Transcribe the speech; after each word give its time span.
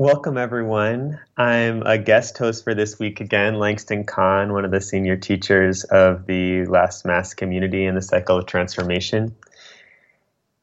Welcome, 0.00 0.38
everyone. 0.38 1.20
I'm 1.36 1.82
a 1.82 1.98
guest 1.98 2.38
host 2.38 2.64
for 2.64 2.74
this 2.74 2.98
week 2.98 3.20
again, 3.20 3.56
Langston 3.56 4.04
Kahn, 4.04 4.54
one 4.54 4.64
of 4.64 4.70
the 4.70 4.80
senior 4.80 5.14
teachers 5.14 5.84
of 5.84 6.24
the 6.24 6.64
Last 6.64 7.04
Mask 7.04 7.36
community 7.36 7.84
in 7.84 7.96
the 7.96 8.00
Cycle 8.00 8.38
of 8.38 8.46
Transformation. 8.46 9.36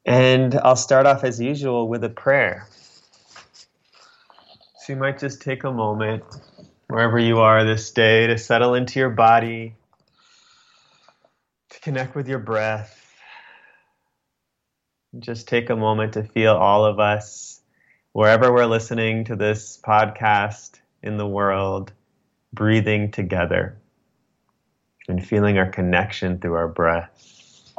And 0.04 0.56
I'll 0.56 0.74
start 0.74 1.06
off 1.06 1.22
as 1.22 1.40
usual 1.40 1.86
with 1.86 2.02
a 2.02 2.08
prayer. 2.08 2.66
So 4.80 4.94
you 4.94 4.96
might 4.96 5.20
just 5.20 5.40
take 5.40 5.62
a 5.62 5.70
moment, 5.70 6.24
wherever 6.88 7.16
you 7.16 7.38
are 7.38 7.62
this 7.62 7.92
day, 7.92 8.26
to 8.26 8.38
settle 8.38 8.74
into 8.74 8.98
your 8.98 9.10
body, 9.10 9.76
to 11.70 11.78
connect 11.78 12.16
with 12.16 12.26
your 12.26 12.40
breath. 12.40 13.08
Just 15.16 15.46
take 15.46 15.70
a 15.70 15.76
moment 15.76 16.14
to 16.14 16.24
feel 16.24 16.56
all 16.56 16.84
of 16.84 16.98
us 16.98 17.47
wherever 18.18 18.52
we're 18.52 18.66
listening 18.66 19.22
to 19.22 19.36
this 19.36 19.80
podcast 19.80 20.80
in 21.04 21.16
the 21.18 21.26
world, 21.26 21.92
breathing 22.52 23.12
together 23.12 23.78
and 25.06 25.24
feeling 25.24 25.56
our 25.56 25.70
connection 25.70 26.36
through 26.40 26.54
our 26.54 26.66
breath. 26.66 27.72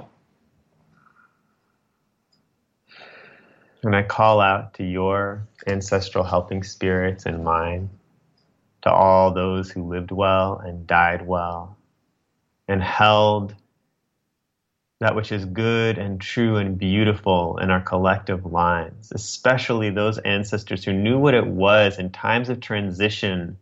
And 3.83 3.93
I 3.93 4.01
call 4.01 4.39
out 4.39 4.75
to 4.75 4.83
your 4.85 5.45
ancestral 5.67 6.23
helping 6.23 6.63
spirits 6.63 7.25
and 7.25 7.43
mine, 7.43 7.89
to 8.83 8.89
all 8.89 9.33
those 9.33 9.69
who 9.69 9.89
lived 9.89 10.11
well 10.11 10.57
and 10.63 10.87
died 10.87 11.27
well, 11.27 11.75
and 12.65 12.81
held 12.81 13.53
that 14.99 15.15
which 15.15 15.31
is 15.31 15.45
good 15.45 15.97
and 15.97 16.19
true 16.19 16.57
and 16.57 16.77
beautiful 16.77 17.57
in 17.57 17.69
our 17.71 17.81
collective 17.81 18.45
lines, 18.45 19.11
especially 19.13 19.89
those 19.89 20.17
ancestors 20.19 20.83
who 20.83 20.93
knew 20.93 21.17
what 21.17 21.33
it 21.33 21.47
was 21.47 21.97
in 21.97 22.09
times 22.09 22.49
of 22.49 22.59
transition 22.59 23.57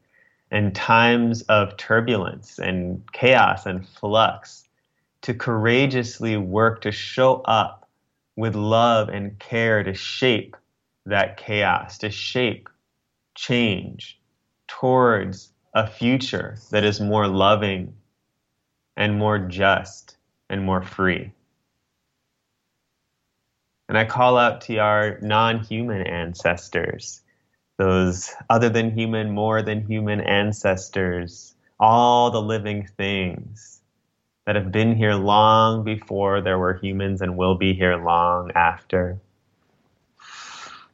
and 0.50 0.74
times 0.74 1.44
of 1.44 1.78
turbulence 1.78 2.58
and 2.58 3.04
chaos 3.12 3.66
and 3.66 3.88
flux 3.88 4.68
to 5.22 5.34
courageously 5.34 6.38
work 6.38 6.82
to 6.82 6.92
show 6.92 7.36
up 7.42 7.88
with 8.36 8.56
love 8.56 9.10
and 9.10 9.38
care 9.40 9.84
to 9.84 9.94
shape 9.94 10.56
that 11.06 11.38
chaos, 11.38 11.98
to 12.00 12.10
shape 12.10 12.70
change 13.36 14.20
towards 14.68 15.52
a 15.74 15.86
future 15.88 16.58
that 16.72 16.84
is 16.84 17.00
more 17.00 17.28
loving 17.28 17.94
and 18.96 19.20
more 19.20 19.38
just 19.38 20.17
and 20.50 20.64
more 20.64 20.82
free. 20.82 21.32
And 23.90 23.98
I 23.98 24.06
call 24.06 24.38
out 24.38 24.62
to 24.62 24.78
our 24.78 25.20
non 25.22 25.60
human 25.60 26.02
ancestors, 26.06 27.22
those 27.78 28.34
other 28.50 28.70
than 28.70 28.92
human, 28.92 29.32
more 29.32 29.62
than 29.62 29.86
human 29.86 30.20
ancestors, 30.20 31.56
all 31.80 32.32
the 32.32 32.42
living 32.42 32.88
things 32.98 33.82
that 34.46 34.56
have 34.56 34.72
been 34.72 34.96
here 34.96 35.14
long 35.14 35.84
before 35.84 36.42
there 36.42 36.58
were 36.58 36.74
humans 36.74 37.22
and 37.22 37.38
will 37.38 37.56
be 37.56 37.74
here 37.74 37.98
long 37.98 38.52
after. 38.56 39.20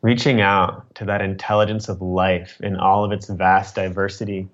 Reaching 0.01 0.41
out 0.41 0.93
to 0.95 1.05
that 1.05 1.21
intelligence 1.21 1.87
of 1.87 2.01
life 2.01 2.59
in 2.61 2.75
all 2.75 3.05
of 3.05 3.11
its 3.11 3.29
vast 3.29 3.75
diversity 3.75 4.49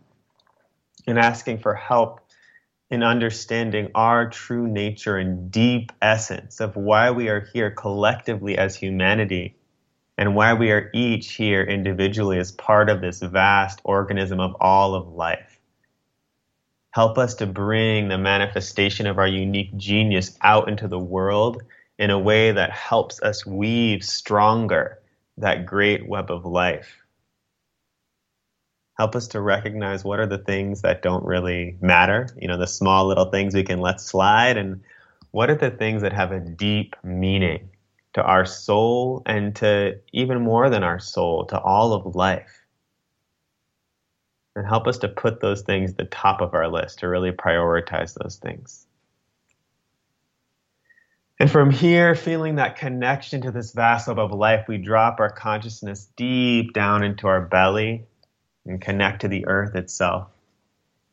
and 1.08 1.18
asking 1.18 1.58
for 1.58 1.74
help 1.74 2.20
in 2.90 3.04
understanding 3.04 3.92
our 3.94 4.30
true 4.30 4.68
nature 4.68 5.18
and 5.18 5.52
deep 5.52 5.92
essence 6.02 6.60
of 6.60 6.76
why 6.76 7.12
we 7.12 7.30
are 7.30 7.42
here 7.54 7.70
collectively 7.70 8.58
as 8.58 8.76
humanity 8.76 9.56
and 10.18 10.36
why 10.36 10.54
we 10.54 10.72
are 10.72 10.90
each 10.94 11.34
here 11.34 11.64
individually 11.64 12.40
as 12.40 12.52
part 12.52 12.90
of 12.90 13.00
this 13.00 13.22
vast 13.22 13.80
organism 13.84 14.40
of 14.40 14.56
all 14.60 14.96
of 14.96 15.08
life. 15.08 15.60
Help 16.92 17.18
us 17.18 17.36
to 17.36 17.46
bring 17.46 18.08
the 18.08 18.18
manifestation 18.18 19.06
of 19.06 19.20
our 19.20 19.28
unique 19.28 19.76
genius 19.78 20.38
out 20.42 20.68
into 20.68 20.88
the 20.88 21.00
world 21.00 21.62
in 22.00 22.10
a 22.10 22.20
way 22.20 22.52
that 22.52 22.72
helps 22.72 23.22
us 23.22 23.46
weave 23.46 24.04
stronger 24.04 25.00
that 25.38 25.66
great 25.66 26.08
web 26.08 26.32
of 26.32 26.46
life 26.46 26.98
help 29.00 29.16
us 29.16 29.30
to 29.30 29.40
recognize 29.40 30.04
what 30.04 30.20
are 30.20 30.28
the 30.28 30.38
things 30.38 30.82
that 30.82 31.02
don't 31.02 31.24
really 31.24 31.78
matter, 31.80 32.28
you 32.38 32.50
know, 32.50 32.58
the 32.58 32.68
small 32.68 33.08
little 33.08 33.32
things 33.32 33.56
we 33.56 33.64
can 33.64 33.80
let 33.80 34.02
slide, 34.02 34.58
and 34.58 34.82
what 35.32 35.50
are 35.50 35.56
the 35.56 35.72
things 35.72 36.02
that 36.02 36.12
have 36.12 36.34
a 36.34 36.40
deep 36.42 36.98
meaning 37.02 37.70
to 38.14 38.22
our 38.22 38.46
soul 38.46 39.22
and 39.26 39.56
to 39.56 39.98
even 40.12 40.42
more 40.42 40.70
than 40.70 40.84
our 40.84 41.00
soul, 41.00 41.46
to 41.46 41.58
all 41.58 41.94
of 41.94 42.14
life. 42.14 42.66
And 44.54 44.68
help 44.68 44.86
us 44.86 44.98
to 44.98 45.08
put 45.08 45.40
those 45.40 45.62
things 45.62 45.92
at 45.92 45.98
the 45.98 46.04
top 46.04 46.42
of 46.42 46.54
our 46.54 46.68
list, 46.68 47.00
to 47.00 47.08
really 47.08 47.32
prioritize 47.32 48.18
those 48.22 48.36
things. 48.36 48.86
And 51.40 51.50
from 51.50 51.70
here, 51.70 52.16
feeling 52.16 52.56
that 52.56 52.76
connection 52.76 53.40
to 53.44 53.52
this 53.52 53.72
vast 53.72 54.10
of 54.10 54.32
life, 54.34 54.66
we 54.68 54.78
drop 54.78 55.22
our 55.22 55.32
consciousness 55.32 56.10
deep 56.18 56.74
down 56.74 57.02
into 57.02 57.28
our 57.28 57.40
belly 57.40 58.06
and 58.66 58.82
connect 58.82 59.22
to 59.22 59.28
the 59.28 59.48
earth 59.48 59.76
itself. 59.76 60.28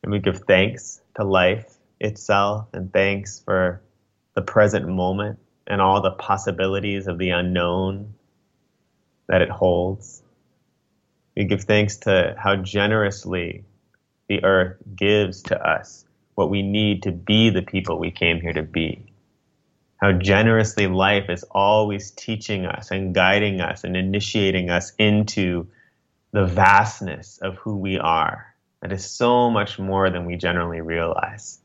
And 0.03 0.11
we 0.11 0.19
give 0.19 0.41
thanks 0.41 1.01
to 1.15 1.23
life 1.23 1.77
itself 1.99 2.67
and 2.73 2.91
thanks 2.91 3.39
for 3.39 3.81
the 4.35 4.41
present 4.41 4.87
moment 4.87 5.39
and 5.65 5.81
all 5.81 6.01
the 6.01 6.11
possibilities 6.11 7.07
of 7.07 7.17
the 7.17 7.31
unknown 7.31 8.13
that 9.27 9.41
it 9.41 9.49
holds. 9.49 10.21
We 11.35 11.45
give 11.45 11.63
thanks 11.63 11.97
to 11.97 12.35
how 12.37 12.55
generously 12.55 13.65
the 14.27 14.43
earth 14.43 14.77
gives 14.95 15.43
to 15.43 15.61
us 15.61 16.05
what 16.35 16.49
we 16.49 16.61
need 16.61 17.03
to 17.03 17.11
be 17.11 17.49
the 17.49 17.61
people 17.61 17.97
we 17.97 18.11
came 18.11 18.39
here 18.39 18.53
to 18.53 18.63
be. 18.63 19.11
How 19.97 20.11
generously 20.11 20.87
life 20.87 21.29
is 21.29 21.43
always 21.49 22.11
teaching 22.11 22.65
us 22.65 22.91
and 22.91 23.13
guiding 23.13 23.59
us 23.61 23.83
and 23.83 23.97
initiating 23.97 24.69
us 24.69 24.93
into 24.99 25.67
the 26.31 26.45
vastness 26.45 27.39
of 27.39 27.55
who 27.57 27.77
we 27.77 27.97
are. 27.97 28.53
That 28.81 28.91
is 28.91 29.09
so 29.09 29.49
much 29.49 29.79
more 29.79 30.09
than 30.09 30.25
we 30.25 30.35
generally 30.35 30.81
realize. 30.81 31.59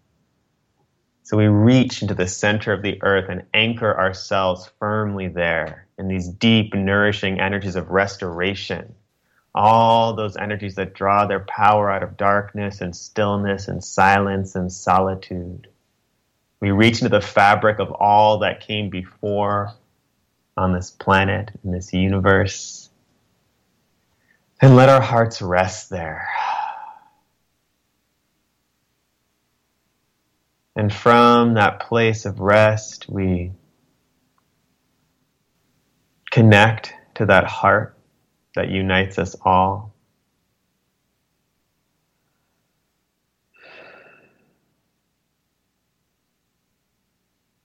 So 1.24 1.36
we 1.36 1.46
reach 1.46 2.02
into 2.02 2.14
the 2.14 2.26
center 2.26 2.72
of 2.72 2.82
the 2.82 3.00
earth 3.02 3.26
and 3.28 3.44
anchor 3.54 3.96
ourselves 3.96 4.70
firmly 4.78 5.28
there 5.28 5.86
in 5.98 6.08
these 6.08 6.28
deep, 6.28 6.74
nourishing 6.74 7.40
energies 7.40 7.76
of 7.76 7.90
restoration. 7.90 8.94
All 9.54 10.14
those 10.14 10.36
energies 10.36 10.74
that 10.76 10.94
draw 10.94 11.26
their 11.26 11.40
power 11.40 11.90
out 11.90 12.02
of 12.02 12.16
darkness 12.16 12.80
and 12.80 12.96
stillness 12.96 13.68
and 13.68 13.84
silence 13.84 14.54
and 14.54 14.72
solitude. 14.72 15.68
We 16.60 16.70
reach 16.70 17.02
into 17.02 17.10
the 17.10 17.20
fabric 17.20 17.78
of 17.78 17.90
all 17.92 18.38
that 18.38 18.60
came 18.60 18.88
before 18.88 19.72
on 20.56 20.72
this 20.72 20.90
planet, 20.90 21.50
in 21.64 21.72
this 21.72 21.92
universe, 21.92 22.81
and 24.62 24.76
let 24.76 24.88
our 24.88 25.00
hearts 25.00 25.42
rest 25.42 25.90
there. 25.90 26.28
And 30.76 30.94
from 30.94 31.54
that 31.54 31.80
place 31.80 32.24
of 32.24 32.38
rest, 32.38 33.06
we 33.08 33.52
connect 36.30 36.94
to 37.16 37.26
that 37.26 37.44
heart 37.44 37.98
that 38.54 38.68
unites 38.68 39.18
us 39.18 39.34
all. 39.44 39.94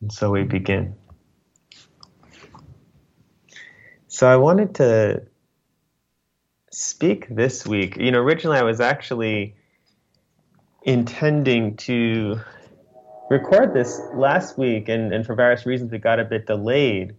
And 0.02 0.12
so 0.12 0.32
we 0.32 0.44
begin. 0.44 0.96
So 4.08 4.28
I 4.28 4.38
wanted 4.38 4.76
to 4.76 5.28
speak 6.78 7.28
this 7.28 7.66
week. 7.66 7.98
You 7.98 8.12
know, 8.12 8.20
originally 8.20 8.60
I 8.60 8.64
was 8.64 8.80
actually 8.80 9.56
intending 10.84 11.76
to 11.78 12.40
record 13.32 13.74
this 13.74 14.00
last 14.14 14.58
week, 14.58 14.88
and, 14.88 15.12
and 15.12 15.26
for 15.26 15.34
various 15.34 15.66
reasons 15.66 15.92
it 15.92 16.00
got 16.00 16.20
a 16.20 16.24
bit 16.24 16.46
delayed. 16.46 17.16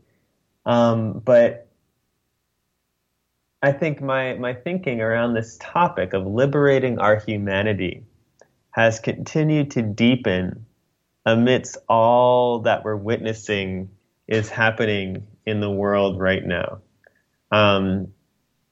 Um, 0.64 1.18
but 1.24 1.66
I 3.60 3.72
think 3.72 4.00
my, 4.00 4.34
my 4.34 4.54
thinking 4.54 5.00
around 5.00 5.34
this 5.34 5.58
topic 5.60 6.12
of 6.12 6.24
liberating 6.24 7.00
our 7.00 7.18
humanity 7.18 8.04
has 8.70 9.00
continued 9.00 9.72
to 9.72 9.82
deepen 9.82 10.66
amidst 11.26 11.78
all 11.88 12.60
that 12.60 12.84
we're 12.84 12.94
witnessing 12.94 13.90
is 14.28 14.48
happening 14.48 15.26
in 15.44 15.58
the 15.58 15.70
world 15.70 16.20
right 16.20 16.46
now. 16.46 16.78
Um, 17.50 18.12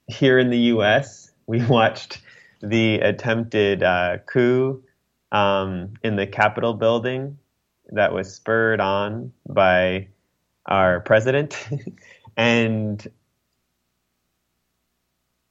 here 0.08 0.38
in 0.38 0.50
the 0.50 0.58
U.S., 0.58 1.30
we 1.46 1.64
watched 1.66 2.20
the 2.62 2.96
attempted 2.96 3.82
uh, 3.82 4.18
coup 4.26 4.82
um, 5.32 5.94
in 6.02 6.16
the 6.16 6.26
Capitol 6.26 6.74
building 6.74 7.38
that 7.90 8.12
was 8.12 8.34
spurred 8.34 8.80
on 8.80 9.32
by 9.48 10.08
our 10.66 11.00
president. 11.00 11.68
and 12.36 13.06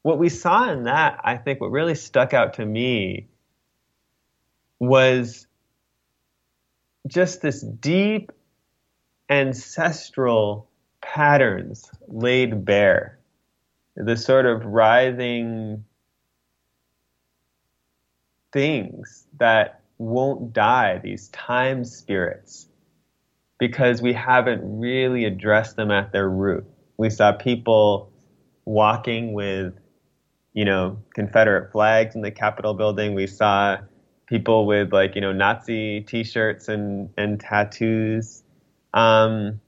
what 0.01 0.19
we 0.19 0.29
saw 0.29 0.71
in 0.71 0.83
that, 0.83 1.19
I 1.23 1.37
think 1.37 1.61
what 1.61 1.71
really 1.71 1.95
stuck 1.95 2.33
out 2.33 2.55
to 2.55 2.65
me 2.65 3.27
was 4.79 5.47
just 7.07 7.41
this 7.41 7.61
deep 7.61 8.31
ancestral 9.29 10.67
patterns 11.01 11.89
laid 12.07 12.65
bare. 12.65 13.17
The 13.95 14.17
sort 14.17 14.45
of 14.45 14.65
writhing 14.65 15.85
things 18.51 19.27
that 19.39 19.81
won't 19.97 20.51
die, 20.53 20.97
these 20.97 21.29
time 21.29 21.85
spirits, 21.85 22.67
because 23.57 24.01
we 24.01 24.11
haven't 24.13 24.61
really 24.63 25.23
addressed 25.23 25.77
them 25.77 25.91
at 25.91 26.11
their 26.11 26.29
root. 26.29 26.65
We 26.97 27.09
saw 27.09 27.31
people 27.31 28.11
walking 28.65 29.33
with, 29.33 29.73
you 30.53 30.65
know, 30.65 30.99
Confederate 31.13 31.71
flags 31.71 32.15
in 32.15 32.21
the 32.21 32.31
Capitol 32.31 32.73
building. 32.73 33.13
We 33.13 33.27
saw 33.27 33.77
people 34.27 34.65
with 34.65 34.91
like, 34.91 35.15
you 35.15 35.21
know, 35.21 35.31
Nazi 35.31 36.01
t-shirts 36.01 36.67
and, 36.67 37.09
and 37.17 37.39
tattoos. 37.39 38.43
Um, 38.93 39.61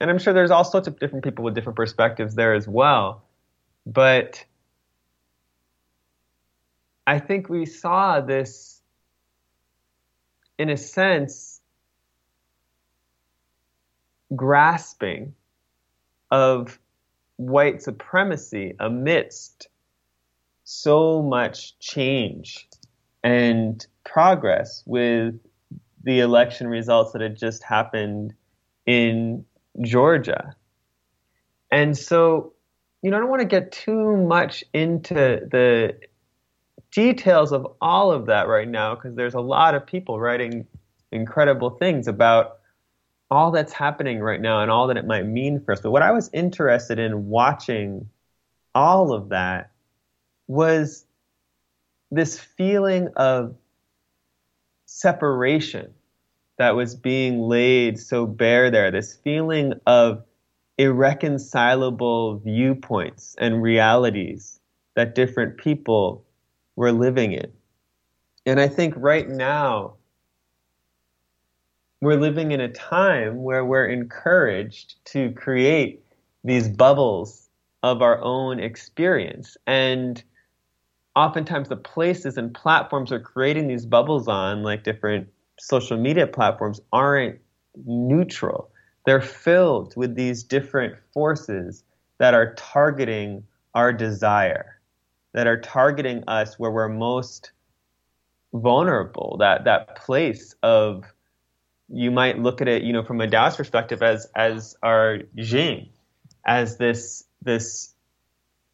and 0.00 0.10
I'm 0.10 0.18
sure 0.18 0.32
there's 0.32 0.50
all 0.50 0.64
sorts 0.64 0.88
of 0.88 0.98
different 0.98 1.24
people 1.24 1.44
with 1.44 1.54
different 1.54 1.76
perspectives 1.76 2.34
there 2.34 2.54
as 2.54 2.66
well. 2.66 3.22
But 3.86 4.44
I 7.06 7.18
think 7.18 7.48
we 7.48 7.66
saw 7.66 8.20
this, 8.20 8.80
in 10.58 10.70
a 10.70 10.76
sense, 10.76 11.60
grasping 14.34 15.34
of 16.30 16.78
white 17.36 17.82
supremacy 17.82 18.74
amidst 18.78 19.68
so 20.64 21.22
much 21.22 21.78
change 21.78 22.68
and 23.24 23.86
progress 24.04 24.82
with 24.86 25.34
the 26.04 26.20
election 26.20 26.68
results 26.68 27.12
that 27.12 27.20
had 27.20 27.36
just 27.36 27.62
happened 27.62 28.32
in 28.86 29.44
Georgia. 29.82 30.54
And 31.70 31.96
so, 31.96 32.52
you 33.02 33.10
know, 33.10 33.16
I 33.16 33.20
don't 33.20 33.30
want 33.30 33.42
to 33.42 33.46
get 33.46 33.72
too 33.72 34.16
much 34.16 34.64
into 34.72 35.14
the 35.14 35.96
details 36.90 37.52
of 37.52 37.66
all 37.80 38.10
of 38.10 38.26
that 38.26 38.48
right 38.48 38.68
now 38.68 38.94
because 38.94 39.14
there's 39.14 39.34
a 39.34 39.40
lot 39.40 39.74
of 39.74 39.86
people 39.86 40.18
writing 40.18 40.66
incredible 41.12 41.70
things 41.70 42.08
about 42.08 42.58
all 43.30 43.52
that's 43.52 43.72
happening 43.72 44.20
right 44.20 44.40
now 44.40 44.60
and 44.60 44.70
all 44.70 44.88
that 44.88 44.96
it 44.96 45.06
might 45.06 45.24
mean 45.24 45.60
for 45.60 45.72
us. 45.72 45.80
But 45.80 45.92
what 45.92 46.02
I 46.02 46.10
was 46.10 46.30
interested 46.32 46.98
in 46.98 47.28
watching 47.28 48.08
all 48.74 49.12
of 49.12 49.28
that 49.28 49.70
was 50.48 51.04
this 52.10 52.38
feeling 52.38 53.08
of 53.16 53.54
separation 54.86 55.94
that 56.60 56.76
was 56.76 56.94
being 56.94 57.40
laid 57.40 57.98
so 57.98 58.26
bare 58.26 58.70
there, 58.70 58.90
this 58.90 59.14
feeling 59.14 59.72
of 59.86 60.22
irreconcilable 60.76 62.36
viewpoints 62.40 63.34
and 63.38 63.62
realities 63.62 64.60
that 64.94 65.14
different 65.14 65.56
people 65.56 66.22
were 66.76 66.92
living 66.92 67.32
in. 67.32 67.50
And 68.44 68.60
I 68.60 68.68
think 68.68 68.92
right 68.98 69.26
now, 69.26 69.94
we're 72.02 72.20
living 72.20 72.52
in 72.52 72.60
a 72.60 72.68
time 72.68 73.42
where 73.42 73.64
we're 73.64 73.88
encouraged 73.88 75.02
to 75.06 75.32
create 75.32 76.04
these 76.44 76.68
bubbles 76.68 77.48
of 77.82 78.02
our 78.02 78.20
own 78.20 78.60
experience. 78.60 79.56
And 79.66 80.22
oftentimes 81.16 81.70
the 81.70 81.76
places 81.76 82.36
and 82.36 82.52
platforms 82.52 83.12
are 83.12 83.20
creating 83.20 83.66
these 83.66 83.86
bubbles 83.86 84.28
on, 84.28 84.62
like 84.62 84.84
different 84.84 85.28
social 85.60 85.96
media 85.96 86.26
platforms, 86.26 86.80
aren't 86.92 87.38
neutral. 87.86 88.70
They're 89.06 89.20
filled 89.20 89.94
with 89.96 90.14
these 90.14 90.42
different 90.42 90.96
forces 91.12 91.84
that 92.18 92.34
are 92.34 92.54
targeting 92.54 93.44
our 93.74 93.92
desire, 93.92 94.80
that 95.32 95.46
are 95.46 95.60
targeting 95.60 96.24
us 96.26 96.58
where 96.58 96.70
we're 96.70 96.88
most 96.88 97.52
vulnerable, 98.52 99.36
that, 99.38 99.64
that 99.64 99.96
place 99.96 100.54
of 100.62 101.04
you 101.88 102.10
might 102.10 102.38
look 102.38 102.60
at 102.60 102.68
it, 102.68 102.82
you 102.82 102.92
know, 102.92 103.02
from 103.02 103.20
a 103.20 103.26
Taoist 103.28 103.56
perspective 103.56 104.02
as 104.02 104.26
as 104.36 104.76
our 104.82 105.18
Jing, 105.36 105.88
as 106.46 106.76
this 106.76 107.24
this 107.42 107.94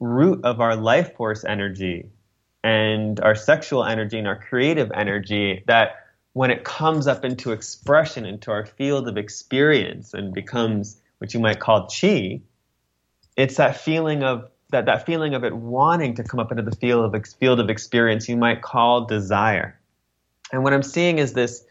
root 0.00 0.44
of 0.44 0.60
our 0.60 0.76
life 0.76 1.16
force 1.16 1.44
energy 1.44 2.10
and 2.62 3.20
our 3.20 3.34
sexual 3.34 3.84
energy 3.84 4.18
and 4.18 4.28
our 4.28 4.38
creative 4.38 4.90
energy 4.94 5.64
that 5.66 6.05
when 6.36 6.50
it 6.50 6.64
comes 6.64 7.06
up 7.06 7.24
into 7.24 7.52
expression 7.52 8.26
into 8.26 8.50
our 8.50 8.66
field 8.66 9.08
of 9.08 9.16
experience 9.16 10.12
and 10.12 10.34
becomes 10.34 11.00
what 11.16 11.32
you 11.32 11.40
might 11.40 11.58
call 11.58 11.88
chi 11.88 12.38
it's 13.38 13.56
that 13.56 13.78
feeling 13.78 14.22
of 14.22 14.50
that, 14.68 14.84
that 14.84 15.06
feeling 15.06 15.32
of 15.32 15.44
it 15.44 15.56
wanting 15.56 16.14
to 16.16 16.22
come 16.22 16.38
up 16.38 16.50
into 16.50 16.62
the 16.62 16.76
field 16.76 17.14
of 17.14 17.26
field 17.40 17.58
of 17.58 17.70
experience 17.70 18.28
you 18.28 18.36
might 18.36 18.60
call 18.60 19.06
desire. 19.06 19.80
And 20.52 20.62
what 20.62 20.74
i'm 20.74 20.82
seeing 20.82 21.16
is 21.16 21.32
this 21.32 21.64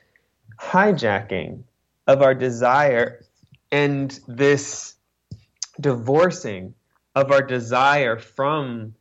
hijacking 0.60 1.62
of 2.08 2.24
our 2.24 2.34
desire 2.34 3.24
and 3.72 4.20
this 4.28 4.96
divorcing 5.80 6.74
of 7.14 7.32
our 7.32 7.44
desire 7.44 8.18
from 8.18 8.96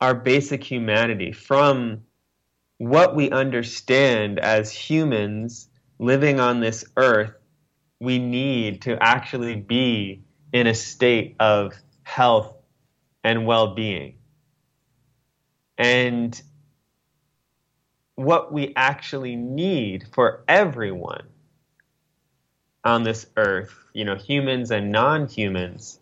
our 0.00 0.14
basic 0.14 0.64
humanity, 0.64 1.30
from 1.30 2.04
what 2.80 3.14
we 3.14 3.28
understand 3.28 4.38
as 4.38 4.72
humans 4.72 5.68
living 5.98 6.40
on 6.40 6.60
this 6.60 6.82
earth, 6.96 7.34
we 8.00 8.18
need 8.18 8.80
to 8.80 8.96
actually 9.02 9.54
be 9.54 10.22
in 10.50 10.66
a 10.66 10.72
state 10.72 11.36
of 11.38 11.74
health 12.04 12.56
and 13.22 13.44
well 13.44 13.74
being. 13.74 14.14
And 15.76 16.40
what 18.14 18.50
we 18.50 18.72
actually 18.74 19.36
need 19.36 20.06
for 20.14 20.42
everyone 20.48 21.26
on 22.82 23.02
this 23.02 23.26
earth, 23.36 23.74
you 23.92 24.06
know, 24.06 24.16
humans 24.16 24.70
and 24.70 24.90
non 24.90 25.28
humans, 25.28 26.00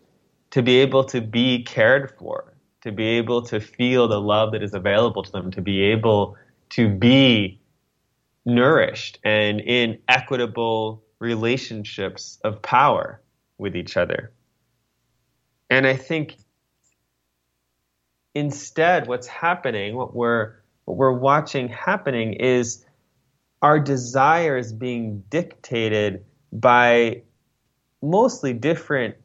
to 0.51 0.63
be 0.63 0.77
able 0.77 1.03
to 1.03 1.19
be 1.19 1.61
cared 1.61 2.15
for, 2.17 2.53
to 2.83 2.93
be 2.93 3.03
able 3.17 3.41
to 3.47 3.59
feel 3.59 4.07
the 4.07 4.21
love 4.21 4.53
that 4.53 4.63
is 4.63 4.73
available 4.73 5.23
to 5.23 5.31
them, 5.33 5.51
to 5.51 5.61
be 5.61 5.81
able 5.81 6.37
to 6.69 6.89
be 6.89 7.59
nourished 8.45 9.19
and 9.23 9.59
in 9.59 9.99
equitable 10.07 11.03
relationships 11.19 12.39
of 12.43 12.61
power 12.61 13.21
with 13.57 13.75
each 13.75 13.97
other. 13.97 14.31
And 15.69 15.85
I 15.85 15.95
think 15.95 16.37
instead, 18.33 19.07
what's 19.07 19.27
happening, 19.27 19.95
what 19.95 20.15
we're 20.15 20.55
what 20.85 20.97
we're 20.97 21.11
watching 21.11 21.67
happening 21.67 22.33
is 22.33 22.83
our 23.61 23.79
desires 23.79 24.73
being 24.73 25.23
dictated 25.29 26.25
by 26.51 27.21
mostly 28.01 28.53
different 28.53 29.15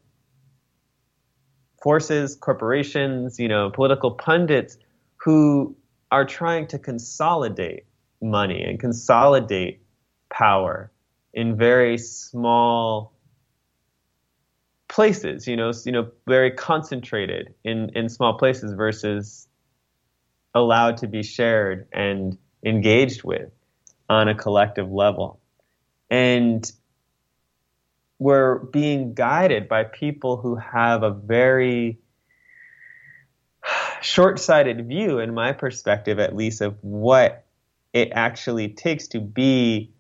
forces, 1.82 2.34
corporations, 2.34 3.38
you 3.38 3.48
know, 3.48 3.70
political 3.70 4.10
pundits 4.10 4.76
who 5.16 5.76
are 6.14 6.24
trying 6.24 6.64
to 6.64 6.78
consolidate 6.78 7.86
money 8.22 8.62
and 8.62 8.78
consolidate 8.78 9.82
power 10.30 10.92
in 11.32 11.56
very 11.56 11.98
small 11.98 13.12
places, 14.86 15.48
you 15.48 15.56
know, 15.56 15.72
you 15.84 15.90
know, 15.90 16.08
very 16.28 16.52
concentrated 16.52 17.52
in, 17.64 17.90
in 17.96 18.08
small 18.08 18.38
places 18.38 18.74
versus 18.74 19.48
allowed 20.54 20.98
to 20.98 21.08
be 21.08 21.24
shared 21.24 21.88
and 21.92 22.38
engaged 22.64 23.24
with 23.24 23.50
on 24.08 24.28
a 24.28 24.36
collective 24.36 24.92
level. 24.92 25.40
And 26.10 26.70
we're 28.20 28.60
being 28.60 29.14
guided 29.14 29.68
by 29.68 29.82
people 29.82 30.36
who 30.36 30.54
have 30.54 31.02
a 31.02 31.10
very 31.10 31.98
short 34.04 34.38
sighted 34.38 34.86
view, 34.86 35.18
in 35.18 35.34
my 35.34 35.52
perspective 35.52 36.18
at 36.18 36.36
least, 36.36 36.60
of 36.60 36.76
what 36.82 37.44
it 37.92 38.10
actually 38.12 38.68
takes 38.68 39.08
to 39.08 39.20
be 39.20 39.92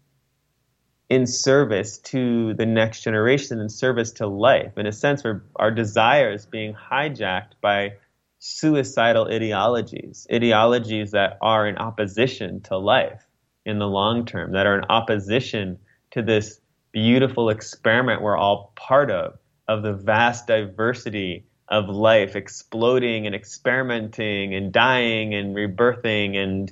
in 1.08 1.26
service 1.26 1.98
to 1.98 2.54
the 2.54 2.66
next 2.66 3.02
generation, 3.02 3.60
in 3.60 3.68
service 3.68 4.12
to 4.12 4.26
life. 4.26 4.76
In 4.76 4.86
a 4.86 4.92
sense, 4.92 5.24
where 5.24 5.44
our 5.56 5.70
desires 5.70 6.46
being 6.46 6.74
hijacked 6.74 7.54
by 7.60 7.94
suicidal 8.38 9.28
ideologies, 9.28 10.26
ideologies 10.32 11.12
that 11.12 11.38
are 11.40 11.66
in 11.66 11.78
opposition 11.78 12.60
to 12.62 12.76
life 12.76 13.26
in 13.64 13.78
the 13.78 13.86
long 13.86 14.26
term, 14.26 14.52
that 14.52 14.66
are 14.66 14.78
in 14.78 14.84
opposition 14.90 15.78
to 16.10 16.22
this 16.22 16.60
beautiful 16.92 17.48
experiment 17.48 18.22
we're 18.22 18.36
all 18.36 18.72
part 18.76 19.10
of, 19.10 19.38
of 19.66 19.82
the 19.82 19.94
vast 19.94 20.46
diversity 20.46 21.46
of 21.74 21.88
life 21.88 22.36
exploding 22.36 23.26
and 23.26 23.34
experimenting 23.34 24.54
and 24.54 24.72
dying 24.72 25.34
and 25.34 25.56
rebirthing 25.56 26.36
and 26.36 26.70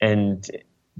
and 0.00 0.50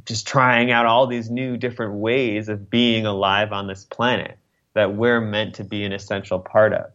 just 0.05 0.26
trying 0.26 0.71
out 0.71 0.85
all 0.85 1.07
these 1.07 1.31
new 1.31 1.57
different 1.57 1.95
ways 1.95 2.50
of 2.50 2.69
being 2.69 3.07
alive 3.07 3.50
on 3.50 3.67
this 3.67 3.87
planet 3.87 4.38
that 4.75 4.95
we're 4.95 5.21
meant 5.21 5.55
to 5.55 5.64
be 5.64 5.83
an 5.83 5.93
essential 5.93 6.38
part 6.38 6.75
of. 6.75 6.90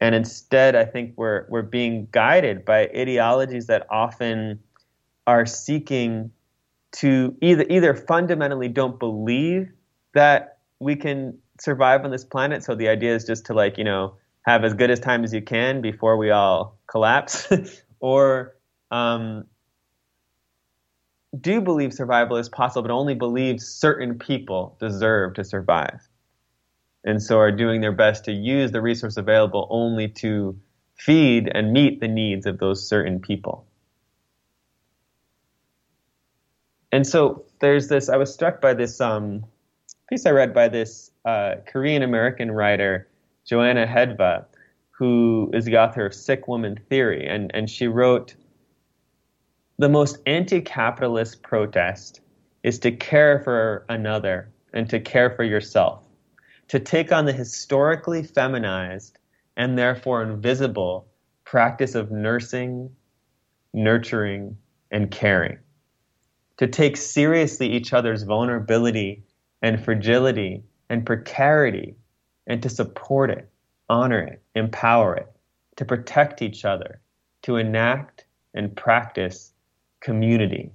And 0.00 0.14
instead, 0.14 0.76
I 0.76 0.84
think 0.84 1.14
we're 1.16 1.44
we're 1.48 1.62
being 1.62 2.06
guided 2.12 2.64
by 2.64 2.88
ideologies 2.96 3.66
that 3.66 3.88
often 3.90 4.60
are 5.26 5.44
seeking 5.44 6.30
to 6.92 7.36
either 7.42 7.66
either 7.68 7.94
fundamentally 7.94 8.68
don't 8.68 8.98
believe 9.00 9.68
that 10.14 10.58
we 10.78 10.94
can 10.94 11.36
survive 11.58 12.04
on 12.04 12.12
this 12.12 12.24
planet. 12.24 12.62
So 12.62 12.76
the 12.76 12.88
idea 12.88 13.16
is 13.16 13.24
just 13.24 13.44
to 13.46 13.54
like 13.54 13.76
you 13.76 13.84
know 13.84 14.14
have 14.42 14.64
as 14.64 14.74
good 14.74 14.90
as 14.90 15.00
time 15.00 15.24
as 15.24 15.32
you 15.32 15.42
can 15.42 15.80
before 15.80 16.16
we 16.16 16.30
all 16.30 16.78
collapse, 16.86 17.52
or 18.00 18.56
um, 18.90 19.44
do 21.38 21.60
believe 21.60 21.92
survival 21.92 22.36
is 22.36 22.48
possible, 22.48 22.82
but 22.82 22.90
only 22.90 23.14
believe 23.14 23.60
certain 23.60 24.18
people 24.18 24.76
deserve 24.80 25.34
to 25.34 25.44
survive, 25.44 26.00
and 27.04 27.22
so 27.22 27.38
are 27.38 27.52
doing 27.52 27.80
their 27.80 27.92
best 27.92 28.24
to 28.24 28.32
use 28.32 28.72
the 28.72 28.80
resource 28.80 29.16
available 29.16 29.66
only 29.70 30.08
to 30.08 30.58
feed 30.96 31.50
and 31.54 31.72
meet 31.72 32.00
the 32.00 32.08
needs 32.08 32.46
of 32.46 32.58
those 32.58 32.86
certain 32.86 33.20
people. 33.20 33.66
And 36.92 37.06
so 37.06 37.44
there's 37.60 37.88
this. 37.88 38.08
I 38.08 38.16
was 38.16 38.32
struck 38.32 38.60
by 38.60 38.74
this 38.74 39.00
um, 39.00 39.44
piece 40.08 40.26
I 40.26 40.30
read 40.30 40.52
by 40.52 40.68
this 40.68 41.10
uh, 41.24 41.56
Korean 41.66 42.02
American 42.02 42.50
writer 42.50 43.06
Johanna 43.50 43.84
Hedva, 43.84 44.44
who 44.92 45.50
is 45.52 45.64
the 45.64 45.76
author 45.76 46.06
of 46.06 46.14
Sick 46.14 46.46
Woman 46.46 46.78
Theory, 46.88 47.26
and, 47.26 47.50
and 47.52 47.68
she 47.68 47.88
wrote 47.88 48.36
The 49.76 49.88
most 49.88 50.18
anti 50.24 50.60
capitalist 50.60 51.42
protest 51.42 52.20
is 52.62 52.78
to 52.78 52.92
care 52.92 53.40
for 53.40 53.84
another 53.88 54.52
and 54.72 54.88
to 54.90 55.00
care 55.00 55.30
for 55.30 55.42
yourself, 55.42 56.00
to 56.68 56.78
take 56.78 57.10
on 57.10 57.24
the 57.24 57.32
historically 57.32 58.22
feminized 58.22 59.18
and 59.56 59.76
therefore 59.76 60.22
invisible 60.22 61.08
practice 61.42 61.96
of 61.96 62.12
nursing, 62.12 62.88
nurturing, 63.74 64.56
and 64.92 65.10
caring, 65.10 65.58
to 66.58 66.68
take 66.68 66.96
seriously 66.96 67.66
each 67.66 67.92
other's 67.92 68.22
vulnerability 68.22 69.24
and 69.60 69.84
fragility 69.84 70.62
and 70.88 71.04
precarity 71.04 71.96
and 72.46 72.62
to 72.62 72.68
support 72.68 73.30
it, 73.30 73.48
honor 73.88 74.20
it, 74.20 74.42
empower 74.54 75.16
it, 75.16 75.30
to 75.76 75.84
protect 75.84 76.42
each 76.42 76.64
other, 76.64 77.00
to 77.42 77.56
enact 77.56 78.24
and 78.54 78.76
practice 78.76 79.52
community, 80.00 80.72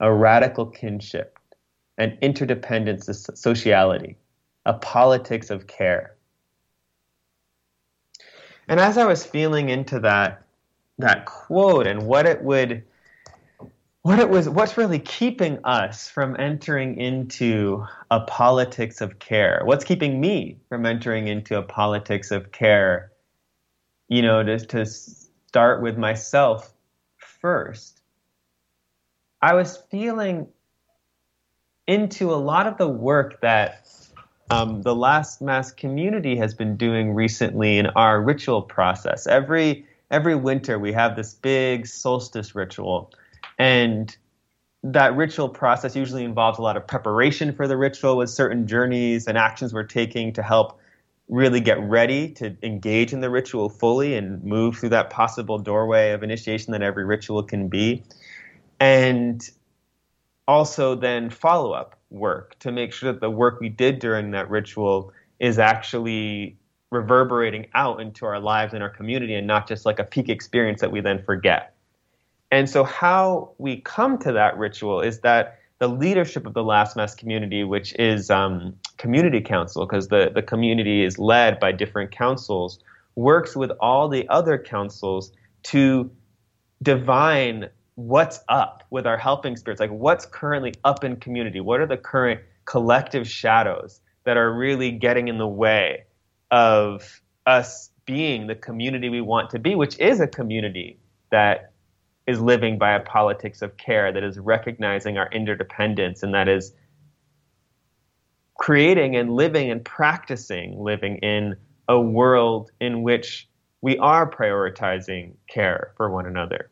a 0.00 0.12
radical 0.12 0.66
kinship, 0.66 1.38
an 1.98 2.16
interdependent 2.20 3.04
sociality, 3.04 4.16
a 4.66 4.74
politics 4.74 5.50
of 5.50 5.66
care. 5.66 6.14
And 8.68 8.78
as 8.78 8.98
I 8.98 9.04
was 9.06 9.24
feeling 9.24 9.70
into 9.70 9.98
that 10.00 10.42
that 10.98 11.26
quote 11.26 11.86
and 11.86 12.06
what 12.06 12.26
it 12.26 12.42
would 12.42 12.84
what 14.02 14.18
it 14.18 14.30
was 14.30 14.48
what's 14.48 14.76
really 14.76 14.98
keeping 14.98 15.58
us 15.64 16.08
from 16.08 16.36
entering 16.38 16.98
into 16.98 17.84
a 18.10 18.20
politics 18.20 19.00
of 19.00 19.18
care? 19.18 19.62
What's 19.64 19.84
keeping 19.84 20.20
me 20.20 20.58
from 20.68 20.86
entering 20.86 21.28
into 21.28 21.58
a 21.58 21.62
politics 21.62 22.30
of 22.30 22.52
care? 22.52 23.12
You 24.08 24.22
know 24.22 24.42
to, 24.42 24.58
to 24.58 24.86
start 24.86 25.82
with 25.82 25.98
myself 25.98 26.72
first. 27.16 28.00
I 29.42 29.54
was 29.54 29.76
feeling 29.90 30.48
into 31.86 32.32
a 32.32 32.36
lot 32.36 32.66
of 32.66 32.76
the 32.76 32.88
work 32.88 33.40
that 33.40 33.86
um, 34.50 34.82
the 34.82 34.94
Last 34.94 35.40
Mask 35.40 35.76
community 35.76 36.36
has 36.36 36.54
been 36.54 36.76
doing 36.76 37.14
recently 37.14 37.78
in 37.78 37.86
our 37.88 38.20
ritual 38.22 38.62
process. 38.62 39.26
Every 39.26 39.86
every 40.10 40.36
winter 40.36 40.78
we 40.78 40.92
have 40.92 41.16
this 41.16 41.34
big 41.34 41.86
solstice 41.86 42.54
ritual 42.54 43.12
and 43.58 44.16
that 44.84 45.16
ritual 45.16 45.48
process 45.48 45.96
usually 45.96 46.24
involves 46.24 46.58
a 46.58 46.62
lot 46.62 46.76
of 46.76 46.86
preparation 46.86 47.52
for 47.52 47.66
the 47.66 47.76
ritual 47.76 48.16
with 48.16 48.30
certain 48.30 48.66
journeys 48.66 49.26
and 49.26 49.36
actions 49.36 49.74
we're 49.74 49.82
taking 49.82 50.32
to 50.32 50.42
help 50.42 50.78
really 51.28 51.60
get 51.60 51.78
ready 51.80 52.30
to 52.30 52.56
engage 52.62 53.12
in 53.12 53.20
the 53.20 53.28
ritual 53.28 53.68
fully 53.68 54.14
and 54.14 54.42
move 54.42 54.76
through 54.76 54.88
that 54.88 55.10
possible 55.10 55.58
doorway 55.58 56.12
of 56.12 56.22
initiation 56.22 56.72
that 56.72 56.80
every 56.80 57.04
ritual 57.04 57.42
can 57.42 57.68
be. 57.68 58.02
And 58.80 59.48
also 60.46 60.94
then 60.94 61.28
follow 61.28 61.72
up 61.72 61.98
work 62.10 62.58
to 62.60 62.72
make 62.72 62.92
sure 62.92 63.12
that 63.12 63.20
the 63.20 63.30
work 63.30 63.60
we 63.60 63.68
did 63.68 63.98
during 63.98 64.30
that 64.30 64.48
ritual 64.48 65.12
is 65.38 65.58
actually 65.58 66.56
reverberating 66.90 67.66
out 67.74 68.00
into 68.00 68.24
our 68.24 68.40
lives 68.40 68.72
and 68.72 68.82
our 68.82 68.88
community 68.88 69.34
and 69.34 69.46
not 69.46 69.68
just 69.68 69.84
like 69.84 69.98
a 69.98 70.04
peak 70.04 70.30
experience 70.30 70.80
that 70.80 70.90
we 70.90 71.00
then 71.00 71.22
forget. 71.22 71.74
And 72.50 72.68
so, 72.68 72.84
how 72.84 73.52
we 73.58 73.80
come 73.80 74.18
to 74.18 74.32
that 74.32 74.56
ritual 74.56 75.00
is 75.00 75.20
that 75.20 75.58
the 75.78 75.88
leadership 75.88 76.46
of 76.46 76.54
the 76.54 76.64
Last 76.64 76.96
Mask 76.96 77.18
community, 77.18 77.62
which 77.62 77.94
is 77.98 78.30
um, 78.30 78.74
community 78.96 79.40
council, 79.40 79.86
because 79.86 80.08
the, 80.08 80.30
the 80.34 80.42
community 80.42 81.04
is 81.04 81.18
led 81.18 81.60
by 81.60 81.72
different 81.72 82.10
councils, 82.10 82.80
works 83.14 83.54
with 83.54 83.70
all 83.80 84.08
the 84.08 84.28
other 84.28 84.58
councils 84.58 85.32
to 85.64 86.10
divine 86.82 87.68
what's 87.94 88.40
up 88.48 88.84
with 88.90 89.06
our 89.06 89.18
helping 89.18 89.56
spirits. 89.56 89.80
Like, 89.80 89.90
what's 89.90 90.24
currently 90.26 90.74
up 90.84 91.04
in 91.04 91.16
community? 91.16 91.60
What 91.60 91.80
are 91.80 91.86
the 91.86 91.96
current 91.96 92.40
collective 92.64 93.28
shadows 93.28 94.00
that 94.24 94.36
are 94.36 94.52
really 94.52 94.90
getting 94.92 95.28
in 95.28 95.38
the 95.38 95.48
way 95.48 96.04
of 96.50 97.20
us 97.46 97.90
being 98.04 98.46
the 98.46 98.54
community 98.54 99.08
we 99.08 99.20
want 99.20 99.50
to 99.50 99.58
be, 99.58 99.74
which 99.74 99.98
is 99.98 100.20
a 100.20 100.26
community 100.26 100.98
that 101.30 101.72
is 102.28 102.40
living 102.40 102.78
by 102.78 102.92
a 102.92 103.00
politics 103.00 103.62
of 103.62 103.76
care 103.78 104.12
that 104.12 104.22
is 104.22 104.38
recognizing 104.38 105.16
our 105.16 105.28
interdependence 105.32 106.22
and 106.22 106.34
that 106.34 106.46
is 106.46 106.74
creating 108.58 109.16
and 109.16 109.32
living 109.32 109.70
and 109.70 109.82
practicing 109.82 110.78
living 110.78 111.16
in 111.18 111.56
a 111.88 111.98
world 111.98 112.70
in 112.80 113.02
which 113.02 113.48
we 113.80 113.96
are 113.98 114.30
prioritizing 114.30 115.32
care 115.48 115.92
for 115.96 116.10
one 116.10 116.26
another 116.26 116.70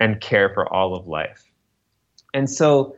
and 0.00 0.20
care 0.20 0.50
for 0.52 0.70
all 0.72 0.96
of 0.96 1.06
life. 1.06 1.44
And 2.34 2.50
so 2.50 2.96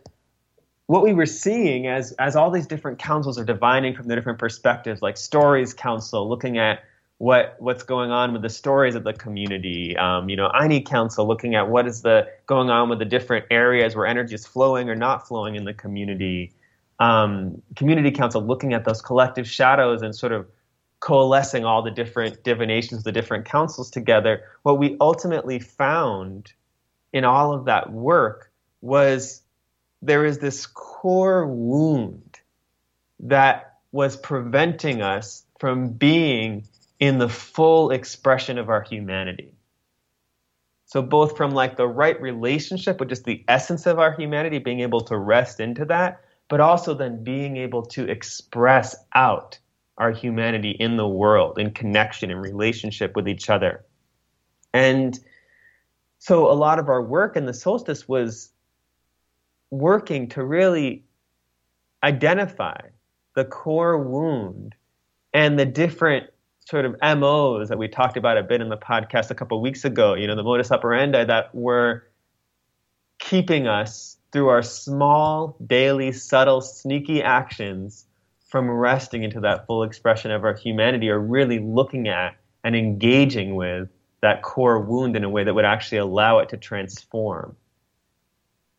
what 0.86 1.02
we 1.02 1.12
were 1.12 1.26
seeing 1.26 1.86
as 1.86 2.12
as 2.12 2.34
all 2.34 2.50
these 2.50 2.66
different 2.66 2.98
councils 2.98 3.38
are 3.38 3.44
divining 3.44 3.94
from 3.94 4.08
the 4.08 4.14
different 4.14 4.38
perspectives, 4.38 5.02
like 5.02 5.18
Stories 5.18 5.74
Council, 5.74 6.28
looking 6.28 6.56
at 6.56 6.80
what 7.20 7.54
what's 7.58 7.82
going 7.82 8.10
on 8.10 8.32
with 8.32 8.40
the 8.40 8.48
stories 8.48 8.94
of 8.94 9.04
the 9.04 9.12
community. 9.12 9.94
Um, 9.98 10.30
you 10.30 10.36
know, 10.36 10.46
I 10.46 10.66
need 10.66 10.86
council 10.86 11.28
looking 11.28 11.54
at 11.54 11.68
what 11.68 11.86
is 11.86 12.00
the 12.00 12.26
going 12.46 12.70
on 12.70 12.88
with 12.88 12.98
the 12.98 13.04
different 13.04 13.44
areas 13.50 13.94
where 13.94 14.06
energy 14.06 14.34
is 14.34 14.46
flowing 14.46 14.88
or 14.88 14.96
not 14.96 15.28
flowing 15.28 15.54
in 15.54 15.64
the 15.66 15.74
community. 15.74 16.54
Um, 16.98 17.60
community 17.76 18.10
council 18.10 18.40
looking 18.40 18.72
at 18.72 18.86
those 18.86 19.02
collective 19.02 19.46
shadows 19.46 20.00
and 20.00 20.16
sort 20.16 20.32
of 20.32 20.46
coalescing 21.00 21.62
all 21.66 21.82
the 21.82 21.90
different 21.90 22.42
divinations, 22.42 23.04
the 23.04 23.12
different 23.12 23.44
councils 23.44 23.90
together. 23.90 24.44
What 24.62 24.78
we 24.78 24.96
ultimately 24.98 25.58
found 25.58 26.54
in 27.12 27.26
all 27.26 27.52
of 27.52 27.66
that 27.66 27.92
work 27.92 28.50
was 28.80 29.42
there 30.00 30.24
is 30.24 30.38
this 30.38 30.64
core 30.64 31.46
wound 31.46 32.40
that 33.18 33.74
was 33.92 34.16
preventing 34.16 35.02
us 35.02 35.44
from 35.58 35.90
being 35.90 36.64
in 37.00 37.18
the 37.18 37.28
full 37.28 37.90
expression 37.90 38.58
of 38.58 38.68
our 38.68 38.82
humanity. 38.82 39.52
So 40.84 41.02
both 41.02 41.36
from 41.36 41.52
like 41.52 41.76
the 41.76 41.88
right 41.88 42.20
relationship 42.20 43.00
with 43.00 43.08
just 43.08 43.24
the 43.24 43.44
essence 43.48 43.86
of 43.86 43.98
our 43.98 44.12
humanity, 44.12 44.58
being 44.58 44.80
able 44.80 45.00
to 45.02 45.16
rest 45.16 45.60
into 45.60 45.84
that, 45.86 46.20
but 46.48 46.60
also 46.60 46.94
then 46.94 47.24
being 47.24 47.56
able 47.56 47.82
to 47.86 48.08
express 48.08 48.96
out 49.14 49.58
our 49.98 50.10
humanity 50.10 50.70
in 50.70 50.96
the 50.96 51.08
world, 51.08 51.58
in 51.58 51.70
connection, 51.70 52.30
in 52.30 52.38
relationship 52.38 53.14
with 53.16 53.28
each 53.28 53.48
other. 53.48 53.84
And 54.74 55.18
so 56.18 56.50
a 56.50 56.54
lot 56.54 56.78
of 56.78 56.88
our 56.88 57.02
work 57.02 57.36
in 57.36 57.46
the 57.46 57.54
solstice 57.54 58.08
was 58.08 58.50
working 59.70 60.28
to 60.30 60.44
really 60.44 61.04
identify 62.02 62.80
the 63.34 63.44
core 63.44 63.96
wound 63.96 64.74
and 65.32 65.58
the 65.58 65.66
different 65.66 66.26
sort 66.66 66.84
of 66.84 66.96
MOs 67.18 67.68
that 67.68 67.78
we 67.78 67.88
talked 67.88 68.16
about 68.16 68.38
a 68.38 68.42
bit 68.42 68.60
in 68.60 68.68
the 68.68 68.76
podcast 68.76 69.30
a 69.30 69.34
couple 69.34 69.60
weeks 69.60 69.84
ago, 69.84 70.14
you 70.14 70.26
know, 70.26 70.36
the 70.36 70.42
modus 70.42 70.70
operandi 70.70 71.24
that 71.24 71.54
were 71.54 72.04
keeping 73.18 73.66
us 73.66 74.16
through 74.32 74.48
our 74.48 74.62
small, 74.62 75.56
daily, 75.66 76.12
subtle, 76.12 76.60
sneaky 76.60 77.22
actions 77.22 78.06
from 78.48 78.70
resting 78.70 79.22
into 79.22 79.40
that 79.40 79.66
full 79.66 79.82
expression 79.82 80.30
of 80.30 80.44
our 80.44 80.54
humanity 80.54 81.08
or 81.08 81.18
really 81.18 81.58
looking 81.58 82.08
at 82.08 82.36
and 82.64 82.76
engaging 82.76 83.54
with 83.54 83.88
that 84.22 84.42
core 84.42 84.80
wound 84.80 85.16
in 85.16 85.24
a 85.24 85.28
way 85.28 85.44
that 85.44 85.54
would 85.54 85.64
actually 85.64 85.98
allow 85.98 86.38
it 86.38 86.48
to 86.50 86.56
transform. 86.56 87.56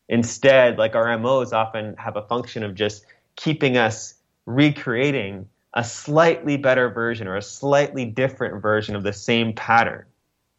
Instead, 0.08 0.78
like 0.78 0.94
our 0.94 1.16
MOs 1.18 1.52
often 1.52 1.96
have 1.96 2.16
a 2.16 2.22
function 2.22 2.62
of 2.62 2.74
just 2.74 3.04
keeping 3.36 3.76
us 3.76 4.14
recreating 4.46 5.48
a 5.74 5.84
slightly 5.84 6.56
better 6.56 6.90
version 6.90 7.26
or 7.26 7.36
a 7.36 7.42
slightly 7.42 8.04
different 8.04 8.60
version 8.60 8.94
of 8.94 9.02
the 9.02 9.12
same 9.12 9.52
pattern, 9.54 10.04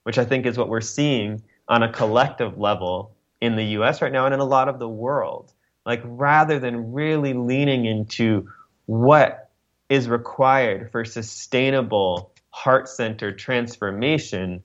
which 0.03 0.17
I 0.17 0.25
think 0.25 0.45
is 0.45 0.57
what 0.57 0.69
we're 0.69 0.81
seeing 0.81 1.43
on 1.67 1.83
a 1.83 1.91
collective 1.91 2.57
level 2.57 3.15
in 3.39 3.55
the 3.55 3.63
US 3.63 4.01
right 4.01 4.11
now 4.11 4.25
and 4.25 4.33
in 4.33 4.39
a 4.39 4.45
lot 4.45 4.69
of 4.69 4.79
the 4.79 4.89
world. 4.89 5.51
Like, 5.85 6.01
rather 6.05 6.59
than 6.59 6.93
really 6.93 7.33
leaning 7.33 7.85
into 7.85 8.49
what 8.85 9.51
is 9.89 10.07
required 10.07 10.91
for 10.91 11.03
sustainable 11.05 12.31
heart 12.49 12.87
centered 12.87 13.37
transformation, 13.37 14.63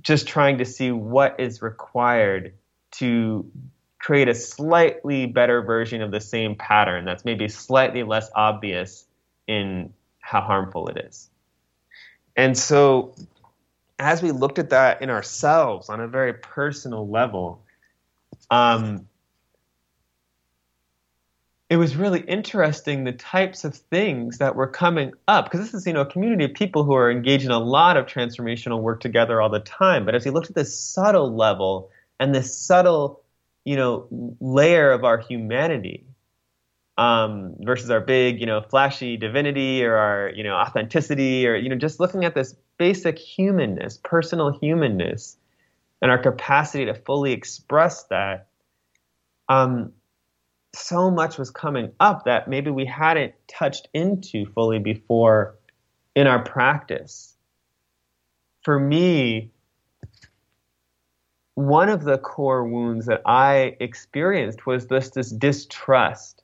just 0.00 0.26
trying 0.26 0.58
to 0.58 0.64
see 0.64 0.90
what 0.90 1.38
is 1.38 1.60
required 1.60 2.54
to 2.92 3.50
create 3.98 4.28
a 4.28 4.34
slightly 4.34 5.26
better 5.26 5.62
version 5.62 6.02
of 6.02 6.10
the 6.10 6.20
same 6.20 6.54
pattern 6.54 7.04
that's 7.04 7.24
maybe 7.24 7.48
slightly 7.48 8.02
less 8.02 8.30
obvious 8.34 9.07
in 9.48 9.92
how 10.20 10.40
harmful 10.40 10.86
it 10.88 10.98
is. 11.08 11.28
And 12.36 12.56
so, 12.56 13.16
as 13.98 14.22
we 14.22 14.30
looked 14.30 14.60
at 14.60 14.70
that 14.70 15.02
in 15.02 15.10
ourselves 15.10 15.88
on 15.88 16.00
a 16.00 16.06
very 16.06 16.34
personal 16.34 17.08
level, 17.08 17.64
um, 18.50 19.08
it 21.70 21.76
was 21.76 21.96
really 21.96 22.20
interesting 22.20 23.04
the 23.04 23.12
types 23.12 23.64
of 23.64 23.74
things 23.74 24.38
that 24.38 24.56
were 24.56 24.66
coming 24.66 25.12
up 25.26 25.44
because 25.44 25.60
this 25.60 25.74
is 25.74 25.86
you 25.86 25.92
know 25.92 26.00
a 26.02 26.06
community 26.10 26.44
of 26.44 26.54
people 26.54 26.84
who 26.84 26.94
are 26.94 27.10
engaged 27.10 27.44
in 27.44 27.50
a 27.50 27.58
lot 27.58 27.96
of 27.96 28.06
transformational 28.06 28.80
work 28.80 29.00
together 29.00 29.40
all 29.40 29.50
the 29.50 29.60
time 29.60 30.04
but 30.04 30.14
as 30.14 30.24
we 30.24 30.30
looked 30.30 30.48
at 30.48 30.54
this 30.54 30.78
subtle 30.78 31.34
level 31.34 31.90
and 32.18 32.34
this 32.34 32.56
subtle 32.56 33.22
you 33.64 33.76
know 33.76 34.06
layer 34.40 34.92
of 34.92 35.04
our 35.04 35.18
humanity 35.18 36.06
um, 36.98 37.54
versus 37.60 37.90
our 37.90 38.00
big, 38.00 38.40
you 38.40 38.46
know, 38.46 38.60
flashy 38.60 39.16
divinity 39.16 39.84
or 39.84 39.94
our, 39.94 40.32
you 40.34 40.42
know, 40.42 40.54
authenticity 40.54 41.46
or, 41.46 41.54
you 41.54 41.68
know, 41.68 41.76
just 41.76 42.00
looking 42.00 42.24
at 42.24 42.34
this 42.34 42.56
basic 42.76 43.16
humanness, 43.16 44.00
personal 44.02 44.50
humanness, 44.50 45.36
and 46.02 46.10
our 46.10 46.18
capacity 46.18 46.84
to 46.86 46.94
fully 46.94 47.32
express 47.32 48.02
that. 48.04 48.48
Um, 49.48 49.92
so 50.74 51.10
much 51.10 51.38
was 51.38 51.50
coming 51.50 51.92
up 52.00 52.24
that 52.24 52.48
maybe 52.48 52.70
we 52.70 52.84
hadn't 52.84 53.32
touched 53.46 53.88
into 53.94 54.44
fully 54.46 54.80
before 54.80 55.54
in 56.16 56.26
our 56.26 56.42
practice. 56.42 57.36
For 58.64 58.78
me, 58.78 59.52
one 61.54 61.88
of 61.88 62.02
the 62.02 62.18
core 62.18 62.66
wounds 62.66 63.06
that 63.06 63.22
I 63.24 63.76
experienced 63.78 64.66
was 64.66 64.88
this, 64.88 65.10
this 65.10 65.30
distrust 65.30 66.42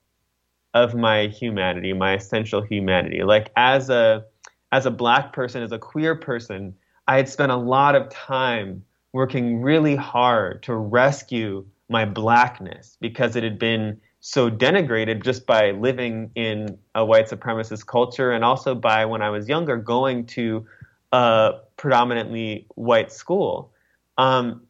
of 0.75 0.95
my 0.95 1.29
humanity, 1.29 1.93
my 1.93 2.15
essential 2.15 2.61
humanity. 2.61 3.23
Like 3.23 3.51
as 3.57 3.89
a 3.89 4.25
as 4.73 4.87
a 4.87 4.91
black 4.91 5.33
person, 5.33 5.63
as 5.63 5.71
a 5.71 5.79
queer 5.79 6.17
person, 6.17 6.75
I 7.07 7.17
had 7.17 7.29
spent 7.29 7.53
a 7.53 7.57
lot 7.57 7.95
of 7.95 8.11
time 8.11 8.85
working 9.13 9.63
really 9.63 9.95
hard 9.95 10.65
to 10.65 10.75
rescue 10.75 11.65
my 11.89 12.05
blackness 12.05 12.97
because 13.01 13.37
it 13.37 13.45
had 13.45 13.59
been 13.59 14.01
so 14.19 14.51
denigrated 14.51 15.23
just 15.23 15.47
by 15.47 15.71
living 15.73 16.31
in 16.35 16.77
a 16.95 17.05
white 17.05 17.29
supremacist 17.29 17.87
culture 17.87 18.33
and 18.33 18.43
also 18.43 18.75
by 18.75 19.05
when 19.05 19.23
I 19.23 19.31
was 19.31 19.49
younger 19.49 19.77
going 19.77 20.27
to 20.27 20.67
a 21.13 21.61
predominantly 21.77 22.67
white 22.75 23.13
school. 23.13 23.71
Um, 24.19 24.63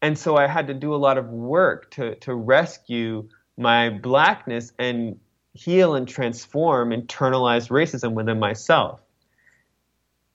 and 0.00 0.16
so 0.16 0.36
I 0.36 0.46
had 0.46 0.68
to 0.68 0.74
do 0.74 0.94
a 0.94 0.96
lot 0.96 1.18
of 1.18 1.26
work 1.26 1.90
to, 1.92 2.14
to 2.20 2.34
rescue 2.34 3.28
my 3.58 3.90
blackness 3.90 4.72
and 4.78 5.18
heal 5.54 5.94
and 5.94 6.08
transform 6.08 6.90
internalized 6.90 7.68
racism 7.70 8.12
within 8.12 8.38
myself. 8.38 9.00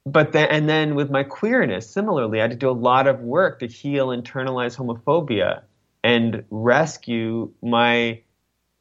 But 0.06 0.32
then, 0.32 0.47
and 0.49 0.69
then 0.69 0.95
with 0.95 1.10
my 1.10 1.23
queerness, 1.23 1.89
similarly, 1.89 2.39
I 2.39 2.43
had 2.43 2.51
to 2.51 2.58
do 2.58 2.69
a 2.69 2.71
lot 2.71 3.08
of 3.08 3.19
work 3.19 3.60
to 3.60 3.67
heal 3.67 4.08
internalized 4.08 4.77
homophobia 4.77 5.63
and 6.03 6.45
rescue 6.49 7.51
my 7.62 8.21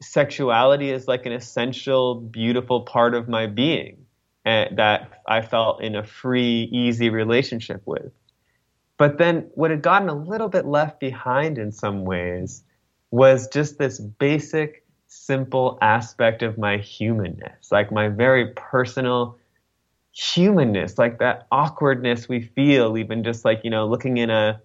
sexuality 0.01 0.91
as 0.93 1.07
like 1.07 1.25
an 1.25 1.33
essential, 1.33 2.15
beautiful 2.15 2.81
part 2.81 3.13
of 3.13 3.27
my 3.27 3.47
being 3.47 4.05
eh, 4.45 4.67
that 4.75 5.21
I 5.27 5.41
felt 5.41 5.81
in 5.81 5.95
a 5.95 6.03
free, 6.03 6.69
easy 6.71 7.09
relationship 7.09 7.81
with. 7.85 8.13
But 8.97 9.17
then 9.17 9.49
what 9.53 9.71
had 9.71 9.81
gotten 9.81 10.09
a 10.09 10.15
little 10.15 10.49
bit 10.49 10.65
left 10.65 10.99
behind 10.99 11.57
in 11.57 11.71
some 11.71 12.05
ways 12.05 12.63
was 13.11 13.47
just 13.47 13.77
this 13.77 13.99
basic 13.99 14.83
simple 15.07 15.77
aspect 15.81 16.43
of 16.43 16.57
my 16.57 16.77
humanness, 16.77 17.71
like 17.71 17.91
my 17.91 18.09
very 18.09 18.53
personal 18.55 19.37
humanness, 20.11 20.97
like 20.97 21.19
that 21.19 21.47
awkwardness 21.51 22.27
we 22.27 22.41
feel, 22.41 22.97
even 22.97 23.23
just 23.23 23.45
like, 23.45 23.61
you 23.63 23.69
know, 23.69 23.87
looking 23.87 24.17
in 24.17 24.29
a, 24.29 24.61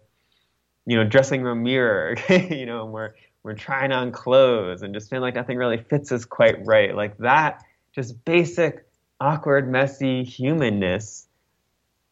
you 0.86 0.96
know, 0.96 1.04
dressing 1.04 1.42
room 1.42 1.62
mirror, 1.62 2.16
you 2.28 2.66
know, 2.66 2.84
and 2.84 2.92
we're, 2.92 3.14
we're 3.42 3.54
trying 3.54 3.92
on 3.92 4.12
clothes 4.12 4.82
and 4.82 4.94
just 4.94 5.10
feeling 5.10 5.22
like 5.22 5.34
nothing 5.34 5.58
really 5.58 5.78
fits 5.78 6.12
us 6.12 6.24
quite 6.24 6.64
right. 6.64 6.94
Like 6.94 7.16
that, 7.18 7.62
just 7.94 8.24
basic, 8.24 8.86
awkward, 9.20 9.70
messy 9.70 10.24
humanness. 10.24 11.28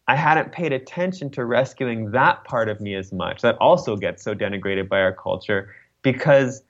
I 0.06 0.16
hadn't 0.16 0.52
paid 0.52 0.72
attention 0.72 1.30
to 1.30 1.44
rescuing 1.44 2.10
that 2.10 2.44
part 2.44 2.68
of 2.68 2.80
me 2.80 2.94
as 2.94 3.12
much. 3.12 3.42
That 3.42 3.56
also 3.58 3.96
gets 3.96 4.22
so 4.22 4.34
denigrated 4.34 4.88
by 4.88 5.00
our 5.00 5.12
culture 5.12 5.74
because 6.02 6.62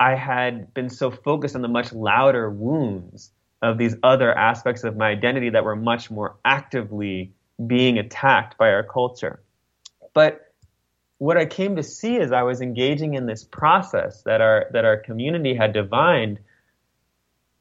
I 0.00 0.14
had 0.14 0.72
been 0.74 0.90
so 0.90 1.10
focused 1.10 1.54
on 1.54 1.62
the 1.62 1.68
much 1.68 1.92
louder 1.92 2.50
wounds 2.50 3.30
of 3.62 3.78
these 3.78 3.96
other 4.02 4.36
aspects 4.36 4.84
of 4.84 4.96
my 4.96 5.08
identity 5.08 5.50
that 5.50 5.64
were 5.64 5.76
much 5.76 6.10
more 6.10 6.36
actively 6.44 7.32
being 7.66 7.98
attacked 7.98 8.58
by 8.58 8.72
our 8.72 8.82
culture. 8.82 9.42
But 10.12 10.52
what 11.18 11.36
I 11.36 11.46
came 11.46 11.76
to 11.76 11.82
see 11.82 12.18
as 12.18 12.32
I 12.32 12.42
was 12.42 12.60
engaging 12.60 13.14
in 13.14 13.26
this 13.26 13.44
process 13.44 14.22
that 14.22 14.40
our 14.40 14.66
that 14.72 14.84
our 14.84 14.96
community 14.96 15.54
had 15.54 15.72
divined 15.72 16.40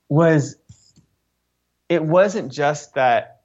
was 0.09 0.57
it 1.87 2.03
wasn't 2.03 2.51
just 2.51 2.95
that 2.95 3.41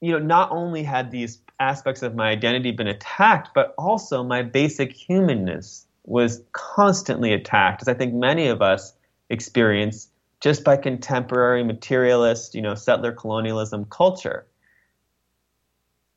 you 0.00 0.12
know 0.12 0.18
not 0.18 0.50
only 0.50 0.82
had 0.82 1.10
these 1.10 1.40
aspects 1.58 2.02
of 2.02 2.14
my 2.14 2.30
identity 2.30 2.70
been 2.70 2.86
attacked 2.86 3.50
but 3.54 3.74
also 3.78 4.22
my 4.22 4.42
basic 4.42 4.92
humanness 4.92 5.86
was 6.04 6.42
constantly 6.52 7.32
attacked, 7.32 7.82
as 7.82 7.88
I 7.88 7.94
think 7.94 8.14
many 8.14 8.48
of 8.48 8.62
us 8.62 8.92
experience 9.30 10.08
just 10.40 10.62
by 10.62 10.76
contemporary 10.76 11.64
materialist, 11.64 12.54
you 12.54 12.62
know, 12.62 12.74
settler 12.74 13.12
colonialism 13.12 13.86
culture. 13.86 14.46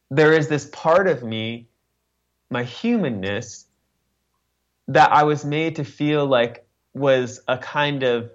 There 0.10 0.34
is 0.34 0.50
this 0.50 0.70
part 0.72 1.08
of 1.08 1.24
me, 1.24 1.68
my 2.50 2.64
humanness, 2.64 3.66
that 4.90 5.12
I 5.12 5.24
was 5.24 5.46
made 5.46 5.78
to 5.78 5.84
feel 5.84 6.26
like 6.26 6.66
was 6.94 7.42
a 7.48 7.58
kind 7.58 8.04
of 8.04 8.32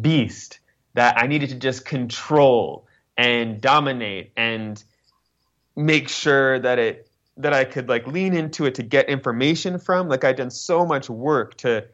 beast 0.00 0.60
that 0.94 1.16
I 1.18 1.26
needed 1.26 1.50
to 1.50 1.56
just 1.56 1.84
control 1.84 2.86
and 3.16 3.60
dominate 3.60 4.32
and 4.36 4.82
make 5.74 6.08
sure 6.08 6.58
that 6.58 6.78
it 6.78 7.08
that 7.42 7.52
I 7.52 7.64
could 7.64 7.88
like 7.88 8.06
lean 8.06 8.34
into 8.34 8.66
it 8.66 8.74
to 8.76 8.82
get 8.82 9.08
information 9.08 9.78
from. 9.78 10.08
Like 10.08 10.24
I'd 10.24 10.36
done 10.36 10.50
so 10.50 10.84
much 10.84 11.10
work 11.10 11.56
to 11.58 11.86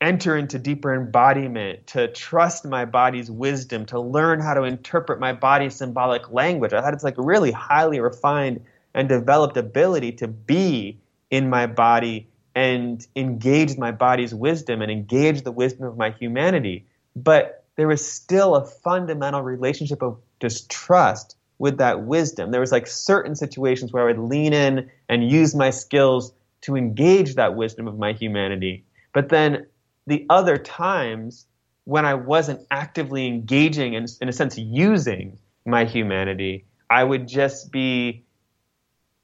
enter 0.00 0.36
into 0.36 0.58
deeper 0.58 0.94
embodiment, 0.94 1.86
to 1.88 2.08
trust 2.08 2.64
my 2.64 2.84
body's 2.84 3.30
wisdom, 3.30 3.86
to 3.86 4.00
learn 4.00 4.40
how 4.40 4.54
to 4.54 4.64
interpret 4.64 5.18
my 5.18 5.32
body's 5.32 5.74
symbolic 5.74 6.30
language. 6.30 6.72
I 6.72 6.84
had 6.84 6.94
this 6.94 7.04
like 7.04 7.14
really 7.16 7.52
highly 7.52 8.00
refined 8.00 8.64
and 8.92 9.08
developed 9.08 9.56
ability 9.56 10.12
to 10.12 10.28
be 10.28 11.00
in 11.30 11.48
my 11.48 11.66
body 11.66 12.28
and 12.54 13.06
engage 13.16 13.76
my 13.76 13.90
body's 13.90 14.34
wisdom 14.34 14.82
and 14.82 14.90
engage 14.90 15.42
the 15.42 15.50
wisdom 15.50 15.86
of 15.86 15.96
my 15.96 16.10
humanity. 16.10 16.86
But 17.16 17.64
there 17.76 17.88
was 17.88 18.08
still 18.08 18.54
a 18.54 18.64
fundamental 18.64 19.42
relationship 19.42 20.02
of 20.02 20.18
distrust 20.38 21.36
with 21.58 21.78
that 21.78 22.02
wisdom. 22.04 22.50
There 22.50 22.60
was 22.60 22.72
like 22.72 22.86
certain 22.86 23.34
situations 23.34 23.92
where 23.92 24.04
I 24.04 24.06
would 24.06 24.18
lean 24.18 24.52
in 24.52 24.90
and 25.08 25.30
use 25.30 25.54
my 25.54 25.70
skills 25.70 26.32
to 26.62 26.76
engage 26.76 27.34
that 27.34 27.54
wisdom 27.54 27.86
of 27.86 27.98
my 27.98 28.12
humanity. 28.12 28.84
But 29.12 29.28
then 29.28 29.66
the 30.06 30.26
other 30.30 30.56
times 30.56 31.46
when 31.84 32.06
I 32.06 32.14
wasn't 32.14 32.66
actively 32.70 33.26
engaging 33.26 33.94
and, 33.94 34.08
in 34.20 34.28
a 34.28 34.32
sense, 34.32 34.56
using 34.56 35.38
my 35.66 35.84
humanity, 35.84 36.64
I 36.90 37.04
would 37.04 37.28
just 37.28 37.70
be 37.70 38.24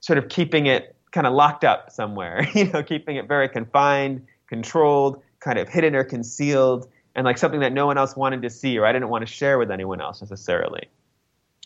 sort 0.00 0.18
of 0.18 0.28
keeping 0.28 0.66
it 0.66 0.94
kind 1.10 1.26
of 1.26 1.32
locked 1.32 1.64
up 1.64 1.90
somewhere, 1.90 2.46
you 2.54 2.70
know, 2.70 2.82
keeping 2.82 3.16
it 3.16 3.26
very 3.26 3.48
confined, 3.48 4.26
controlled, 4.46 5.22
kind 5.40 5.58
of 5.58 5.68
hidden 5.68 5.94
or 5.94 6.04
concealed, 6.04 6.88
and 7.14 7.24
like 7.24 7.38
something 7.38 7.60
that 7.60 7.72
no 7.72 7.86
one 7.86 7.98
else 7.98 8.14
wanted 8.14 8.42
to 8.42 8.50
see 8.50 8.78
or 8.78 8.86
I 8.86 8.92
didn't 8.92 9.08
want 9.08 9.26
to 9.26 9.32
share 9.32 9.58
with 9.58 9.70
anyone 9.70 10.00
else 10.00 10.20
necessarily. 10.20 10.88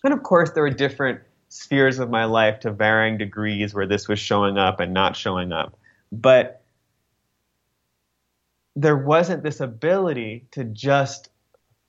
And 0.05 0.13
of 0.13 0.23
course, 0.23 0.51
there 0.51 0.63
were 0.63 0.71
different 0.71 1.21
spheres 1.49 1.99
of 1.99 2.11
my 2.11 2.27
life 2.27 2.61
to 2.61 2.71
varying 2.71 3.17
degrees 3.17 3.75
where 3.75 3.87
this 3.87 4.07
was 4.07 4.19
showing 4.19 4.59
up 4.59 4.79
and 4.79 4.93
not 4.93 5.17
showing 5.17 5.51
up. 5.51 5.79
But 6.13 6.63
there 8.77 8.97
wasn't 8.97 9.43
this 9.43 9.61
ability 9.61 10.47
to 10.53 10.65
just 10.65 11.31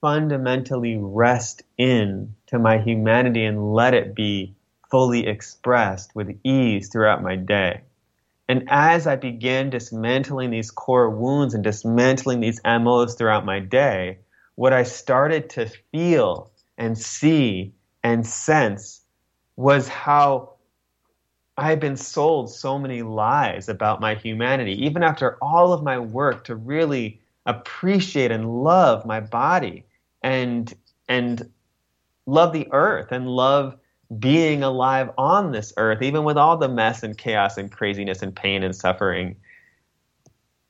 fundamentally 0.01 0.97
rest 0.97 1.63
in 1.77 2.35
to 2.47 2.59
my 2.59 2.77
humanity 2.77 3.43
and 3.43 3.73
let 3.73 3.93
it 3.93 4.15
be 4.15 4.55
fully 4.89 5.27
expressed 5.27 6.15
with 6.15 6.37
ease 6.43 6.89
throughout 6.89 7.23
my 7.23 7.35
day. 7.35 7.81
And 8.47 8.67
as 8.69 9.07
I 9.07 9.15
began 9.15 9.71
dismantling 9.71 10.51
these 10.51 10.69
core 10.69 11.09
wounds 11.09 11.53
and 11.53 11.63
dismantling 11.63 12.39
these 12.39 12.61
MOs 12.63 13.15
throughout 13.15 13.45
my 13.45 13.59
day, 13.59 14.19
what 14.53 14.71
I 14.71 14.83
started 14.83 15.49
to 15.51 15.69
feel 15.91 16.51
and 16.77 16.97
see 16.97 17.73
and 18.05 18.23
sense 18.23 19.01
was 19.55 19.87
how 19.87 20.53
I 21.57 21.69
had 21.69 21.79
been 21.79 21.97
sold 21.97 22.51
so 22.51 22.77
many 22.77 23.01
lies 23.01 23.67
about 23.67 23.99
my 23.99 24.13
humanity, 24.13 24.73
even 24.85 25.01
after 25.01 25.39
all 25.41 25.73
of 25.73 25.81
my 25.81 25.97
work 25.97 26.43
to 26.43 26.55
really 26.55 27.19
appreciate 27.47 28.29
and 28.29 28.63
love 28.63 29.07
my 29.07 29.19
body 29.21 29.85
and 30.21 30.71
and 31.09 31.49
love 32.27 32.53
the 32.53 32.67
earth 32.71 33.11
and 33.11 33.27
love 33.27 33.75
being 34.19 34.61
alive 34.61 35.09
on 35.17 35.51
this 35.51 35.73
earth, 35.77 36.03
even 36.03 36.23
with 36.23 36.37
all 36.37 36.57
the 36.57 36.69
mess 36.69 37.01
and 37.01 37.17
chaos 37.17 37.57
and 37.57 37.71
craziness 37.71 38.21
and 38.21 38.35
pain 38.35 38.61
and 38.61 38.75
suffering. 38.75 39.35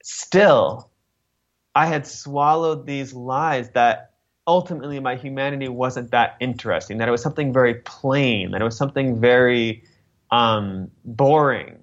Still, 0.04 0.90
I 1.76 1.88
had 1.88 2.08
swallowed 2.08 2.86
these 2.88 3.14
lies 3.14 3.72
that 3.72 4.15
ultimately 4.48 5.00
my 5.00 5.16
humanity 5.16 5.68
wasn't 5.68 6.12
that 6.12 6.36
interesting, 6.40 6.98
that 7.00 7.08
it 7.08 7.12
was 7.12 7.22
something 7.22 7.52
very 7.52 7.76
plain, 7.76 8.52
that 8.52 8.62
it 8.62 8.66
was 8.66 8.78
something 8.78 9.20
very 9.20 9.84
um, 10.32 10.90
boring, 11.04 11.78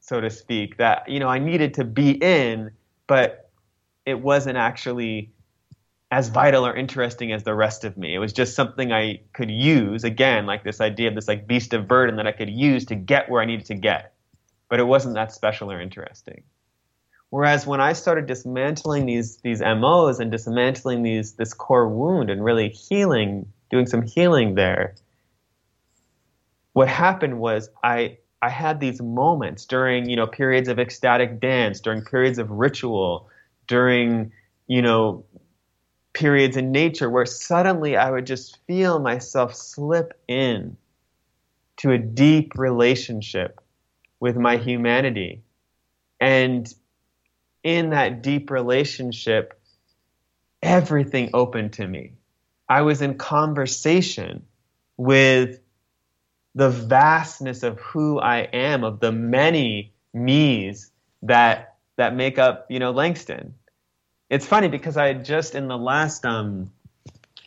so 0.00 0.20
to 0.20 0.30
speak, 0.30 0.76
that 0.78 1.08
you 1.08 1.20
know 1.20 1.28
I 1.28 1.38
needed 1.38 1.74
to 1.74 1.84
be 1.84 2.12
in, 2.12 2.70
but 3.06 3.50
it 4.06 4.20
wasn't 4.20 4.56
actually 4.56 5.32
as 6.10 6.28
vital 6.28 6.66
or 6.66 6.74
interesting 6.74 7.32
as 7.32 7.44
the 7.44 7.54
rest 7.54 7.84
of 7.84 7.96
me. 7.96 8.14
It 8.14 8.18
was 8.18 8.32
just 8.32 8.56
something 8.56 8.92
I 8.92 9.20
could 9.32 9.50
use 9.50 10.02
again, 10.02 10.44
like 10.46 10.64
this 10.64 10.80
idea 10.80 11.08
of 11.08 11.14
this 11.14 11.28
like 11.28 11.46
beast 11.46 11.72
of 11.72 11.86
burden 11.86 12.16
that 12.16 12.26
I 12.26 12.32
could 12.32 12.50
use 12.50 12.84
to 12.86 12.96
get 12.96 13.30
where 13.30 13.40
I 13.40 13.44
needed 13.44 13.66
to 13.66 13.74
get, 13.74 14.14
but 14.68 14.80
it 14.80 14.84
wasn't 14.84 15.14
that 15.14 15.32
special 15.32 15.70
or 15.70 15.80
interesting. 15.80 16.42
Whereas 17.30 17.64
when 17.64 17.80
I 17.80 17.92
started 17.92 18.26
dismantling 18.26 19.06
these 19.06 19.36
these 19.38 19.60
MOs 19.60 20.18
and 20.18 20.32
dismantling 20.32 21.02
these 21.02 21.34
this 21.34 21.54
core 21.54 21.88
wound 21.88 22.28
and 22.28 22.44
really 22.44 22.68
healing, 22.68 23.52
doing 23.70 23.86
some 23.86 24.02
healing 24.02 24.56
there, 24.56 24.96
what 26.72 26.88
happened 26.88 27.38
was 27.38 27.70
I 27.84 28.18
I 28.42 28.48
had 28.48 28.80
these 28.80 29.00
moments 29.00 29.64
during 29.64 30.10
you 30.10 30.16
know 30.16 30.26
periods 30.26 30.68
of 30.68 30.80
ecstatic 30.80 31.40
dance, 31.40 31.80
during 31.80 32.04
periods 32.04 32.38
of 32.38 32.50
ritual, 32.50 33.28
during 33.68 34.32
you 34.66 34.82
know 34.82 35.24
periods 36.12 36.56
in 36.56 36.72
nature 36.72 37.08
where 37.08 37.26
suddenly 37.26 37.96
I 37.96 38.10
would 38.10 38.26
just 38.26 38.58
feel 38.66 38.98
myself 38.98 39.54
slip 39.54 40.20
in 40.26 40.76
to 41.76 41.92
a 41.92 41.98
deep 41.98 42.52
relationship 42.56 43.60
with 44.18 44.36
my 44.36 44.56
humanity. 44.56 45.42
And 46.20 46.72
in 47.62 47.90
that 47.90 48.22
deep 48.22 48.50
relationship, 48.50 49.60
everything 50.62 51.30
opened 51.34 51.74
to 51.74 51.86
me. 51.86 52.12
I 52.68 52.82
was 52.82 53.02
in 53.02 53.18
conversation 53.18 54.46
with 54.96 55.60
the 56.54 56.70
vastness 56.70 57.62
of 57.62 57.78
who 57.80 58.18
I 58.18 58.38
am, 58.38 58.84
of 58.84 59.00
the 59.00 59.12
many 59.12 59.92
me's 60.12 60.90
that 61.22 61.76
that 61.96 62.14
make 62.14 62.38
up, 62.38 62.66
you 62.70 62.78
know, 62.78 62.92
Langston. 62.92 63.54
It's 64.28 64.46
funny 64.46 64.68
because 64.68 64.96
I 64.96 65.12
just 65.14 65.54
in 65.54 65.68
the 65.68 65.76
last 65.76 66.24
um, 66.24 66.70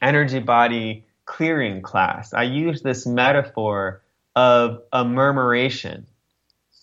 energy 0.02 0.39
body 0.39 1.06
clearing 1.26 1.82
class, 1.82 2.34
I 2.34 2.43
used 2.43 2.84
this 2.84 3.06
metaphor 3.06 4.02
of 4.36 4.82
a 4.91 5.06
murmuration, 5.06 6.06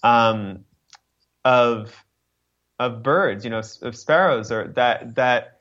um, 0.03 0.65
of 1.45 1.93
of 2.81 3.03
birds, 3.03 3.45
you 3.45 3.51
know, 3.51 3.63
of 3.83 3.95
sparrows, 3.95 4.51
or 4.51 4.69
that 4.69 5.15
that 5.15 5.61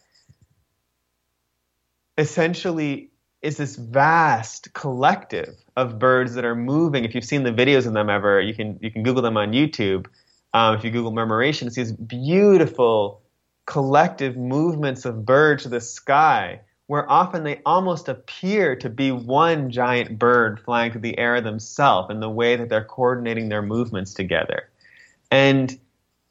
essentially 2.17 3.11
is 3.41 3.57
this 3.57 3.75
vast 3.75 4.73
collective 4.73 5.55
of 5.75 5.99
birds 5.99 6.33
that 6.33 6.45
are 6.45 6.55
moving. 6.55 7.03
If 7.03 7.13
you've 7.13 7.25
seen 7.25 7.43
the 7.43 7.51
videos 7.51 7.85
of 7.85 7.93
them 7.93 8.09
ever, 8.09 8.39
you 8.39 8.53
can 8.53 8.79
you 8.81 8.89
can 8.89 9.03
Google 9.03 9.21
them 9.21 9.35
on 9.35 9.51
YouTube. 9.51 10.07
Um, 10.53 10.75
if 10.75 10.83
you 10.83 10.91
Google 10.91 11.11
murmuration, 11.11 11.67
it's 11.67 11.75
these 11.75 11.91
beautiful 11.91 13.21
collective 13.65 14.35
movements 14.35 15.05
of 15.05 15.25
birds 15.25 15.63
to 15.63 15.69
the 15.69 15.81
sky, 15.81 16.61
where 16.87 17.09
often 17.11 17.43
they 17.43 17.61
almost 17.65 18.07
appear 18.07 18.77
to 18.77 18.89
be 18.89 19.11
one 19.11 19.69
giant 19.69 20.17
bird 20.17 20.59
flying 20.61 20.91
through 20.91 21.01
the 21.01 21.19
air 21.19 21.41
themselves 21.41 22.09
in 22.09 22.21
the 22.21 22.29
way 22.29 22.55
that 22.55 22.69
they're 22.69 22.85
coordinating 22.85 23.49
their 23.49 23.61
movements 23.61 24.13
together. 24.13 24.69
And 25.29 25.77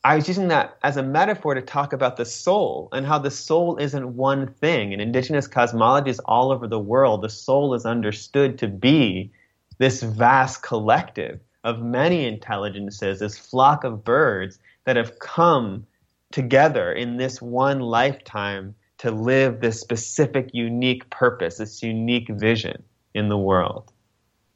I 0.05 0.15
was 0.15 0.29
using 0.29 0.49
that 0.49 0.79
as 0.85 0.97
a 0.97 1.03
metaphor 1.03 1.55
to 1.55 1.61
talk 1.61 1.93
about 1.93 2.17
the 2.17 2.25
soul 2.25 2.89
and 2.93 3.05
how 3.05 3.19
the 3.19 3.31
soul 3.31 3.77
isn't 3.79 4.17
one 4.17 4.47
thing. 4.47 4.93
In 4.93 5.01
indigenous 5.01 5.49
cosmologies 5.49 6.21
all 6.25 6.53
over 6.53 6.69
the 6.69 6.79
world, 6.79 7.23
the 7.23 7.29
soul 7.29 7.75
is 7.75 7.85
understood 7.85 8.59
to 8.59 8.69
be 8.69 9.33
this 9.79 10.03
vast 10.03 10.63
collective 10.63 11.41
of 11.65 11.81
many 11.81 12.27
intelligences, 12.27 13.19
this 13.19 13.37
flock 13.37 13.83
of 13.83 14.05
birds 14.05 14.61
that 14.85 14.97
have 14.97 15.19
come 15.19 15.85
together 16.31 16.93
in 16.93 17.17
this 17.17 17.43
one 17.43 17.81
lifetime 17.81 18.75
to 18.99 19.11
live 19.11 19.61
this 19.61 19.81
specific, 19.81 20.51
unique 20.53 21.09
purpose, 21.11 21.59
this 21.59 21.83
unique 21.83 22.29
vision 22.29 22.83
in 23.15 23.29
the 23.29 23.39
world. 23.39 23.93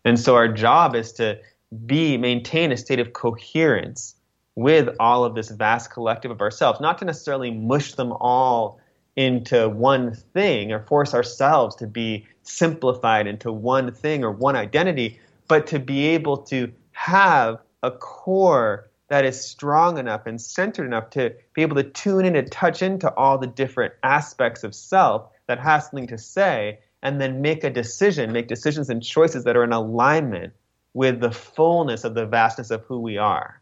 And 0.05 0.19
so 0.19 0.37
our 0.37 0.49
job 0.49 0.95
is 0.95 1.13
to 1.15 1.39
be, 1.87 2.17
maintain 2.17 2.73
a 2.73 2.77
state 2.77 3.01
of 3.01 3.13
coherence 3.13 4.17
with 4.55 4.88
all 5.01 5.25
of 5.25 5.35
this 5.35 5.51
vast 5.51 5.91
collective 5.91 6.31
of 6.31 6.41
ourselves, 6.41 6.81
not 6.81 6.99
to 6.99 7.05
necessarily 7.05 7.51
mush 7.51 7.95
them 7.95 8.12
all 8.12 8.79
into 9.17 9.69
one 9.69 10.15
thing 10.15 10.73
or 10.73 10.81
force 10.81 11.15
ourselves 11.15 11.77
to 11.77 11.87
be 11.87 12.27
simplified 12.43 13.27
into 13.27 13.53
one 13.53 13.93
thing 13.93 14.25
or 14.25 14.31
one 14.31 14.57
identity, 14.57 15.19
but 15.49 15.67
to 15.67 15.79
be 15.79 16.07
able 16.07 16.37
to 16.37 16.73
have 16.93 17.59
a 17.83 17.91
core 17.91 18.91
that 19.09 19.25
is 19.25 19.43
strong 19.43 19.99
enough 19.99 20.27
and 20.27 20.41
centered 20.41 20.87
enough 20.87 21.11
to 21.11 21.35
be 21.55 21.62
able 21.62 21.77
to 21.77 21.85
tune 21.85 22.25
in 22.25 22.37
and 22.37 22.51
touch 22.51 22.83
into 22.83 23.12
all 23.15 23.37
the 23.37 23.47
different 23.47 23.93
aspects 24.03 24.65
of 24.65 24.75
self 24.75 25.29
that 25.47 25.59
has 25.59 25.85
something 25.85 26.07
to 26.07 26.17
say, 26.17 26.79
and 27.03 27.21
then 27.21 27.43
make 27.43 27.65
a 27.65 27.71
decision, 27.71 28.33
make 28.33 28.49
decisions 28.49 28.88
and 28.88 29.03
choices 29.03 29.45
that 29.45 29.57
are 29.57 29.65
in 29.65 29.73
alignment 29.73 30.53
with 30.95 31.21
the 31.21 31.33
fullness 31.33 32.05
of 32.05 32.15
the 32.15 32.27
vastness 32.27 32.71
of 32.71 32.83
who 32.83 33.01
we 33.01 33.19
are. 33.19 33.62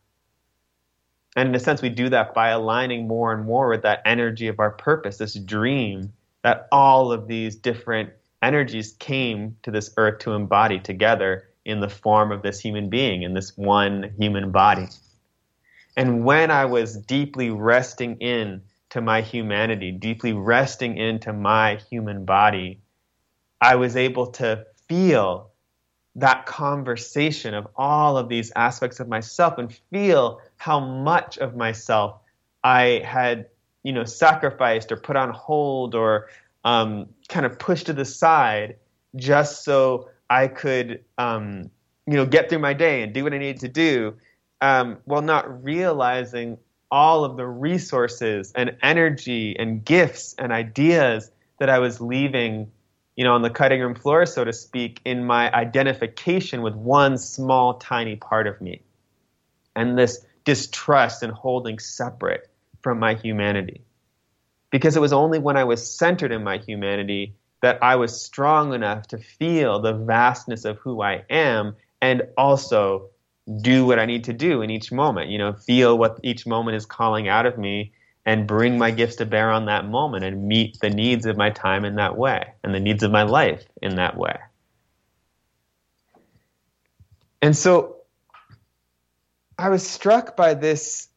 And 1.37 1.49
in 1.49 1.55
a 1.55 1.61
sense, 1.61 1.81
we 1.81 1.89
do 1.91 2.09
that 2.09 2.35
by 2.35 2.49
aligning 2.49 3.07
more 3.07 3.33
and 3.33 3.45
more 3.45 3.69
with 3.69 3.83
that 3.83 4.03
energy 4.05 4.49
of 4.49 4.59
our 4.59 4.73
purpose, 4.73 5.19
this 5.19 5.35
dream 5.35 6.13
that 6.43 6.67
all 6.73 7.13
of 7.13 7.29
these 7.29 7.57
different 7.57 8.11
energies 8.43 8.93
came 8.99 9.57
to 9.63 9.71
this 9.71 9.93
earth 9.97 10.21
to 10.21 10.33
embody 10.33 10.81
together 10.81 11.49
in 11.65 11.81
the 11.81 11.89
form 11.89 12.33
of 12.33 12.43
this 12.43 12.59
human 12.59 12.89
being, 12.89 13.23
in 13.23 13.35
this 13.35 13.57
one 13.57 14.15
human 14.19 14.51
body. 14.51 14.89
And 15.97 16.25
when 16.25 16.51
I 16.51 16.65
was 16.65 16.97
deeply 16.97 17.51
resting 17.51 18.17
in 18.17 18.63
to 18.91 19.01
my 19.01 19.21
humanity, 19.21 19.93
deeply 19.93 20.33
resting 20.33 20.97
into 20.97 21.33
my 21.33 21.77
human 21.91 22.25
body, 22.25 22.81
I 23.61 23.77
was 23.77 23.97
able 23.97 24.29
to 24.33 24.67
feel 24.89 25.50
that 26.17 26.47
conversation 26.47 27.55
of 27.55 27.69
all 27.77 28.17
of 28.19 28.29
these 28.29 28.53
aspects 28.57 29.01
of 29.01 29.09
myself 29.09 29.59
and 29.59 29.73
feel 29.93 30.41
how 30.57 30.81
much 30.81 31.39
of 31.39 31.57
myself 31.57 32.21
I 32.65 33.03
had, 33.05 33.47
you 33.85 33.93
know, 33.93 34.05
sacrificed 34.05 34.93
or 34.93 34.97
put 34.97 35.17
on 35.17 35.31
hold 35.31 35.95
or 35.95 36.29
um, 36.65 37.09
kind 37.29 37.47
of 37.47 37.59
pushed 37.59 37.87
to 37.87 37.93
the 37.93 38.05
side 38.05 38.77
just 39.17 39.65
so 39.65 40.09
I 40.31 40.49
could, 40.49 41.05
um, 41.19 41.71
you 42.07 42.15
know, 42.15 42.27
get 42.27 42.49
through 42.51 42.59
my 42.61 42.75
day 42.75 43.03
and 43.03 43.13
do 43.15 43.25
what 43.25 43.33
I 43.35 43.39
needed 43.39 43.61
to 43.61 43.69
do. 43.69 44.17
um, 44.61 44.99
while 45.05 45.23
not 45.23 45.65
realizing 45.65 46.59
all 46.91 47.25
of 47.25 47.37
the 47.37 47.47
resources 47.47 48.53
and 48.55 48.77
energy 48.83 49.57
and 49.59 49.85
gifts 49.85 50.35
and 50.39 50.53
ideas 50.53 51.31
that 51.59 51.69
I 51.71 51.79
was 51.79 52.01
leaving, 52.01 52.71
you 53.17 53.25
know, 53.25 53.35
on 53.35 53.43
the 53.43 53.51
cutting 53.51 53.81
room 53.81 53.95
floor, 53.95 54.27
so 54.27 54.45
to 54.45 54.53
speak, 54.53 55.01
in 55.05 55.25
my 55.25 55.53
identification 55.53 56.63
with 56.63 56.75
one 56.75 57.19
small, 57.19 57.75
tiny 57.75 58.17
part 58.17 58.47
of 58.47 58.61
me. 58.61 58.83
And 59.77 59.99
this 59.99 60.25
distrust 60.45 61.23
and 61.23 61.33
holding 61.33 61.79
separate 61.79 62.49
from 62.83 62.99
my 62.99 63.15
humanity. 63.15 63.83
Because 64.71 64.97
it 64.97 65.01
was 65.01 65.13
only 65.13 65.39
when 65.39 65.57
I 65.57 65.65
was 65.65 65.93
centered 65.93 66.33
in 66.33 66.45
my 66.45 66.59
humanity 66.59 67.35
that 67.63 67.79
I 67.83 67.97
was 67.97 68.21
strong 68.21 68.73
enough 68.73 69.07
to 69.09 69.19
feel 69.19 69.81
the 69.81 69.93
vastness 69.93 70.65
of 70.65 70.79
who 70.79 71.03
I 71.03 71.25
am 71.29 71.77
and 72.01 72.23
also 72.39 73.11
do 73.61 73.85
what 73.85 73.99
I 73.99 74.07
need 74.07 74.25
to 74.25 74.33
do 74.33 74.63
in 74.63 74.71
each 74.71 74.93
moment. 74.93 75.31
You 75.31 75.39
know, 75.39 75.53
feel 75.53 75.99
what 75.99 76.19
each 76.23 76.47
moment 76.47 76.77
is 76.77 76.87
calling 76.87 77.29
out 77.29 77.47
of 77.47 77.59
me 77.59 77.93
and 78.27 78.47
bring 78.47 78.79
my 78.79 78.91
gifts 78.91 79.17
to 79.17 79.27
bear 79.27 79.51
on 79.51 79.67
that 79.67 79.87
moment 79.87 80.25
and 80.25 80.47
meet 80.47 80.79
the 80.81 80.91
needs 80.91 81.27
of 81.27 81.37
my 81.37 81.51
time 81.51 81.85
in 81.85 81.97
that 81.97 82.17
way 82.17 82.53
and 82.63 82.75
the 82.75 82.81
needs 82.81 83.03
of 83.03 83.11
my 83.11 83.23
life 83.23 83.65
in 83.81 83.97
that 83.97 84.17
way. 84.17 84.37
And 87.43 87.57
so 87.57 87.97
I 89.59 89.69
was 89.69 89.87
struck 89.87 90.37
by 90.37 90.55
this 90.55 91.09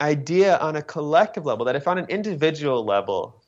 idea 0.00 0.58
on 0.58 0.74
a 0.74 0.82
collective 0.82 1.46
level 1.46 1.64
that 1.64 1.76
if 1.76 1.86
on 1.86 1.96
an 1.96 2.06
individual 2.06 2.84
level 2.84 3.42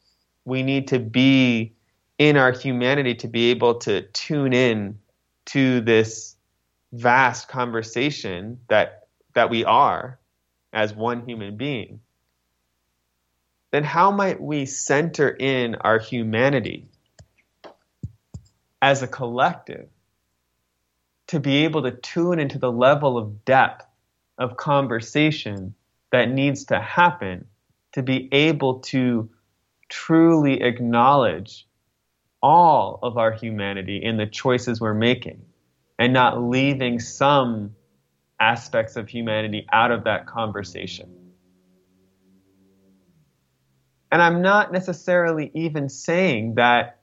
we 0.44 0.62
need 0.62 0.86
to 0.88 1.00
be 1.00 1.74
in 2.18 2.36
our 2.36 2.52
humanity 2.52 3.14
to 3.16 3.28
be 3.28 3.50
able 3.50 3.74
to 3.74 4.02
tune 4.12 4.52
in 4.52 4.96
to 5.46 5.80
this 5.80 6.36
vast 6.92 7.48
conversation 7.48 8.60
that 8.68 9.08
that 9.32 9.50
we 9.50 9.64
are 9.64 10.20
as 10.72 10.94
one 10.94 11.26
human 11.26 11.56
being 11.56 11.98
then 13.74 13.82
how 13.82 14.12
might 14.12 14.40
we 14.40 14.66
center 14.66 15.28
in 15.28 15.74
our 15.74 15.98
humanity 15.98 16.86
as 18.80 19.02
a 19.02 19.08
collective 19.08 19.88
to 21.26 21.40
be 21.40 21.64
able 21.64 21.82
to 21.82 21.90
tune 21.90 22.38
into 22.38 22.60
the 22.60 22.70
level 22.70 23.18
of 23.18 23.44
depth 23.44 23.84
of 24.38 24.56
conversation 24.56 25.74
that 26.12 26.28
needs 26.28 26.66
to 26.66 26.78
happen 26.78 27.46
to 27.94 28.04
be 28.04 28.28
able 28.30 28.78
to 28.78 29.28
truly 29.88 30.62
acknowledge 30.62 31.66
all 32.40 33.00
of 33.02 33.18
our 33.18 33.32
humanity 33.32 34.00
in 34.00 34.16
the 34.16 34.26
choices 34.26 34.80
we're 34.80 34.94
making 34.94 35.42
and 35.98 36.12
not 36.12 36.40
leaving 36.40 37.00
some 37.00 37.74
aspects 38.38 38.94
of 38.94 39.08
humanity 39.08 39.66
out 39.72 39.90
of 39.90 40.04
that 40.04 40.28
conversation. 40.28 41.23
And 44.14 44.22
I'm 44.22 44.42
not 44.42 44.70
necessarily 44.70 45.50
even 45.54 45.88
saying 45.88 46.54
that, 46.54 47.00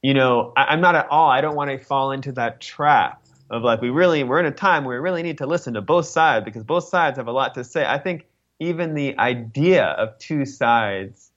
you 0.00 0.14
know, 0.14 0.52
I, 0.56 0.72
am 0.72 0.80
not 0.80 0.94
at 0.94 1.08
all, 1.10 1.28
I 1.28 1.40
don't 1.40 1.56
want 1.56 1.72
to 1.72 1.84
fall 1.84 2.12
into 2.12 2.30
that 2.34 2.60
trap 2.60 3.26
of 3.50 3.64
like, 3.64 3.80
we 3.80 3.90
really, 3.90 4.22
we're 4.22 4.38
in 4.38 4.46
a 4.46 4.52
time 4.52 4.84
where 4.84 4.96
we 4.96 5.02
really 5.02 5.24
need 5.24 5.38
to 5.38 5.48
listen 5.48 5.74
to 5.74 5.80
both 5.80 6.06
sides 6.06 6.44
because 6.44 6.62
both 6.62 6.84
sides 6.84 7.18
have 7.18 7.26
a 7.26 7.32
lot 7.32 7.54
to 7.54 7.64
say. 7.64 7.84
I 7.84 7.98
think 7.98 8.28
even 8.60 8.94
the 8.94 9.18
idea 9.18 9.86
of 9.86 10.16
two 10.18 10.44
sides 10.44 11.32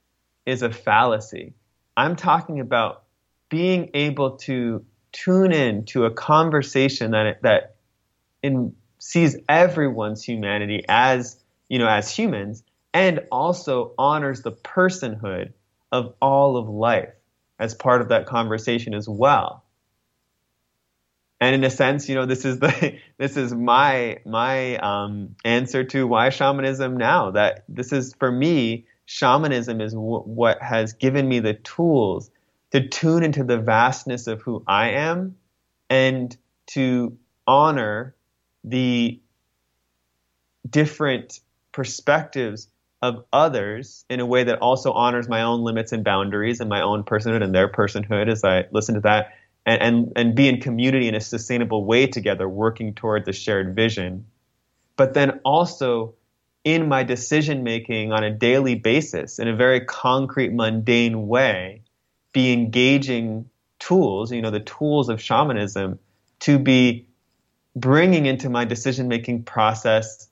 is 0.45 0.61
a 0.61 0.71
fallacy. 0.71 1.55
I'm 1.97 2.15
talking 2.15 2.59
about 2.59 3.05
being 3.49 3.89
able 3.95 4.37
to 4.41 4.85
tune 5.11 5.51
in 5.51 5.85
to 5.85 6.05
a 6.05 6.11
conversation 6.11 7.09
that 7.11 7.41
that 7.41 7.77
in, 8.43 8.75
sees 8.99 9.37
everyone's 9.49 10.23
humanity 10.23 10.85
as 10.87 11.35
you 11.67 11.79
know 11.79 11.87
as 11.87 12.15
humans 12.15 12.61
and 12.93 13.21
also 13.31 13.93
honors 13.97 14.41
the 14.41 14.51
personhood 14.51 15.53
of 15.91 16.13
all 16.21 16.57
of 16.57 16.69
life 16.69 17.13
as 17.59 17.73
part 17.73 18.01
of 18.01 18.09
that 18.09 18.25
conversation 18.25 18.93
as 18.93 19.07
well. 19.07 19.63
And 21.39 21.55
in 21.55 21.63
a 21.63 21.69
sense 21.69 22.07
you 22.07 22.15
know 22.15 22.25
this 22.25 22.45
is 22.45 22.59
the 22.59 22.97
this 23.17 23.35
is 23.35 23.53
my 23.53 24.19
my 24.25 24.77
um, 24.77 25.35
answer 25.43 25.83
to 25.85 26.07
why 26.07 26.29
shamanism 26.29 26.97
now 26.97 27.31
that 27.31 27.65
this 27.67 27.91
is 27.91 28.13
for 28.17 28.31
me 28.31 28.85
shamanism 29.05 29.81
is 29.81 29.93
w- 29.93 30.21
what 30.21 30.61
has 30.61 30.93
given 30.93 31.27
me 31.27 31.39
the 31.39 31.53
tools 31.53 32.31
to 32.71 32.87
tune 32.87 33.23
into 33.23 33.43
the 33.43 33.57
vastness 33.57 34.27
of 34.27 34.41
who 34.41 34.63
I 34.65 34.91
am 34.91 35.35
and 35.89 36.35
to 36.67 37.17
honor 37.45 38.15
the 38.63 39.19
different 40.69 41.39
perspectives 41.71 42.69
of 43.03 43.25
others 43.33 44.05
in 44.09 44.21
a 44.21 44.25
way 44.25 44.45
that 44.45 44.59
also 44.59 44.93
honors 44.93 45.27
my 45.27 45.41
own 45.41 45.61
limits 45.61 45.91
and 45.91 46.05
boundaries 46.05 46.61
and 46.61 46.69
my 46.69 46.81
own 46.81 47.03
personhood 47.03 47.43
and 47.43 47.53
their 47.53 47.67
personhood 47.67 48.31
as 48.31 48.45
I 48.45 48.63
listen 48.71 48.95
to 48.95 49.01
that 49.01 49.33
and, 49.65 49.81
and, 49.81 50.13
and 50.15 50.35
be 50.35 50.47
in 50.47 50.61
community 50.61 51.09
in 51.09 51.13
a 51.13 51.19
sustainable 51.19 51.83
way 51.83 52.07
together, 52.07 52.47
working 52.47 52.93
towards 52.93 53.27
a 53.27 53.33
shared 53.33 53.75
vision. 53.75 54.25
But 54.95 55.15
then 55.15 55.41
also 55.43 56.15
in 56.63 56.87
my 56.87 57.03
decision 57.03 57.65
making 57.65 58.13
on 58.13 58.23
a 58.23 58.31
daily 58.31 58.75
basis 58.75 59.37
in 59.37 59.49
a 59.49 59.55
very 59.55 59.81
concrete, 59.81 60.53
mundane 60.53 61.27
way, 61.27 61.81
be 62.31 62.53
engaging 62.53 63.49
tools, 63.79 64.31
you 64.31 64.41
know, 64.41 64.49
the 64.49 64.61
tools 64.61 65.09
of 65.09 65.21
shamanism 65.21 65.99
to 66.39 66.57
be 66.57 67.05
bringing 67.75 68.27
into 68.27 68.49
my 68.49 68.63
decision 68.63 69.09
making 69.09 69.43
process 69.43 70.29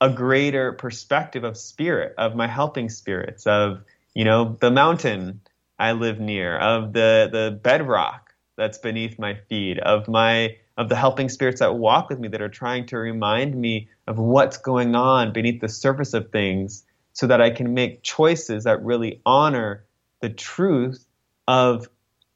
a 0.00 0.10
greater 0.10 0.72
perspective 0.72 1.44
of 1.44 1.56
spirit, 1.56 2.14
of 2.16 2.34
my 2.34 2.46
helping 2.46 2.88
spirits, 2.88 3.46
of, 3.46 3.82
you 4.14 4.24
know, 4.24 4.56
the 4.60 4.70
mountain 4.70 5.40
I 5.78 5.92
live 5.92 6.20
near, 6.20 6.56
of 6.58 6.92
the, 6.92 7.28
the 7.30 7.58
bedrock 7.62 8.34
that's 8.56 8.78
beneath 8.78 9.18
my 9.18 9.34
feet, 9.48 9.78
of 9.78 10.08
my 10.08 10.56
of 10.80 10.88
the 10.88 10.96
helping 10.96 11.28
spirits 11.28 11.60
that 11.60 11.74
walk 11.74 12.08
with 12.08 12.18
me 12.18 12.28
that 12.28 12.40
are 12.40 12.48
trying 12.48 12.86
to 12.86 12.96
remind 12.96 13.54
me 13.54 13.86
of 14.06 14.18
what's 14.18 14.56
going 14.56 14.94
on 14.94 15.30
beneath 15.30 15.60
the 15.60 15.68
surface 15.68 16.14
of 16.14 16.30
things 16.30 16.84
so 17.12 17.26
that 17.26 17.42
I 17.42 17.50
can 17.50 17.74
make 17.74 18.02
choices 18.02 18.64
that 18.64 18.82
really 18.82 19.20
honor 19.26 19.84
the 20.20 20.30
truth 20.30 21.04
of 21.46 21.88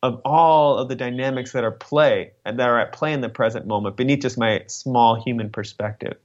of 0.02 0.20
all 0.26 0.76
of 0.76 0.90
the 0.90 0.94
dynamics 0.94 1.52
that 1.52 1.64
are 1.64 1.70
play 1.70 2.32
and 2.44 2.58
that 2.58 2.68
are 2.68 2.78
at 2.78 2.92
play 2.92 3.14
in 3.14 3.22
the 3.22 3.30
present 3.30 3.66
moment 3.66 3.96
beneath 3.96 4.20
just 4.20 4.36
my 4.36 4.62
small 4.66 5.14
human 5.14 5.48
perspective. 5.48 6.18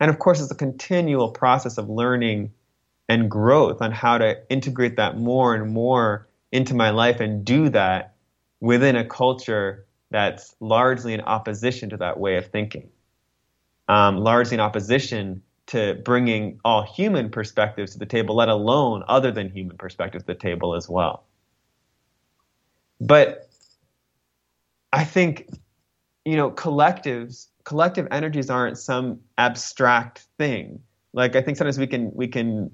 And 0.00 0.10
of 0.10 0.18
course, 0.18 0.40
it's 0.40 0.50
a 0.50 0.56
continual 0.56 1.30
process 1.30 1.78
of 1.78 1.88
learning 1.88 2.52
and 3.08 3.30
growth 3.30 3.80
on 3.80 3.90
how 3.90 4.18
to 4.18 4.38
integrate 4.50 4.96
that 4.96 5.16
more 5.16 5.54
and 5.54 5.72
more 5.72 6.28
into 6.52 6.74
my 6.74 6.90
life 6.90 7.20
and 7.20 7.44
do 7.44 7.68
that 7.70 8.14
within 8.60 8.96
a 8.96 9.04
culture 9.04 9.86
that's 10.10 10.54
largely 10.60 11.14
in 11.14 11.20
opposition 11.20 11.90
to 11.90 11.96
that 11.98 12.18
way 12.18 12.36
of 12.36 12.46
thinking, 12.46 12.88
um, 13.88 14.18
largely 14.18 14.54
in 14.54 14.60
opposition 14.60 15.42
to 15.66 16.00
bringing 16.04 16.58
all 16.64 16.82
human 16.82 17.30
perspectives 17.30 17.92
to 17.92 17.98
the 17.98 18.06
table, 18.06 18.34
let 18.34 18.48
alone 18.48 19.04
other 19.06 19.30
than 19.30 19.50
human 19.50 19.76
perspectives 19.76 20.24
to 20.24 20.28
the 20.28 20.34
table 20.34 20.74
as 20.74 20.88
well. 20.88 21.24
But 23.00 23.48
I 24.92 25.04
think, 25.04 25.50
you 26.24 26.36
know, 26.36 26.50
collectives, 26.50 27.48
collective 27.68 28.08
energies 28.10 28.48
aren't 28.48 28.78
some 28.78 29.20
abstract 29.36 30.26
thing. 30.38 30.80
Like 31.12 31.36
I 31.36 31.42
think 31.42 31.58
sometimes 31.58 31.78
we 31.78 31.86
can 31.86 32.10
we 32.14 32.26
can 32.26 32.70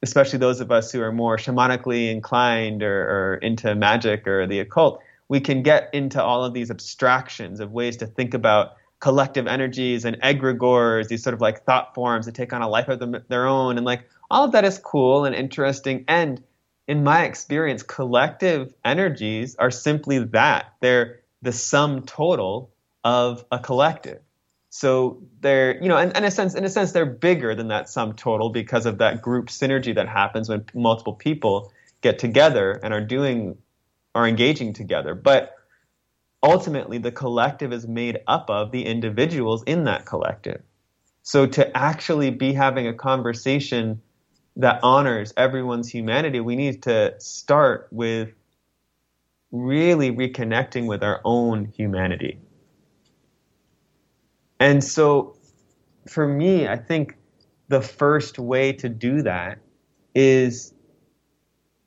especially 0.00 0.38
those 0.38 0.60
of 0.60 0.70
us 0.70 0.92
who 0.92 1.02
are 1.02 1.10
more 1.10 1.36
shamanically 1.36 2.12
inclined 2.12 2.84
or, 2.84 3.02
or 3.02 3.34
into 3.38 3.74
magic 3.74 4.28
or 4.28 4.46
the 4.46 4.60
occult, 4.60 5.02
we 5.28 5.40
can 5.40 5.64
get 5.64 5.90
into 5.92 6.22
all 6.22 6.44
of 6.44 6.54
these 6.54 6.70
abstractions 6.70 7.58
of 7.58 7.72
ways 7.72 7.96
to 7.96 8.06
think 8.06 8.32
about 8.32 8.76
collective 9.00 9.48
energies 9.48 10.04
and 10.04 10.20
egregores, 10.22 11.08
these 11.08 11.24
sort 11.24 11.34
of 11.34 11.40
like 11.40 11.64
thought 11.64 11.92
forms 11.92 12.26
that 12.26 12.36
take 12.36 12.52
on 12.52 12.62
a 12.62 12.68
life 12.68 12.86
of 12.86 13.00
them, 13.00 13.16
their 13.26 13.48
own. 13.48 13.76
And 13.76 13.84
like 13.84 14.08
all 14.30 14.44
of 14.44 14.52
that 14.52 14.64
is 14.64 14.78
cool 14.78 15.24
and 15.24 15.34
interesting. 15.34 16.04
And 16.06 16.40
in 16.86 17.02
my 17.02 17.24
experience, 17.24 17.82
collective 17.82 18.72
energies 18.84 19.56
are 19.56 19.72
simply 19.72 20.20
that. 20.20 20.74
They're 20.80 21.22
the 21.42 21.50
sum 21.50 22.02
total 22.02 22.70
of 23.06 23.44
a 23.52 23.58
collective. 23.60 24.18
So 24.68 25.22
they're, 25.40 25.80
you 25.80 25.88
know, 25.88 25.96
in, 25.96 26.10
in, 26.16 26.24
a 26.24 26.30
sense, 26.30 26.56
in 26.56 26.64
a 26.64 26.68
sense, 26.68 26.90
they're 26.90 27.06
bigger 27.06 27.54
than 27.54 27.68
that 27.68 27.88
sum 27.88 28.14
total 28.14 28.50
because 28.50 28.84
of 28.84 28.98
that 28.98 29.22
group 29.22 29.46
synergy 29.46 29.94
that 29.94 30.08
happens 30.08 30.48
when 30.48 30.64
multiple 30.74 31.14
people 31.14 31.72
get 32.00 32.18
together 32.18 32.80
and 32.82 32.92
are 32.92 33.00
doing, 33.00 33.56
are 34.16 34.26
engaging 34.26 34.72
together. 34.72 35.14
But 35.14 35.54
ultimately 36.42 36.98
the 36.98 37.12
collective 37.12 37.72
is 37.72 37.86
made 37.86 38.18
up 38.26 38.50
of 38.50 38.72
the 38.72 38.84
individuals 38.84 39.62
in 39.68 39.84
that 39.84 40.04
collective. 40.04 40.62
So 41.22 41.46
to 41.46 41.76
actually 41.76 42.30
be 42.30 42.54
having 42.54 42.88
a 42.88 42.92
conversation 42.92 44.02
that 44.56 44.80
honors 44.82 45.32
everyone's 45.36 45.88
humanity, 45.88 46.40
we 46.40 46.56
need 46.56 46.82
to 46.82 47.14
start 47.20 47.86
with 47.92 48.30
really 49.52 50.10
reconnecting 50.10 50.88
with 50.88 51.04
our 51.04 51.20
own 51.24 51.66
humanity. 51.66 52.40
And 54.60 54.82
so 54.82 55.36
for 56.08 56.26
me, 56.26 56.66
I 56.66 56.76
think 56.76 57.16
the 57.68 57.80
first 57.80 58.38
way 58.38 58.72
to 58.74 58.88
do 58.88 59.22
that 59.22 59.58
is 60.14 60.72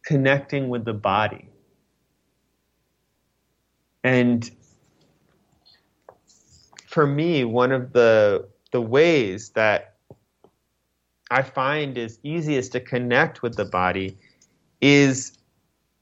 connecting 0.03 0.69
with 0.69 0.85
the 0.85 0.93
body. 0.93 1.47
And 4.03 4.49
for 6.87 7.05
me, 7.05 7.43
one 7.43 7.71
of 7.71 7.93
the 7.93 8.47
the 8.71 8.81
ways 8.81 9.49
that 9.51 9.95
I 11.31 11.41
find 11.41 11.97
is 11.97 12.19
easiest 12.23 12.71
to 12.73 12.79
connect 12.79 13.41
with 13.41 13.55
the 13.55 13.65
body 13.65 14.17
is 14.81 15.37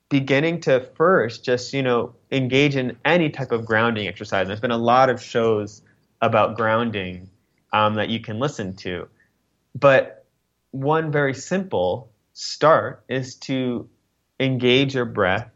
beginning 0.10 0.62
to 0.62 0.82
first 0.96 1.44
just, 1.44 1.74
you 1.74 1.84
know, 1.84 2.14
engage 2.32 2.76
in 2.76 2.98
any 3.04 3.30
type 3.30 3.52
of 3.52 3.66
grounding 3.66 4.08
exercise. 4.08 4.48
There's 4.48 4.60
been 4.60 4.72
a 4.72 4.78
lot 4.78 5.10
of 5.10 5.22
shows 5.22 5.82
about 6.22 6.56
grounding 6.56 7.30
um, 7.74 7.96
that 7.96 8.10
you 8.10 8.20
can 8.20 8.40
listen 8.40 8.76
to. 8.78 9.08
But 9.76 10.26
one 10.72 11.12
very 11.12 11.34
simple 11.34 12.12
start 12.34 13.04
is 13.10 13.36
to 13.36 13.90
engage 14.40 14.96
your 14.96 15.06
breath, 15.06 15.50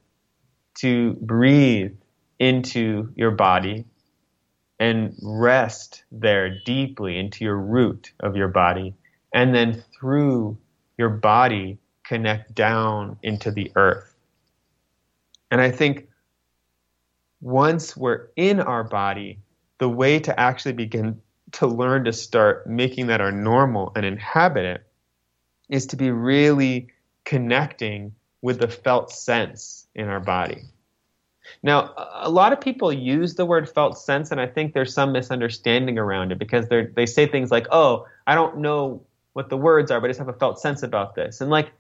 to 0.76 1.14
breathe 1.22 1.94
into 2.40 3.12
your 3.16 3.32
body 3.32 3.86
and 4.80 5.16
rest 5.22 6.04
there 6.12 6.58
deeply 6.66 7.20
into 7.20 7.46
your 7.46 7.58
root 7.58 8.12
of 8.20 8.36
your 8.36 8.48
body. 8.48 8.96
And 9.34 9.54
then 9.54 9.84
through 9.94 10.58
your 10.98 11.10
body, 11.10 11.78
connect 12.04 12.56
down 12.56 13.18
into 13.22 13.52
the 13.52 13.72
earth. 13.76 14.16
And 15.52 15.62
I 15.62 15.70
think 15.70 16.08
once 17.42 17.96
we're 17.96 18.30
in 18.36 18.60
our 18.60 18.84
body, 18.84 19.40
the 19.82 19.90
way 19.90 20.20
to 20.20 20.40
actually 20.40 20.74
begin 20.74 21.20
to 21.54 21.66
learn 21.66 22.04
to 22.04 22.14
start 22.14 22.68
making 22.70 23.08
that 23.08 23.20
our 23.20 23.32
normal 23.32 23.92
and 23.96 24.06
inhabit 24.06 24.64
it 24.64 24.84
is 25.70 25.88
to 25.88 25.96
be 25.96 26.12
really 26.12 26.88
connecting 27.26 28.14
with 28.44 28.60
the 28.60 28.68
felt 28.68 29.12
sense 29.12 29.88
in 29.96 30.08
our 30.08 30.20
body. 30.20 30.62
Now, 31.64 31.96
a 31.98 32.30
lot 32.30 32.54
of 32.54 32.62
people 32.62 32.94
use 32.94 33.34
the 33.34 33.46
word 33.48 33.68
felt 33.68 33.98
sense, 33.98 34.30
and 34.30 34.40
I 34.40 34.46
think 34.46 34.76
there's 34.76 34.94
some 34.94 35.14
misunderstanding 35.14 35.98
around 35.98 36.32
it 36.32 36.38
because 36.38 36.68
they 36.68 36.86
they 36.86 37.08
say 37.08 37.26
things 37.26 37.50
like, 37.50 37.66
"Oh, 37.72 38.06
I 38.28 38.36
don't 38.36 38.60
know 38.60 39.02
what 39.34 39.50
the 39.50 39.58
words 39.58 39.90
are, 39.90 40.00
but 40.00 40.06
I 40.06 40.10
just 40.10 40.20
have 40.20 40.30
a 40.30 40.34
felt 40.34 40.60
sense 40.60 40.84
about 40.84 41.16
this." 41.16 41.42
And 41.42 41.50
like, 41.50 41.72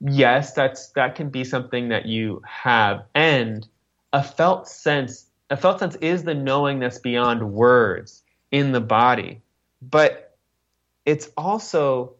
yes, 0.00 0.52
that's 0.52 0.90
that 0.90 1.16
can 1.16 1.30
be 1.30 1.42
something 1.42 1.88
that 1.88 2.06
you 2.06 2.42
have, 2.46 3.02
and 3.12 3.66
a 4.12 4.22
felt 4.22 4.68
sense, 4.68 5.26
a 5.52 5.56
felt 5.56 5.80
sense 5.80 5.96
is 5.96 6.24
the 6.24 6.34
knowingness 6.34 6.98
beyond 6.98 7.52
words 7.52 8.22
in 8.50 8.72
the 8.72 8.80
body, 8.80 9.42
but 9.82 10.34
it's 11.04 11.28
also 11.36 12.14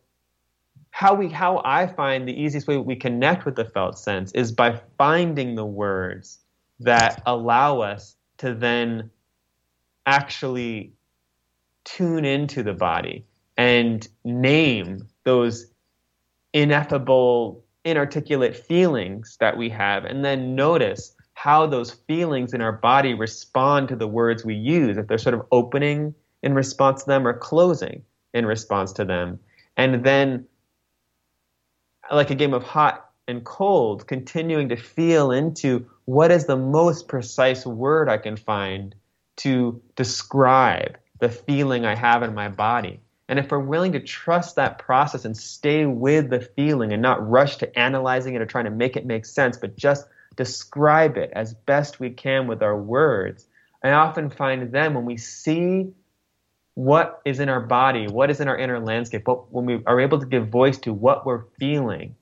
how 0.91 1.15
we 1.15 1.31
how 1.31 1.63
I 1.65 1.87
find 1.87 2.29
the 2.29 2.39
easiest 2.39 2.69
way 2.69 2.77
we 2.77 2.95
connect 2.95 3.47
with 3.47 3.57
the 3.57 3.65
felt 3.65 3.99
sense 3.99 4.33
is 4.33 4.53
by 4.53 4.79
finding 4.99 5.55
the 5.55 5.65
words 5.65 6.41
that 6.81 7.23
allow 7.25 7.81
us 7.81 8.17
to 8.37 8.53
then 8.53 9.11
actually 10.05 10.93
tune 11.85 12.27
into 12.27 12.63
the 12.63 12.75
body 12.75 13.25
and 13.57 14.07
name 14.25 15.09
those 15.25 15.69
ineffable 16.53 17.65
inarticulate 17.87 18.55
feelings 18.55 19.39
that 19.41 19.57
we 19.57 19.71
have 19.71 20.05
and 20.05 20.23
then 20.23 20.55
notice 20.55 21.15
how 21.35 21.67
those 21.67 21.91
feelings 21.91 22.55
in 22.55 22.61
our 22.61 22.73
body 22.73 23.15
respond 23.15 23.89
to 23.89 23.97
the 23.97 24.09
words 24.09 24.45
we 24.45 24.55
use 24.55 24.97
if 24.97 25.07
they're 25.07 25.19
sort 25.19 25.35
of 25.35 25.47
opening 25.51 26.15
in 26.43 26.55
response 26.55 27.03
to 27.03 27.09
them 27.09 27.27
or 27.27 27.33
closing 27.33 28.03
in 28.35 28.47
response 28.47 28.93
to 28.93 29.05
them 29.05 29.39
and 29.77 30.05
then 30.05 30.47
like 32.11 32.31
a 32.31 32.35
game 32.35 32.55
of 32.55 32.63
hot 32.63 33.11
and 33.29 33.45
cold, 33.45 34.07
continuing 34.07 34.69
to 34.69 34.77
feel 34.77 35.31
into 35.31 35.87
what 36.05 36.31
is 36.31 36.47
the 36.47 36.57
most 36.57 37.09
precise 37.09 37.65
word 37.65 38.09
I 38.09 38.19
can 38.19 38.37
find 38.37 38.95
to 39.37 39.81
describe 39.97 40.99
the 41.21 41.29
feeling 41.29 41.85
I 41.85 41.95
have 41.95 42.23
in 42.23 42.35
my 42.35 42.49
body. 42.49 43.01
And 43.29 43.39
if 43.39 43.51
we're 43.51 43.61
willing 43.61 43.93
to 43.93 44.01
trust 44.01 44.57
that 44.57 44.79
process 44.79 45.25
and 45.25 45.37
stay 45.37 45.87
with 45.87 46.29
the 46.29 46.41
feeling 46.41 46.93
and 46.93 47.01
not 47.01 47.27
rush 47.27 47.57
to 47.59 47.79
analyzing 47.79 48.35
it 48.35 48.43
or 48.43 48.47
trying 48.47 48.65
to 48.65 48.71
make 48.71 48.97
it 48.97 49.07
make 49.07 49.25
sense, 49.25 49.57
but 49.57 49.77
just 49.77 50.07
describe 50.37 51.17
it 51.17 51.31
as 51.35 51.55
best 51.55 52.01
we 52.01 52.11
can 52.11 52.47
with 52.47 52.63
our 52.63 52.77
words, 52.77 53.47
I 53.83 53.91
often 53.91 54.31
find 54.31 54.73
then 54.73 54.95
when 54.95 55.05
we 55.05 55.17
see 55.17 55.93
what 56.75 57.21
is 57.25 57.41
in 57.41 57.49
our 57.49 57.61
body, 57.61 58.07
what 58.07 58.31
is 58.31 58.41
in 58.41 58.49
our 58.49 58.57
inner 58.57 58.81
landscape, 58.81 59.27
what, 59.27 59.53
when 59.53 59.67
we 59.67 59.83
are 59.87 60.01
able 60.01 60.19
to 60.21 60.27
give 60.27 60.49
voice 60.49 60.79
to 60.79 60.93
what 60.93 61.27
we're 61.27 61.45
feeling 61.59 62.15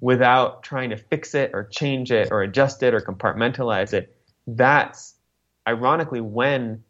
without 0.00 0.62
trying 0.62 0.90
to 0.90 0.96
fix 0.96 1.34
it 1.34 1.50
or 1.52 1.64
change 1.64 2.10
it 2.10 2.28
or 2.30 2.42
adjust 2.42 2.82
it 2.82 2.94
or 2.94 3.00
compartmentalize 3.00 3.92
it, 3.92 4.16
that's 4.46 5.14
ironically 5.68 6.20
when 6.20 6.82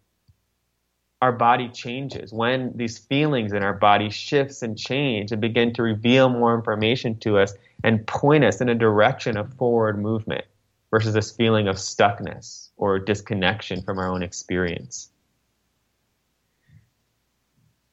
our 1.21 1.33
body 1.33 1.69
changes, 1.69 2.33
when 2.33 2.73
these 2.77 2.99
feelings 2.99 3.53
in 3.53 3.63
our 3.63 3.75
body 3.75 4.09
shifts 4.09 4.63
and 4.63 4.79
change 4.79 5.33
and 5.33 5.41
begin 5.41 5.73
to 5.75 5.83
reveal 5.83 6.29
more 6.29 6.55
information 6.55 7.19
to 7.19 7.39
us 7.39 7.55
and 7.85 8.07
point 8.07 8.45
us 8.45 8.61
in 8.61 8.69
a 8.69 8.75
direction 8.75 9.37
of 9.37 9.53
forward 9.55 10.01
movement 10.01 10.45
versus 10.91 11.15
this 11.15 11.31
feeling 11.31 11.69
of 11.69 11.77
stuckness 11.77 12.71
or 12.77 12.99
disconnection 12.99 13.83
from 13.83 13.99
our 13.99 14.11
own 14.11 14.23
experience. 14.23 15.11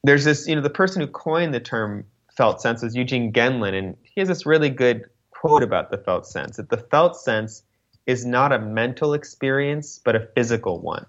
There's 0.03 0.23
this, 0.23 0.47
you 0.47 0.55
know, 0.55 0.61
the 0.61 0.69
person 0.69 1.01
who 1.01 1.07
coined 1.07 1.53
the 1.53 1.59
term 1.59 2.05
felt 2.35 2.61
sense 2.61 2.81
was 2.81 2.95
Eugene 2.95 3.33
Gendlin, 3.33 3.73
and 3.73 3.97
he 4.03 4.21
has 4.21 4.29
this 4.29 4.45
really 4.45 4.69
good 4.69 5.03
quote 5.31 5.63
about 5.63 5.91
the 5.91 5.97
felt 5.97 6.25
sense 6.25 6.57
that 6.57 6.69
the 6.69 6.77
felt 6.77 7.17
sense 7.17 7.63
is 8.05 8.25
not 8.25 8.53
a 8.53 8.59
mental 8.59 9.13
experience, 9.13 9.99
but 10.03 10.15
a 10.15 10.27
physical 10.33 10.79
one, 10.79 11.05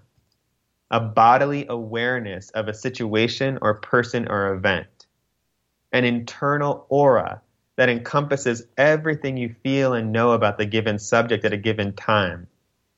a 0.91 0.99
bodily 0.99 1.65
awareness 1.69 2.49
of 2.51 2.67
a 2.67 2.73
situation 2.73 3.59
or 3.61 3.75
person 3.75 4.27
or 4.27 4.53
event, 4.53 5.07
an 5.91 6.03
internal 6.03 6.85
aura 6.89 7.41
that 7.75 7.89
encompasses 7.89 8.63
everything 8.77 9.37
you 9.37 9.55
feel 9.63 9.93
and 9.93 10.11
know 10.11 10.31
about 10.31 10.57
the 10.57 10.65
given 10.65 10.99
subject 10.99 11.45
at 11.45 11.53
a 11.53 11.57
given 11.57 11.93
time, 11.93 12.47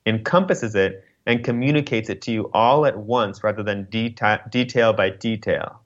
encompasses 0.06 0.74
it 0.74 1.04
and 1.26 1.44
communicates 1.44 2.10
it 2.10 2.22
to 2.22 2.32
you 2.32 2.50
all 2.54 2.86
at 2.86 2.98
once 2.98 3.44
rather 3.44 3.62
than 3.62 3.86
deta- 3.86 4.50
detail 4.50 4.94
by 4.94 5.10
detail. 5.10 5.82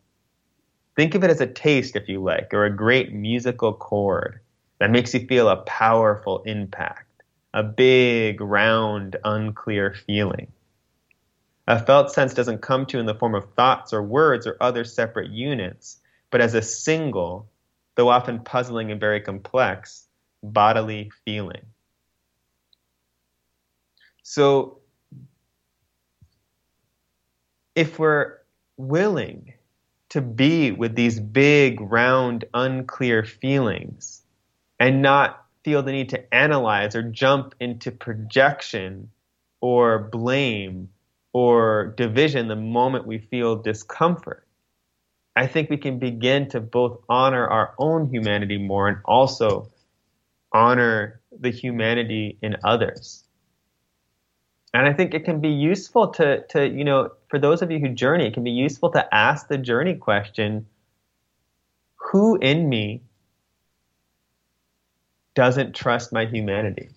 Think 0.96 1.14
of 1.14 1.24
it 1.24 1.30
as 1.30 1.42
a 1.42 1.48
taste, 1.48 1.96
if 1.96 2.08
you 2.08 2.24
like, 2.24 2.54
or 2.54 2.66
a 2.66 2.76
great 2.76 3.12
musical 3.12 3.74
chord 3.74 4.40
that 4.80 4.92
makes 4.92 5.14
you 5.14 5.26
feel 5.28 5.50
a 5.50 5.58
powerful 5.58 6.42
impact, 6.44 7.24
a 7.54 7.64
big, 7.64 8.40
round, 8.40 9.18
unclear 9.26 9.94
feeling. 10.08 10.52
A 11.68 11.84
felt 11.84 12.12
sense 12.12 12.34
doesn't 12.34 12.62
come 12.62 12.86
to 12.86 12.98
you 12.98 13.00
in 13.00 13.08
the 13.08 13.16
form 13.16 13.34
of 13.34 13.54
thoughts 13.56 13.92
or 13.92 14.04
words 14.04 14.46
or 14.46 14.56
other 14.62 14.84
separate 14.84 15.32
units, 15.32 15.98
but 16.30 16.42
as 16.42 16.54
a 16.54 16.62
single, 16.62 17.50
though 17.96 18.10
often 18.10 18.40
puzzling 18.40 18.92
and 18.92 19.00
very 19.00 19.20
complex, 19.20 20.08
bodily 20.44 21.12
feeling. 21.24 21.66
So, 24.22 24.80
if 27.74 27.98
we're 28.00 28.38
willing 28.78 29.54
to 30.10 30.22
be 30.22 30.72
with 30.72 30.96
these 30.96 31.20
big, 31.20 31.82
round, 31.82 32.46
unclear 32.54 33.24
feelings 33.24 34.22
and 34.80 35.02
not 35.02 35.46
feel 35.64 35.82
the 35.82 35.92
need 35.92 36.10
to 36.10 36.34
analyze 36.34 36.96
or 36.96 37.04
jump 37.04 37.56
into 37.60 37.92
projection 37.92 39.10
or 39.62 40.00
blame 40.00 40.90
or 41.36 41.94
division 41.98 42.48
the 42.48 42.56
moment 42.56 43.06
we 43.06 43.18
feel 43.18 43.58
discomfort. 43.58 44.48
I 45.36 45.48
think 45.48 45.70
we 45.70 45.76
can 45.76 46.00
begin 46.00 46.48
to 46.52 46.62
both 46.62 47.02
honor 47.10 47.46
our 47.46 47.76
own 47.78 48.08
humanity 48.08 48.58
more 48.58 48.88
and 48.88 49.00
also 49.04 49.70
honor 50.54 51.20
the 51.38 51.50
humanity 51.50 52.38
in 52.42 52.56
others. 52.64 53.26
And 54.74 54.88
I 54.88 54.94
think 54.94 55.14
it 55.14 55.26
can 55.26 55.42
be 55.42 55.50
useful 55.50 56.08
to, 56.14 56.48
to, 56.52 56.70
you 56.70 56.86
know, 56.86 57.10
for 57.28 57.38
those 57.38 57.62
of 57.62 57.70
you 57.70 57.80
who 57.80 57.90
journey, 57.90 58.28
it 58.28 58.34
can 58.34 58.46
be 58.46 58.52
useful 58.52 58.92
to 58.92 59.14
ask 59.14 59.50
the 59.50 59.58
journey 59.58 59.96
question 59.96 60.66
who 61.98 62.38
in 62.38 62.70
me 62.70 63.02
doesn't 65.34 65.76
trust 65.76 66.14
my 66.14 66.28
humanity? 66.28 66.92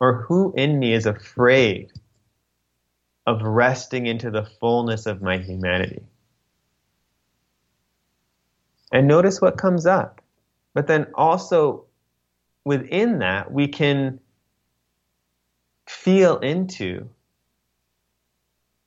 Or 0.00 0.22
who 0.22 0.52
in 0.56 0.80
me 0.80 0.94
is 0.94 1.06
afraid 1.06 1.92
of 3.30 3.42
resting 3.42 4.06
into 4.06 4.30
the 4.30 4.44
fullness 4.44 5.06
of 5.06 5.22
my 5.22 5.38
humanity? 5.38 6.02
And 8.92 9.06
notice 9.06 9.40
what 9.40 9.56
comes 9.56 9.86
up. 9.86 10.20
But 10.74 10.88
then 10.88 11.06
also 11.14 11.84
within 12.64 13.20
that, 13.20 13.52
we 13.52 13.68
can 13.68 14.18
feel 15.86 16.38
into 16.38 17.08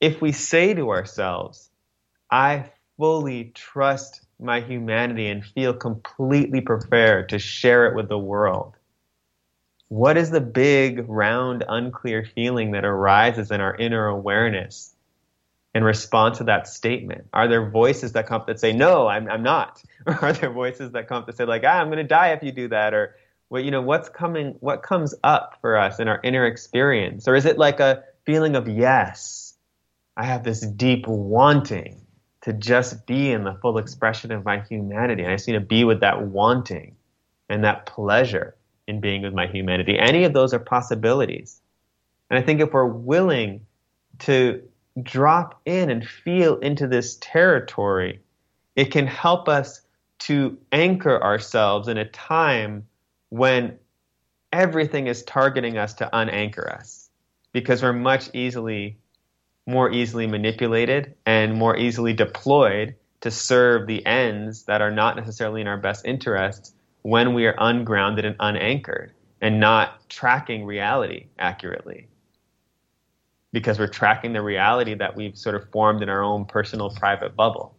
if 0.01 0.21
we 0.21 0.33
say 0.33 0.73
to 0.73 0.89
ourselves, 0.89 1.69
I 2.29 2.71
fully 2.97 3.51
trust 3.53 4.25
my 4.39 4.59
humanity 4.59 5.27
and 5.27 5.45
feel 5.45 5.73
completely 5.73 6.59
prepared 6.59 7.29
to 7.29 7.39
share 7.39 7.87
it 7.87 7.95
with 7.95 8.09
the 8.09 8.17
world, 8.17 8.75
what 9.93 10.17
is 10.17 10.31
the 10.31 10.41
big, 10.41 11.07
round, 11.07 11.63
unclear 11.67 12.25
feeling 12.25 12.71
that 12.71 12.83
arises 12.83 13.51
in 13.51 13.61
our 13.61 13.75
inner 13.75 14.07
awareness 14.07 14.91
in 15.75 15.83
response 15.83 16.39
to 16.39 16.45
that 16.45 16.67
statement? 16.67 17.27
Are 17.31 17.47
there 17.47 17.69
voices 17.69 18.13
that 18.13 18.25
come 18.25 18.41
up 18.41 18.47
that 18.47 18.59
say, 18.59 18.73
no, 18.73 19.07
I'm, 19.07 19.29
I'm 19.29 19.43
not? 19.43 19.83
Or 20.07 20.13
are 20.25 20.33
there 20.33 20.49
voices 20.49 20.93
that 20.93 21.07
come 21.07 21.17
up 21.17 21.27
that 21.27 21.37
say, 21.37 21.45
like, 21.45 21.61
ah, 21.63 21.79
I'm 21.79 21.89
going 21.89 21.97
to 21.97 22.03
die 22.03 22.31
if 22.31 22.41
you 22.41 22.51
do 22.51 22.69
that? 22.69 22.95
Or, 22.95 23.15
well, 23.51 23.61
you 23.61 23.69
know, 23.69 23.83
what's 23.83 24.09
coming, 24.09 24.55
what 24.61 24.81
comes 24.81 25.13
up 25.23 25.59
for 25.61 25.77
us 25.77 25.99
in 25.99 26.07
our 26.07 26.19
inner 26.23 26.47
experience? 26.47 27.27
Or 27.27 27.35
is 27.35 27.45
it 27.45 27.59
like 27.59 27.79
a 27.79 28.03
feeling 28.25 28.55
of, 28.55 28.67
yes, 28.67 29.53
I 30.17 30.25
have 30.25 30.43
this 30.43 30.61
deep 30.61 31.05
wanting 31.05 32.01
to 32.41 32.53
just 32.53 33.05
be 33.05 33.31
in 33.31 33.43
the 33.43 33.53
full 33.61 33.77
expression 33.77 34.31
of 34.31 34.43
my 34.43 34.59
humanity. 34.61 35.21
And 35.21 35.31
I 35.31 35.35
just 35.35 35.47
need 35.47 35.53
to 35.53 35.59
be 35.59 35.83
with 35.83 35.99
that 35.99 36.23
wanting 36.23 36.95
and 37.47 37.63
that 37.63 37.85
pleasure 37.85 38.55
in 38.87 38.99
being 38.99 39.21
with 39.21 39.33
my 39.33 39.47
humanity. 39.47 39.97
Any 39.97 40.23
of 40.25 40.33
those 40.33 40.53
are 40.53 40.59
possibilities. 40.59 41.61
And 42.29 42.37
I 42.37 42.41
think 42.41 42.61
if 42.61 42.73
we're 42.73 42.85
willing 42.85 43.65
to 44.19 44.63
drop 45.01 45.61
in 45.65 45.89
and 45.89 46.07
feel 46.07 46.57
into 46.57 46.87
this 46.87 47.17
territory, 47.19 48.21
it 48.75 48.91
can 48.91 49.07
help 49.07 49.47
us 49.47 49.81
to 50.19 50.57
anchor 50.71 51.21
ourselves 51.21 51.87
in 51.87 51.97
a 51.97 52.05
time 52.05 52.87
when 53.29 53.77
everything 54.51 55.07
is 55.07 55.23
targeting 55.23 55.77
us 55.77 55.95
to 55.95 56.09
unanchor 56.13 56.71
us 56.71 57.09
because 57.51 57.81
we're 57.81 57.93
much 57.93 58.29
easily 58.33 58.97
more 59.65 59.91
easily 59.91 60.27
manipulated 60.27 61.15
and 61.25 61.55
more 61.55 61.77
easily 61.77 62.13
deployed 62.13 62.95
to 63.21 63.31
serve 63.31 63.87
the 63.87 64.05
ends 64.05 64.63
that 64.63 64.81
are 64.81 64.91
not 64.91 65.15
necessarily 65.15 65.61
in 65.61 65.67
our 65.67 65.77
best 65.77 66.05
interests 66.05 66.73
when 67.03 67.33
we 67.33 67.45
are 67.45 67.55
ungrounded 67.59 68.25
and 68.25 68.35
unanchored 68.39 69.11
and 69.41 69.59
not 69.59 70.09
tracking 70.09 70.65
reality 70.65 71.27
accurately. 71.37 72.07
Because 73.51 73.77
we're 73.77 73.87
tracking 73.87 74.33
the 74.33 74.41
reality 74.41 74.95
that 74.95 75.15
we've 75.15 75.37
sort 75.37 75.55
of 75.55 75.69
formed 75.69 76.01
in 76.01 76.09
our 76.09 76.23
own 76.23 76.45
personal 76.45 76.89
private 76.89 77.35
bubble 77.35 77.77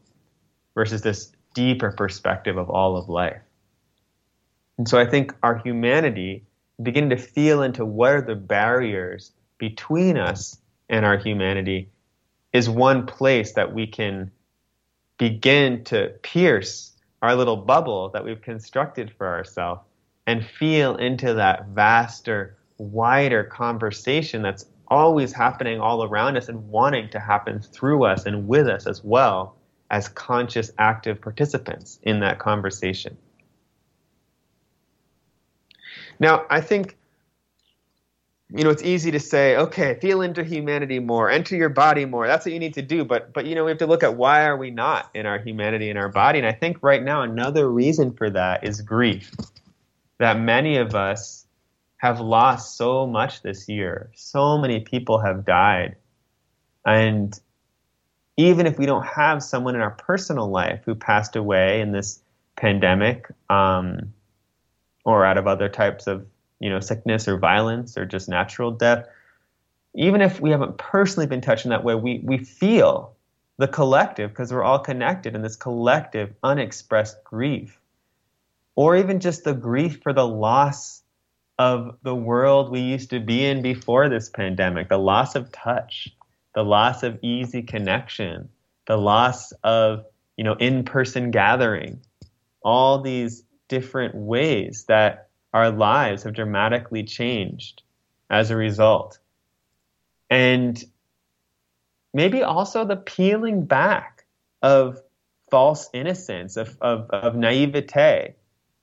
versus 0.74 1.02
this 1.02 1.32
deeper 1.54 1.90
perspective 1.90 2.56
of 2.56 2.70
all 2.70 2.96
of 2.96 3.08
life. 3.08 3.40
And 4.78 4.88
so 4.88 4.98
I 4.98 5.06
think 5.06 5.34
our 5.42 5.58
humanity, 5.58 6.44
begin 6.82 7.08
to 7.10 7.16
feel 7.16 7.62
into 7.62 7.84
what 7.84 8.12
are 8.12 8.20
the 8.20 8.34
barriers 8.34 9.32
between 9.58 10.16
us 10.16 10.58
and 10.88 11.04
our 11.04 11.16
humanity, 11.16 11.88
is 12.52 12.68
one 12.68 13.06
place 13.06 13.52
that 13.52 13.72
we 13.72 13.86
can 13.86 14.30
begin 15.18 15.82
to 15.84 16.12
pierce 16.22 16.93
our 17.24 17.34
little 17.34 17.56
bubble 17.56 18.10
that 18.10 18.22
we've 18.22 18.42
constructed 18.42 19.10
for 19.16 19.26
ourselves 19.26 19.80
and 20.26 20.44
feel 20.44 20.96
into 20.96 21.32
that 21.32 21.68
vaster, 21.68 22.58
wider 22.76 23.42
conversation 23.44 24.42
that's 24.42 24.66
always 24.88 25.32
happening 25.32 25.80
all 25.80 26.04
around 26.04 26.36
us 26.36 26.50
and 26.50 26.68
wanting 26.68 27.08
to 27.08 27.18
happen 27.18 27.60
through 27.60 28.04
us 28.04 28.26
and 28.26 28.46
with 28.46 28.68
us 28.68 28.86
as 28.86 29.02
well 29.02 29.56
as 29.90 30.06
conscious, 30.08 30.70
active 30.78 31.18
participants 31.18 31.98
in 32.02 32.20
that 32.20 32.38
conversation. 32.38 33.16
Now, 36.20 36.44
I 36.50 36.60
think 36.60 36.98
you 38.54 38.62
know, 38.62 38.70
it's 38.70 38.84
easy 38.84 39.10
to 39.10 39.18
say, 39.18 39.56
okay, 39.56 39.98
feel 40.00 40.22
into 40.22 40.44
humanity 40.44 41.00
more, 41.00 41.28
enter 41.28 41.56
your 41.56 41.68
body 41.68 42.04
more. 42.04 42.28
That's 42.28 42.46
what 42.46 42.52
you 42.52 42.60
need 42.60 42.74
to 42.74 42.82
do. 42.82 43.04
But, 43.04 43.32
but 43.32 43.46
you 43.46 43.56
know, 43.56 43.64
we 43.64 43.70
have 43.72 43.78
to 43.78 43.86
look 43.86 44.04
at 44.04 44.16
why 44.16 44.44
are 44.44 44.56
we 44.56 44.70
not 44.70 45.10
in 45.12 45.26
our 45.26 45.40
humanity 45.40 45.90
in 45.90 45.96
our 45.96 46.08
body? 46.08 46.38
And 46.38 46.46
I 46.46 46.52
think 46.52 46.78
right 46.80 47.02
now 47.02 47.22
another 47.22 47.68
reason 47.68 48.12
for 48.12 48.30
that 48.30 48.62
is 48.62 48.80
grief. 48.80 49.32
That 50.18 50.38
many 50.38 50.76
of 50.76 50.94
us 50.94 51.46
have 51.96 52.20
lost 52.20 52.76
so 52.76 53.08
much 53.08 53.42
this 53.42 53.68
year. 53.68 54.12
So 54.14 54.56
many 54.56 54.78
people 54.78 55.18
have 55.18 55.44
died. 55.44 55.96
And 56.86 57.36
even 58.36 58.68
if 58.68 58.78
we 58.78 58.86
don't 58.86 59.04
have 59.04 59.42
someone 59.42 59.74
in 59.74 59.80
our 59.80 59.90
personal 59.90 60.48
life 60.48 60.82
who 60.84 60.94
passed 60.94 61.34
away 61.34 61.80
in 61.80 61.90
this 61.90 62.22
pandemic 62.54 63.26
um, 63.50 64.12
or 65.04 65.24
out 65.24 65.38
of 65.38 65.48
other 65.48 65.68
types 65.68 66.06
of 66.06 66.24
you 66.64 66.70
know, 66.70 66.80
sickness 66.80 67.28
or 67.28 67.36
violence 67.36 67.98
or 67.98 68.06
just 68.06 68.26
natural 68.26 68.70
death, 68.70 69.06
even 69.94 70.22
if 70.22 70.40
we 70.40 70.50
haven't 70.50 70.78
personally 70.78 71.26
been 71.26 71.42
touched 71.42 71.66
in 71.66 71.68
that 71.68 71.84
way, 71.84 71.94
we, 71.94 72.22
we 72.24 72.38
feel 72.38 73.14
the 73.58 73.68
collective, 73.68 74.30
because 74.30 74.50
we're 74.50 74.62
all 74.62 74.78
connected 74.78 75.34
in 75.34 75.42
this 75.42 75.56
collective 75.56 76.32
unexpressed 76.42 77.22
grief. 77.22 77.78
Or 78.76 78.96
even 78.96 79.20
just 79.20 79.44
the 79.44 79.52
grief 79.52 80.00
for 80.02 80.14
the 80.14 80.26
loss 80.26 81.02
of 81.58 81.98
the 82.02 82.14
world 82.14 82.70
we 82.70 82.80
used 82.80 83.10
to 83.10 83.20
be 83.20 83.44
in 83.44 83.60
before 83.60 84.08
this 84.08 84.30
pandemic, 84.30 84.88
the 84.88 84.96
loss 84.96 85.34
of 85.34 85.52
touch, 85.52 86.08
the 86.54 86.64
loss 86.64 87.02
of 87.02 87.18
easy 87.20 87.60
connection, 87.60 88.48
the 88.86 88.96
loss 88.96 89.52
of, 89.62 90.06
you 90.38 90.44
know, 90.44 90.54
in-person 90.54 91.30
gathering, 91.30 92.00
all 92.64 93.02
these 93.02 93.42
different 93.68 94.14
ways 94.14 94.86
that 94.88 95.28
our 95.54 95.70
lives 95.70 96.24
have 96.24 96.34
dramatically 96.34 97.04
changed 97.04 97.82
as 98.28 98.50
a 98.50 98.56
result. 98.56 99.18
And 100.28 100.82
maybe 102.12 102.42
also 102.42 102.84
the 102.84 102.96
peeling 102.96 103.64
back 103.64 104.26
of 104.62 105.00
false 105.50 105.88
innocence, 105.94 106.56
of, 106.56 106.76
of, 106.80 107.08
of 107.10 107.36
naivete 107.36 108.34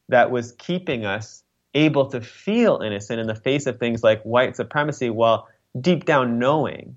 that 0.07 0.32
was 0.32 0.53
keeping 0.53 1.05
us 1.05 1.43
able 1.74 2.05
to 2.07 2.22
feel 2.22 2.82
innocent 2.82 3.19
in 3.19 3.28
the 3.28 3.36
face 3.36 3.65
of 3.65 3.78
things 3.78 4.01
like 4.01 4.22
white 4.24 4.55
supremacy 4.55 5.09
while 5.09 5.49
deep 5.80 6.05
down 6.05 6.39
knowing 6.39 6.95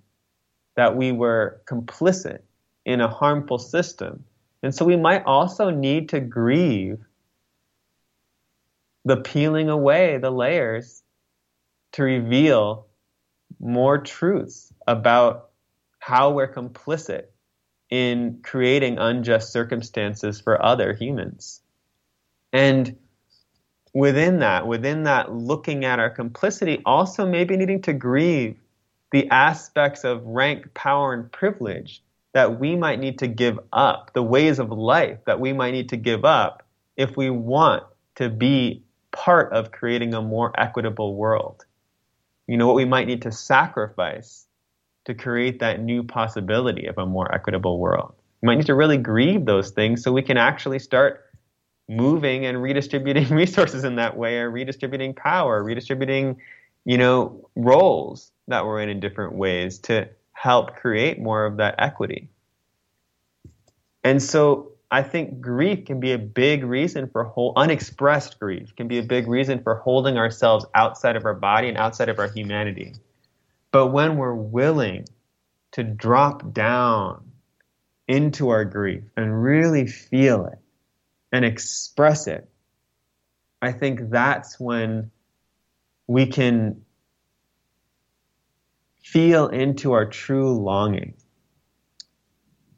that 0.77 0.97
we 0.97 1.11
were 1.11 1.61
complicit 1.67 2.41
in 2.85 3.01
a 3.01 3.09
harmful 3.09 3.59
system. 3.59 4.25
And 4.63 4.75
so 4.75 4.85
we 4.85 4.97
might 4.97 5.25
also 5.25 5.71
need 5.71 6.09
to 6.11 6.21
grieve 6.21 7.05
the 9.05 9.17
peeling 9.17 9.69
away 9.69 10.19
the 10.19 10.31
layers 10.31 11.03
to 11.93 12.03
reveal 12.03 12.87
more 13.61 13.99
truths 13.99 14.73
about 14.87 15.51
how 15.99 16.31
we're 16.31 16.53
complicit 16.53 17.25
in 17.91 18.41
creating 18.43 18.99
unjust 18.99 19.53
circumstances 19.53 20.41
for 20.41 20.63
other 20.63 20.93
humans. 20.93 21.61
And 22.53 22.97
within 23.93 24.41
that, 24.41 24.67
within 24.67 25.05
that 25.05 25.33
looking 25.33 25.85
at 25.85 25.99
our 25.99 26.11
complicity, 26.11 26.83
also 26.85 27.27
maybe 27.27 27.57
needing 27.57 27.83
to 27.83 27.93
grieve 27.93 28.57
the 29.13 29.31
aspects 29.31 30.05
of 30.05 30.25
rank, 30.25 30.75
power, 30.75 31.15
and 31.15 31.31
privilege 31.31 32.03
that 32.33 32.59
we 32.59 32.75
might 32.75 32.99
need 32.99 33.21
to 33.21 33.29
give 33.29 33.59
up, 33.73 34.13
the 34.13 34.23
ways 34.23 34.59
of 34.59 34.71
life 34.71 35.19
that 35.27 35.39
we 35.39 35.53
might 35.53 35.71
need 35.71 35.91
to 35.91 35.97
give 35.97 36.25
up 36.25 36.67
if 36.97 37.17
we 37.17 37.31
want 37.31 37.85
to 38.17 38.29
be 38.29 38.84
part 39.15 39.53
of 39.53 39.73
creating 39.73 40.13
a 40.13 40.21
more 40.21 40.53
equitable 40.61 41.15
world. 41.15 41.65
You 42.47 42.57
know, 42.59 42.67
what 42.67 42.77
we 42.77 42.85
might 42.85 43.07
need 43.07 43.23
to 43.23 43.33
sacrifice 43.33 44.47
to 45.07 45.15
create 45.15 45.61
that 45.61 45.81
new 45.81 46.03
possibility 46.03 46.87
of 46.87 46.99
a 46.99 47.07
more 47.07 47.33
equitable 47.35 47.79
world. 47.79 48.15
We 48.43 48.47
might 48.47 48.57
need 48.57 48.67
to 48.67 48.75
really 48.75 48.99
grieve 48.99 49.47
those 49.47 49.71
things 49.71 50.03
so 50.03 50.13
we 50.13 50.23
can 50.23 50.37
actually 50.37 50.79
start 50.79 51.25
moving 51.89 52.45
and 52.47 52.63
redistributing 52.63 53.29
resources 53.31 53.85
in 53.85 53.97
that 53.97 54.17
way 54.17 54.39
or 54.39 54.51
redistributing 54.51 55.15
power, 55.15 55.63
redistributing, 55.63 56.37
you 56.85 56.99
know, 56.99 57.49
roles 57.55 58.33
that 58.49 58.67
we're 58.67 58.81
in 58.81 58.89
in 58.89 59.01
different 59.01 59.35
ways 59.35 59.79
to 59.79 60.09
help 60.33 60.77
create 60.77 61.19
more 61.21 61.47
of 61.47 61.59
that 61.59 61.77
equity. 61.79 62.29
And 64.03 64.23
so 64.23 64.74
I 64.95 65.03
think 65.03 65.41
grief 65.41 65.87
can 65.87 65.99
be 65.99 66.13
a 66.13 66.19
big 66.19 66.63
reason 66.63 67.09
for 67.09 67.25
whole, 67.25 67.53
unexpressed 67.57 68.39
grief 68.39 68.77
can 68.77 68.87
be 68.87 69.01
a 69.01 69.03
big 69.03 69.27
reason 69.27 69.61
for 69.61 69.75
holding 69.75 70.17
ourselves 70.17 70.65
outside 70.73 71.17
of 71.17 71.25
our 71.25 71.35
body 71.35 71.69
and 71.69 71.77
outside 71.77 72.09
of 72.09 72.21
our 72.21 72.29
humanity. 72.29 72.95
But 73.73 73.89
when 73.89 74.17
we're 74.17 74.37
willing 74.37 75.07
to 75.73 75.83
drop 75.83 76.53
down 76.53 77.33
into 78.07 78.51
our 78.51 78.65
grief 78.65 79.03
and 79.17 79.43
really 79.43 79.89
feel 79.89 80.47
it 80.47 80.61
and 81.33 81.45
express 81.45 82.29
it, 82.29 82.49
I 83.61 83.73
think 83.73 84.11
that's 84.11 84.61
when 84.61 85.11
we 86.07 86.27
can 86.27 86.83
feel 89.03 89.49
into 89.49 89.91
our 89.91 90.07
true 90.07 90.57
longing 90.57 91.15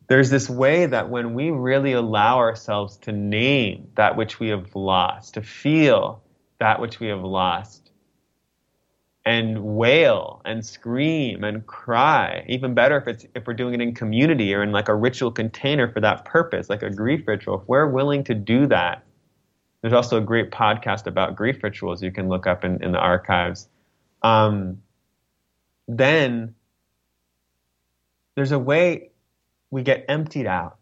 there's 0.09 0.31
this 0.31 0.49
way 0.49 0.87
that 0.87 1.09
when 1.09 1.35
we 1.35 1.51
really 1.51 1.93
allow 1.93 2.39
ourselves 2.39 2.97
to 2.99 3.13
name 3.13 3.89
that 3.97 4.17
which 4.17 4.39
we 4.39 4.49
have 4.49 4.75
lost, 4.75 5.35
to 5.35 5.43
feel 5.43 6.23
that 6.59 6.81
which 6.81 7.01
we 7.01 7.09
have 7.09 7.23
lost, 7.23 7.91
and 9.27 9.61
wail 9.61 10.41
and 10.45 10.65
scream 10.65 11.43
and 11.43 11.67
cry. 11.67 12.45
Even 12.49 12.75
better 12.75 12.97
if 12.97 13.09
it's 13.09 13.27
if 13.35 13.45
we're 13.45 13.55
doing 13.55 13.75
it 13.75 13.81
in 13.81 13.93
community 13.93 14.55
or 14.55 14.63
in 14.63 14.71
like 14.71 14.89
a 14.89 14.95
ritual 14.95 15.33
container 15.33 15.91
for 15.91 16.01
that 16.01 16.25
purpose, 16.25 16.71
like 16.71 16.85
a 16.85 16.91
grief 16.91 17.27
ritual. 17.27 17.61
If 17.61 17.69
we're 17.69 17.89
willing 17.89 18.23
to 18.25 18.35
do 18.35 18.69
that, 18.69 19.03
there's 19.83 19.93
also 19.93 20.19
a 20.19 20.21
great 20.21 20.53
podcast 20.53 21.07
about 21.07 21.35
grief 21.35 21.63
rituals 21.65 22.03
you 22.03 22.13
can 22.13 22.29
look 22.29 22.47
up 22.47 22.65
in, 22.65 22.83
in 22.85 22.93
the 22.93 22.99
archives. 22.99 23.69
Um, 24.23 24.81
then 25.89 26.55
there's 28.37 28.53
a 28.53 28.59
way 28.59 29.11
we 29.71 29.83
get 29.83 30.05
emptied 30.09 30.47
out. 30.47 30.79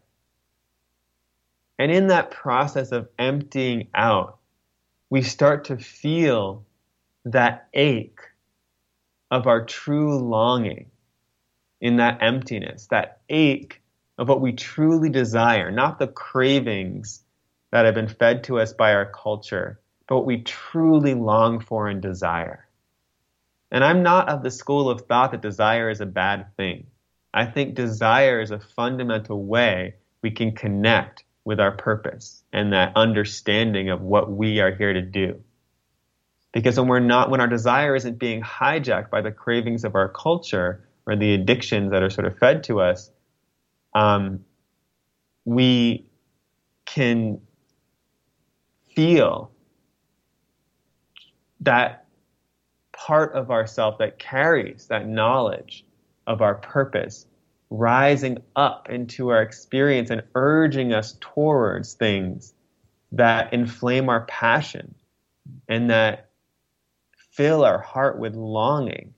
And 1.77 1.91
in 1.91 2.07
that 2.07 2.31
process 2.31 2.91
of 2.91 3.09
emptying 3.19 3.87
out, 3.93 4.37
we 5.09 5.21
start 5.21 5.65
to 5.65 5.77
feel 5.77 6.65
that 7.25 7.67
ache 7.73 8.19
of 9.31 9.47
our 9.47 9.65
true 9.65 10.17
longing 10.17 10.89
in 11.81 11.97
that 11.97 12.21
emptiness, 12.21 12.87
that 12.87 13.19
ache 13.29 13.81
of 14.17 14.29
what 14.29 14.41
we 14.41 14.53
truly 14.53 15.09
desire, 15.09 15.71
not 15.71 15.99
the 15.99 16.07
cravings 16.07 17.21
that 17.71 17.85
have 17.85 17.95
been 17.95 18.07
fed 18.07 18.45
to 18.45 18.59
us 18.59 18.71
by 18.71 18.93
our 18.93 19.05
culture, 19.05 19.79
but 20.07 20.15
what 20.15 20.25
we 20.25 20.41
truly 20.41 21.13
long 21.13 21.59
for 21.59 21.87
and 21.89 22.01
desire. 22.01 22.67
And 23.71 23.83
I'm 23.83 24.03
not 24.03 24.29
of 24.29 24.43
the 24.43 24.51
school 24.51 24.89
of 24.89 25.01
thought 25.01 25.31
that 25.31 25.41
desire 25.41 25.89
is 25.89 25.99
a 25.99 26.05
bad 26.05 26.55
thing. 26.55 26.87
I 27.35 27.45
think 27.45 27.75
desire 27.75 28.39
is 28.39 28.51
a 28.51 28.59
fundamental 28.59 29.43
way 29.43 29.95
we 30.21 30.31
can 30.31 30.53
connect 30.53 31.25
with 31.43 31.59
our 31.59 31.73
purpose 31.73 32.43
and 32.53 32.71
that 32.71 32.93
understanding 32.95 33.89
of 33.89 34.01
what 34.01 34.31
we 34.31 34.61
are 34.61 34.73
here 34.73 34.93
to 34.93 35.01
do. 35.01 35.43
Because 36.53 36.79
when 36.79 36.87
we're 36.87 37.01
not, 37.01 37.29
when 37.29 37.41
our 37.41 37.47
desire 37.47 37.93
isn't 37.93 38.17
being 38.17 38.41
hijacked 38.41 39.09
by 39.09 39.19
the 39.19 39.31
cravings 39.31 39.83
of 39.83 39.95
our 39.95 40.07
culture 40.07 40.87
or 41.05 41.17
the 41.17 41.33
addictions 41.33 41.91
that 41.91 42.01
are 42.01 42.09
sort 42.09 42.25
of 42.25 42.37
fed 42.39 42.63
to 42.63 42.79
us, 42.79 43.11
um, 43.93 44.45
we 45.43 46.05
can 46.85 47.41
feel 48.95 49.51
that 51.59 52.05
part 52.93 53.33
of 53.33 53.51
ourself 53.51 53.97
that 53.97 54.17
carries 54.19 54.87
that 54.87 55.05
knowledge 55.05 55.85
of 56.27 56.41
our 56.41 56.55
purpose 56.55 57.25
rising 57.69 58.37
up 58.55 58.89
into 58.89 59.29
our 59.29 59.41
experience 59.41 60.09
and 60.09 60.23
urging 60.35 60.93
us 60.93 61.17
towards 61.19 61.93
things 61.93 62.53
that 63.11 63.53
inflame 63.53 64.09
our 64.09 64.25
passion 64.25 64.93
and 65.67 65.89
that 65.89 66.29
fill 67.31 67.63
our 67.63 67.79
heart 67.79 68.19
with 68.19 68.35
longing 68.35 69.13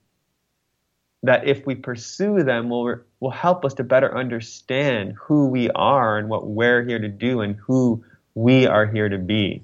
that 1.22 1.46
if 1.48 1.66
we 1.66 1.74
pursue 1.74 2.42
them 2.42 2.68
will 2.68 3.00
will 3.20 3.30
help 3.30 3.64
us 3.64 3.74
to 3.74 3.84
better 3.84 4.16
understand 4.16 5.14
who 5.20 5.48
we 5.48 5.68
are 5.70 6.16
and 6.16 6.28
what 6.28 6.46
we're 6.46 6.84
here 6.84 6.98
to 6.98 7.08
do 7.08 7.40
and 7.40 7.56
who 7.56 8.04
we 8.34 8.66
are 8.66 8.86
here 8.86 9.08
to 9.08 9.18
be 9.18 9.62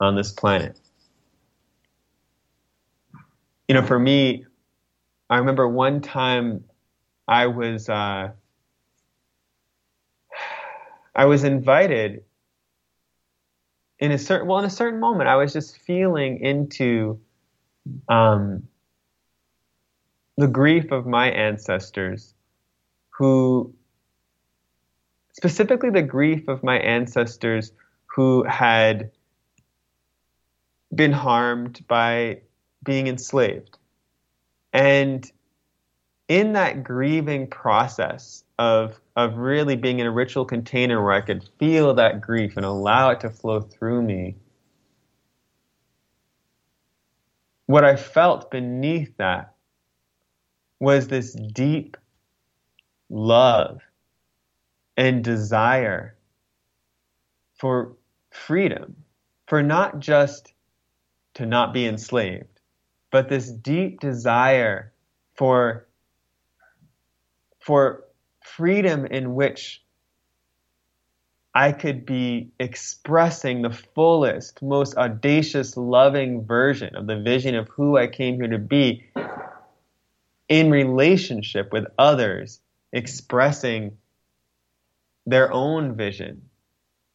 on 0.00 0.16
this 0.16 0.30
planet. 0.30 0.78
You 3.66 3.74
know, 3.74 3.82
for 3.82 3.98
me, 3.98 4.44
I 5.30 5.38
remember 5.38 5.68
one 5.68 6.00
time 6.00 6.64
I 7.26 7.46
was 7.46 7.88
uh, 7.88 8.30
I 11.14 11.24
was 11.26 11.44
invited 11.44 12.24
in 13.98 14.12
a 14.12 14.18
certain 14.18 14.46
well 14.46 14.58
in 14.58 14.64
a 14.64 14.70
certain 14.70 15.00
moment 15.00 15.28
I 15.28 15.36
was 15.36 15.52
just 15.52 15.78
feeling 15.78 16.40
into 16.40 17.20
um, 18.08 18.68
the 20.36 20.46
grief 20.46 20.92
of 20.92 21.06
my 21.06 21.30
ancestors 21.30 22.34
who 23.10 23.74
specifically 25.32 25.90
the 25.90 26.02
grief 26.02 26.48
of 26.48 26.62
my 26.62 26.78
ancestors 26.78 27.72
who 28.06 28.44
had 28.44 29.10
been 30.94 31.12
harmed 31.12 31.84
by 31.86 32.40
being 32.84 33.08
enslaved 33.08 33.77
and 34.72 35.30
in 36.28 36.52
that 36.52 36.84
grieving 36.84 37.46
process 37.46 38.44
of 38.58 39.00
of 39.16 39.36
really 39.36 39.76
being 39.76 39.98
in 39.98 40.06
a 40.06 40.10
ritual 40.10 40.44
container 40.44 41.02
where 41.02 41.12
I 41.12 41.20
could 41.20 41.48
feel 41.58 41.94
that 41.94 42.20
grief 42.20 42.56
and 42.56 42.64
allow 42.66 43.10
it 43.10 43.20
to 43.20 43.30
flow 43.30 43.60
through 43.60 44.02
me, 44.02 44.36
what 47.66 47.84
I 47.84 47.96
felt 47.96 48.50
beneath 48.50 49.16
that 49.16 49.54
was 50.80 51.08
this 51.08 51.32
deep 51.32 51.96
love 53.10 53.80
and 54.96 55.24
desire 55.24 56.16
for 57.56 57.96
freedom, 58.30 58.96
for 59.46 59.62
not 59.62 59.98
just 59.98 60.52
to 61.34 61.46
not 61.46 61.72
be 61.72 61.86
enslaved, 61.86 62.57
but 63.10 63.28
this 63.28 63.50
deep 63.50 64.00
desire 64.00 64.92
for 65.34 65.86
for 67.60 68.04
freedom 68.42 69.06
in 69.06 69.34
which 69.34 69.82
I 71.54 71.72
could 71.72 72.06
be 72.06 72.50
expressing 72.60 73.62
the 73.62 73.70
fullest, 73.70 74.62
most 74.62 74.96
audacious, 74.96 75.76
loving 75.76 76.44
version 76.44 76.94
of 76.94 77.06
the 77.06 77.20
vision 77.20 77.54
of 77.54 77.68
who 77.68 77.96
I 77.96 78.06
came 78.06 78.36
here 78.36 78.48
to 78.48 78.58
be 78.58 79.04
in 80.48 80.70
relationship 80.70 81.72
with 81.72 81.86
others, 81.98 82.60
expressing 82.92 83.98
their 85.26 85.52
own 85.52 85.96
vision 85.96 86.42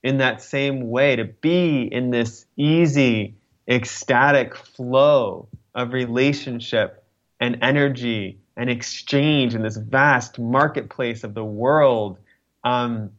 in 0.04 0.18
that 0.18 0.42
same 0.42 0.90
way, 0.90 1.16
to 1.16 1.26
be 1.26 1.84
in 1.84 2.12
this 2.12 2.46
easy, 2.58 3.36
ecstatic 3.68 4.56
flow 4.56 5.48
of 5.76 5.94
relationship 5.94 7.04
and 7.40 7.60
energy 7.62 8.40
and 8.56 8.70
exchange 8.70 9.56
in 9.56 9.62
this 9.62 9.78
vast 9.78 10.40
marketplace 10.40 11.24
of 11.24 11.34
the 11.34 11.44
world 11.44 12.18
um, 12.64 13.12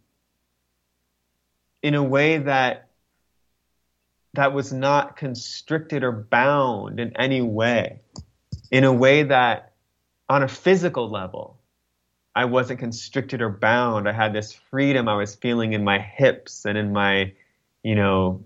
in 1.82 1.94
a 1.94 2.02
way 2.02 2.38
that 2.38 2.88
that 4.34 4.52
was 4.52 4.72
not 4.72 5.16
constricted 5.16 6.02
or 6.02 6.12
bound 6.12 6.98
in 6.98 7.16
any 7.16 7.40
way. 7.40 8.00
In 8.70 8.84
a 8.84 8.92
way 8.92 9.22
that 9.24 9.72
on 10.28 10.42
a 10.42 10.48
physical 10.48 11.11
level 11.11 11.59
i 12.34 12.44
wasn't 12.44 12.80
constricted 12.80 13.40
or 13.40 13.48
bound. 13.48 14.09
I 14.09 14.12
had 14.12 14.32
this 14.32 14.52
freedom 14.52 15.09
i 15.09 15.14
was 15.14 15.34
feeling 15.34 15.72
in 15.72 15.84
my 15.84 15.98
hips 15.98 16.64
and 16.64 16.76
in 16.76 16.92
my 16.92 17.32
you 17.82 17.94
know 17.94 18.42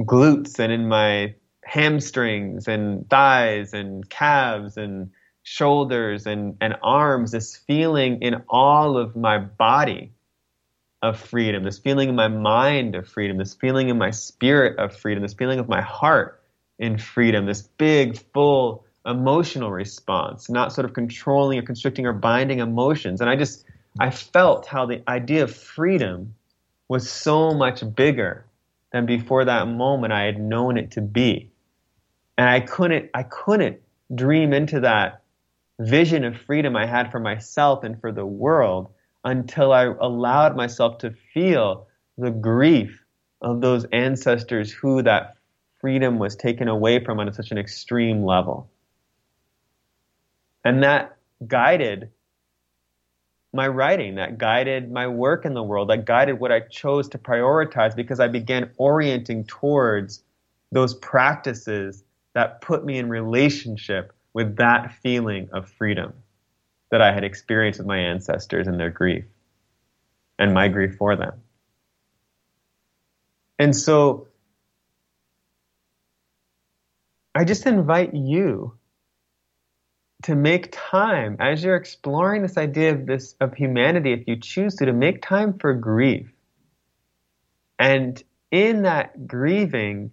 glutes 0.00 0.58
and 0.58 0.72
in 0.72 0.88
my 0.88 1.34
hamstrings 1.70 2.66
and 2.66 3.08
thighs 3.08 3.72
and 3.72 4.10
calves 4.10 4.76
and 4.76 5.08
shoulders 5.44 6.26
and, 6.26 6.56
and 6.60 6.74
arms, 6.82 7.30
this 7.30 7.54
feeling 7.54 8.20
in 8.22 8.42
all 8.48 8.96
of 8.96 9.14
my 9.14 9.38
body 9.38 10.10
of 11.00 11.16
freedom, 11.16 11.62
this 11.62 11.78
feeling 11.78 12.08
in 12.08 12.16
my 12.16 12.26
mind 12.26 12.96
of 12.96 13.06
freedom, 13.06 13.38
this 13.38 13.54
feeling 13.54 13.88
in 13.88 13.96
my 13.96 14.10
spirit 14.10 14.80
of 14.80 14.96
freedom, 14.96 15.22
this 15.22 15.32
feeling 15.32 15.60
of 15.60 15.68
my 15.68 15.80
heart 15.80 16.42
in 16.80 16.98
freedom, 16.98 17.46
this 17.46 17.62
big, 17.62 18.18
full 18.34 18.84
emotional 19.06 19.70
response, 19.70 20.50
not 20.50 20.72
sort 20.72 20.84
of 20.84 20.92
controlling 20.92 21.56
or 21.56 21.62
constricting 21.62 22.04
or 22.04 22.12
binding 22.12 22.58
emotions. 22.58 23.20
And 23.20 23.30
I 23.30 23.36
just, 23.36 23.64
I 24.00 24.10
felt 24.10 24.66
how 24.66 24.86
the 24.86 25.08
idea 25.08 25.44
of 25.44 25.54
freedom 25.54 26.34
was 26.88 27.08
so 27.08 27.54
much 27.54 27.84
bigger 27.94 28.44
than 28.92 29.06
before 29.06 29.44
that 29.44 29.68
moment 29.68 30.12
I 30.12 30.24
had 30.24 30.40
known 30.40 30.76
it 30.76 30.90
to 30.92 31.00
be. 31.00 31.49
And 32.40 32.48
I 32.48 32.60
couldn't, 32.60 33.10
I 33.12 33.24
couldn't 33.24 33.82
dream 34.14 34.54
into 34.54 34.80
that 34.80 35.20
vision 35.78 36.24
of 36.24 36.38
freedom 36.38 36.74
I 36.74 36.86
had 36.86 37.10
for 37.10 37.20
myself 37.20 37.84
and 37.84 38.00
for 38.00 38.12
the 38.12 38.24
world 38.24 38.88
until 39.22 39.74
I 39.74 39.84
allowed 39.84 40.56
myself 40.56 40.96
to 41.00 41.10
feel 41.34 41.86
the 42.16 42.30
grief 42.30 43.04
of 43.42 43.60
those 43.60 43.84
ancestors 43.92 44.72
who 44.72 45.02
that 45.02 45.36
freedom 45.82 46.18
was 46.18 46.34
taken 46.34 46.66
away 46.66 47.04
from 47.04 47.20
on 47.20 47.30
such 47.34 47.50
an 47.50 47.58
extreme 47.58 48.24
level. 48.24 48.70
And 50.64 50.82
that 50.82 51.18
guided 51.46 52.08
my 53.52 53.68
writing, 53.68 54.14
that 54.14 54.38
guided 54.38 54.90
my 54.90 55.08
work 55.08 55.44
in 55.44 55.52
the 55.52 55.62
world, 55.62 55.90
that 55.90 56.06
guided 56.06 56.40
what 56.40 56.52
I 56.52 56.60
chose 56.60 57.06
to 57.10 57.18
prioritize 57.18 57.94
because 57.94 58.18
I 58.18 58.28
began 58.28 58.70
orienting 58.78 59.44
towards 59.44 60.22
those 60.72 60.94
practices 60.94 62.02
that 62.34 62.60
put 62.60 62.84
me 62.84 62.98
in 62.98 63.08
relationship 63.08 64.12
with 64.32 64.56
that 64.56 64.94
feeling 65.02 65.48
of 65.52 65.68
freedom 65.68 66.12
that 66.90 67.00
I 67.00 67.12
had 67.12 67.24
experienced 67.24 67.78
with 67.78 67.86
my 67.86 67.98
ancestors 67.98 68.66
and 68.66 68.78
their 68.78 68.90
grief 68.90 69.24
and 70.38 70.54
my 70.54 70.68
grief 70.68 70.96
for 70.96 71.16
them. 71.16 71.42
And 73.58 73.76
so 73.76 74.28
I 77.34 77.44
just 77.44 77.66
invite 77.66 78.14
you 78.14 78.74
to 80.24 80.34
make 80.34 80.68
time 80.72 81.36
as 81.40 81.62
you're 81.62 81.76
exploring 81.76 82.42
this 82.42 82.56
idea 82.56 82.92
of 82.92 83.06
this 83.06 83.34
of 83.40 83.54
humanity 83.54 84.12
if 84.12 84.26
you 84.26 84.36
choose 84.36 84.76
to 84.76 84.86
to 84.86 84.92
make 84.92 85.22
time 85.22 85.58
for 85.58 85.72
grief 85.74 86.30
and 87.78 88.22
in 88.50 88.82
that 88.82 89.26
grieving 89.26 90.10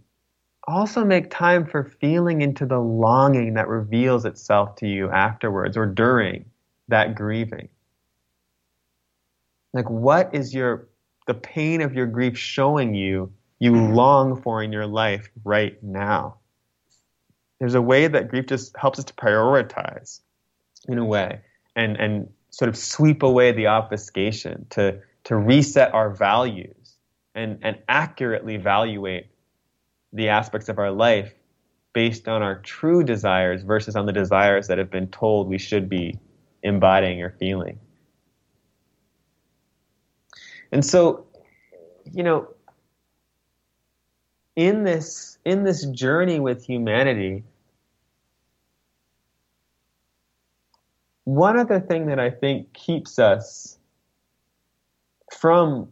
also 0.68 1.06
make 1.06 1.32
time 1.32 1.66
for 1.66 1.84
feeling 1.84 2.42
into 2.42 2.66
the 2.66 2.80
longing 2.80 3.54
that 3.54 3.68
reveals 3.68 4.26
itself 4.26 4.76
to 4.76 4.88
you 4.88 5.10
afterwards 5.10 5.78
or 5.78 5.86
during 5.86 6.46
that 6.90 7.16
grieving. 7.16 7.70
Like 9.74 9.90
what 9.90 10.34
is 10.34 10.54
your 10.54 10.88
the 11.26 11.34
pain 11.34 11.82
of 11.82 11.94
your 11.94 12.06
grief 12.06 12.38
showing 12.38 12.94
you 12.94 13.32
you 13.60 13.74
long 13.76 14.42
for 14.42 14.62
in 14.62 14.72
your 14.72 14.86
life 14.86 15.30
right 15.44 15.82
now? 15.82 16.38
There's 17.60 17.76
a 17.76 17.82
way 17.82 18.08
that 18.08 18.28
grief 18.28 18.48
just 18.48 18.76
helps 18.78 19.00
us 19.00 19.06
to 19.06 19.14
prioritize 19.14 20.20
in 20.88 20.98
a 20.98 21.06
way 21.06 21.42
and 21.76 21.96
and 21.98 22.30
sort 22.50 22.70
of 22.70 22.78
sweep 22.78 23.24
away 23.24 23.52
the 23.52 23.68
obfuscation 23.68 24.68
to 24.72 25.00
to 25.26 25.36
reset 25.36 25.94
our 25.94 26.10
values 26.10 26.98
and 27.36 27.60
and 27.62 27.78
accurately 27.88 28.56
evaluate 28.56 29.28
the 30.14 30.30
aspects 30.30 30.70
of 30.70 30.80
our 30.80 30.92
life 30.92 31.34
based 31.94 32.28
on 32.28 32.42
our 32.42 32.60
true 32.60 33.04
desires 33.04 33.64
versus 33.64 33.96
on 33.96 34.06
the 34.06 34.14
desires 34.14 34.68
that 34.68 34.78
have 34.78 34.92
been 34.92 35.08
told 35.08 35.48
we 35.48 35.58
should 35.58 35.90
be 35.90 36.18
embodying 36.64 37.22
or 37.22 37.32
feeling. 37.40 37.80
And 40.72 40.86
so 40.86 41.26
you 42.14 42.24
know 42.24 42.48
in 44.58 44.84
this 44.84 45.38
in 45.46 45.64
this 45.64 45.86
journey 45.86 46.40
with 46.40 46.66
humanity, 46.66 47.44
one 51.24 51.58
other 51.58 51.80
thing 51.80 52.08
that 52.08 52.20
I 52.20 52.32
think 52.32 52.74
keeps 52.74 53.20
us 53.20 53.78
from 55.32 55.92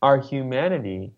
our 0.00 0.18
humanity 0.18 1.12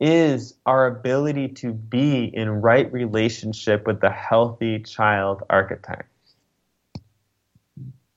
is 0.00 0.54
our 0.64 0.86
ability 0.86 1.48
to 1.48 1.72
be 1.72 2.24
in 2.24 2.48
right 2.48 2.90
relationship 2.92 3.86
with 3.86 4.00
the 4.00 4.10
healthy 4.10 4.80
child 4.80 5.42
archetype. 5.50 6.06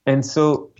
And 0.06 0.24
so 0.24 0.70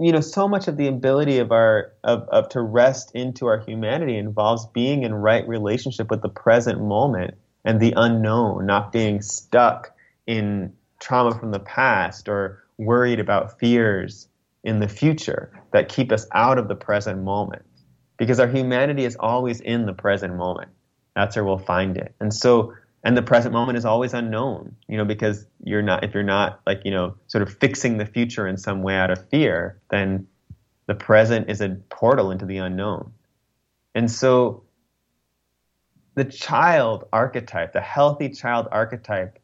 you 0.00 0.12
know, 0.12 0.20
so 0.20 0.46
much 0.46 0.68
of 0.68 0.76
the 0.76 0.86
ability 0.86 1.38
of 1.38 1.50
our 1.50 1.92
of, 2.04 2.22
of 2.28 2.48
to 2.50 2.62
rest 2.62 3.10
into 3.14 3.46
our 3.46 3.58
humanity 3.58 4.16
involves 4.16 4.66
being 4.66 5.02
in 5.02 5.12
right 5.12 5.46
relationship 5.48 6.08
with 6.10 6.22
the 6.22 6.28
present 6.28 6.80
moment 6.80 7.34
and 7.64 7.80
the 7.80 7.92
unknown, 7.96 8.64
not 8.64 8.92
being 8.92 9.20
stuck 9.20 9.90
in 10.26 10.72
trauma 11.00 11.36
from 11.36 11.50
the 11.50 11.58
past 11.58 12.28
or 12.28 12.62
worried 12.78 13.18
about 13.18 13.58
fears 13.58 14.28
in 14.62 14.78
the 14.78 14.88
future 14.88 15.52
that 15.72 15.88
keep 15.88 16.12
us 16.12 16.26
out 16.32 16.58
of 16.58 16.68
the 16.68 16.76
present 16.76 17.22
moment. 17.22 17.62
Because 18.18 18.40
our 18.40 18.48
humanity 18.48 19.04
is 19.04 19.16
always 19.16 19.60
in 19.60 19.86
the 19.86 19.94
present 19.94 20.36
moment. 20.36 20.70
That's 21.16 21.36
where 21.36 21.44
we'll 21.44 21.58
find 21.58 21.96
it. 21.96 22.14
And 22.20 22.34
so 22.34 22.74
and 23.04 23.16
the 23.16 23.22
present 23.22 23.52
moment 23.52 23.78
is 23.78 23.84
always 23.84 24.14
unknown 24.14 24.74
you 24.88 24.96
know 24.96 25.04
because 25.04 25.46
you're 25.62 25.82
not 25.82 26.04
if 26.04 26.14
you're 26.14 26.22
not 26.22 26.60
like 26.66 26.82
you 26.84 26.90
know 26.90 27.14
sort 27.26 27.42
of 27.42 27.56
fixing 27.58 27.98
the 27.98 28.06
future 28.06 28.46
in 28.46 28.56
some 28.56 28.82
way 28.82 28.96
out 28.96 29.10
of 29.10 29.28
fear 29.28 29.80
then 29.90 30.26
the 30.86 30.94
present 30.94 31.48
is 31.48 31.60
a 31.60 31.70
portal 31.90 32.30
into 32.30 32.44
the 32.44 32.58
unknown 32.58 33.12
and 33.94 34.10
so 34.10 34.64
the 36.14 36.24
child 36.24 37.04
archetype 37.12 37.72
the 37.72 37.80
healthy 37.80 38.28
child 38.28 38.66
archetype 38.72 39.38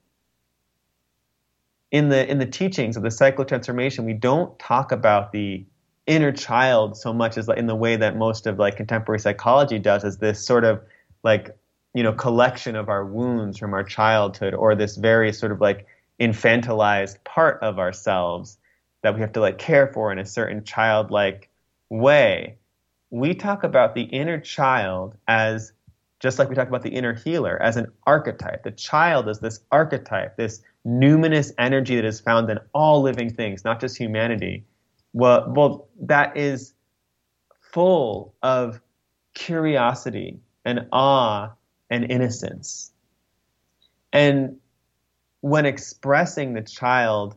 in 1.90 2.08
the 2.08 2.28
in 2.28 2.38
the 2.38 2.46
teachings 2.46 2.96
of 2.96 3.02
the 3.02 3.10
cycle 3.10 3.44
transformation 3.44 4.04
we 4.04 4.14
don't 4.14 4.58
talk 4.58 4.90
about 4.90 5.32
the 5.32 5.64
inner 6.06 6.32
child 6.32 6.96
so 6.96 7.12
much 7.12 7.38
as 7.38 7.48
like, 7.48 7.58
in 7.58 7.66
the 7.66 7.74
way 7.74 7.96
that 7.96 8.16
most 8.16 8.46
of 8.46 8.58
like 8.58 8.76
contemporary 8.76 9.18
psychology 9.18 9.78
does 9.78 10.04
as 10.04 10.18
this 10.18 10.44
sort 10.44 10.64
of 10.64 10.82
like 11.22 11.56
you 11.94 12.02
know 12.02 12.12
collection 12.12 12.76
of 12.76 12.88
our 12.88 13.04
wounds 13.04 13.58
from 13.58 13.72
our 13.72 13.84
childhood 13.84 14.54
or 14.54 14.74
this 14.74 14.96
very 14.96 15.32
sort 15.32 15.52
of 15.52 15.60
like 15.60 15.86
infantilized 16.20 17.22
part 17.24 17.62
of 17.62 17.78
ourselves 17.78 18.58
that 19.02 19.14
we 19.14 19.20
have 19.20 19.32
to 19.32 19.40
like 19.40 19.58
care 19.58 19.86
for 19.88 20.12
in 20.12 20.18
a 20.18 20.26
certain 20.26 20.64
childlike 20.64 21.50
way. 21.90 22.56
We 23.10 23.34
talk 23.34 23.64
about 23.64 23.94
the 23.94 24.02
inner 24.02 24.40
child 24.40 25.16
as 25.28 25.72
just 26.20 26.38
like 26.38 26.48
we 26.48 26.54
talk 26.54 26.68
about 26.68 26.82
the 26.82 26.90
inner 26.90 27.14
healer 27.14 27.60
as 27.60 27.76
an 27.76 27.92
archetype. 28.06 28.62
The 28.62 28.70
child 28.70 29.28
is 29.28 29.40
this 29.40 29.60
archetype 29.70 30.36
this 30.36 30.62
numinous 30.86 31.52
energy 31.58 31.96
that 31.96 32.04
is 32.04 32.20
found 32.20 32.50
in 32.50 32.58
all 32.74 33.00
living 33.00 33.32
things 33.32 33.64
not 33.64 33.80
just 33.80 33.96
humanity 33.96 34.64
well, 35.14 35.50
well 35.56 35.88
that 36.02 36.36
is 36.36 36.74
full 37.72 38.34
of 38.42 38.80
curiosity 39.34 40.40
and 40.64 40.86
awe 40.92 41.50
and 41.88 42.10
innocence. 42.10 42.92
And 44.12 44.56
when 45.40 45.66
expressing 45.66 46.52
the 46.52 46.62
child 46.62 47.36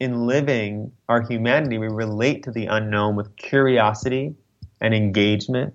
in 0.00 0.26
living 0.26 0.92
our 1.08 1.22
humanity, 1.22 1.78
we 1.78 1.88
relate 1.88 2.44
to 2.44 2.50
the 2.50 2.66
unknown 2.66 3.16
with 3.16 3.34
curiosity 3.36 4.34
and 4.80 4.94
engagement. 4.94 5.74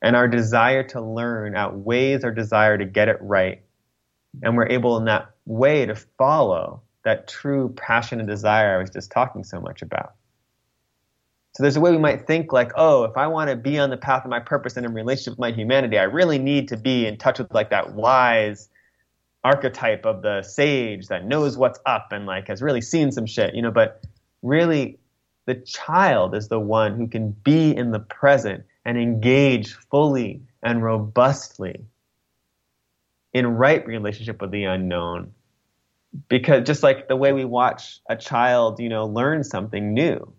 And 0.00 0.16
our 0.16 0.26
desire 0.26 0.82
to 0.88 1.00
learn 1.00 1.54
outweighs 1.54 2.24
our 2.24 2.32
desire 2.32 2.76
to 2.76 2.84
get 2.84 3.08
it 3.08 3.18
right. 3.20 3.62
And 4.42 4.56
we're 4.56 4.68
able 4.68 4.96
in 4.96 5.04
that 5.04 5.30
way 5.44 5.86
to 5.86 5.94
follow 5.94 6.82
that 7.04 7.28
true 7.28 7.72
passion 7.76 8.18
and 8.18 8.28
desire 8.28 8.76
I 8.76 8.80
was 8.80 8.90
just 8.90 9.10
talking 9.10 9.44
so 9.44 9.60
much 9.60 9.82
about. 9.82 10.14
So 11.54 11.62
there's 11.62 11.76
a 11.76 11.80
way 11.80 11.90
we 11.90 11.98
might 11.98 12.26
think 12.26 12.50
like, 12.50 12.72
oh, 12.76 13.04
if 13.04 13.16
I 13.16 13.26
want 13.26 13.50
to 13.50 13.56
be 13.56 13.78
on 13.78 13.90
the 13.90 13.96
path 13.98 14.24
of 14.24 14.30
my 14.30 14.40
purpose 14.40 14.76
and 14.76 14.86
in 14.86 14.94
relationship 14.94 15.32
with 15.32 15.38
my 15.38 15.52
humanity, 15.52 15.98
I 15.98 16.04
really 16.04 16.38
need 16.38 16.68
to 16.68 16.78
be 16.78 17.06
in 17.06 17.18
touch 17.18 17.38
with 17.38 17.52
like 17.52 17.68
that 17.70 17.92
wise 17.92 18.70
archetype 19.44 20.06
of 20.06 20.22
the 20.22 20.42
sage 20.42 21.08
that 21.08 21.26
knows 21.26 21.58
what's 21.58 21.78
up 21.84 22.08
and 22.10 22.24
like 22.24 22.48
has 22.48 22.62
really 22.62 22.80
seen 22.80 23.12
some 23.12 23.26
shit, 23.26 23.54
you 23.54 23.60
know, 23.60 23.70
but 23.70 24.02
really 24.40 24.98
the 25.44 25.56
child 25.56 26.34
is 26.34 26.48
the 26.48 26.60
one 26.60 26.96
who 26.96 27.06
can 27.06 27.32
be 27.32 27.76
in 27.76 27.90
the 27.90 27.98
present 27.98 28.64
and 28.86 28.96
engage 28.96 29.74
fully 29.74 30.40
and 30.62 30.82
robustly 30.82 31.84
in 33.34 33.46
right 33.46 33.86
relationship 33.86 34.40
with 34.40 34.52
the 34.52 34.64
unknown. 34.64 35.32
Because 36.28 36.66
just 36.66 36.82
like 36.82 37.08
the 37.08 37.16
way 37.16 37.32
we 37.32 37.44
watch 37.44 38.00
a 38.08 38.16
child 38.16 38.80
you 38.80 38.88
know 38.88 39.06
learn 39.06 39.44
something 39.44 39.92
new 39.92 40.32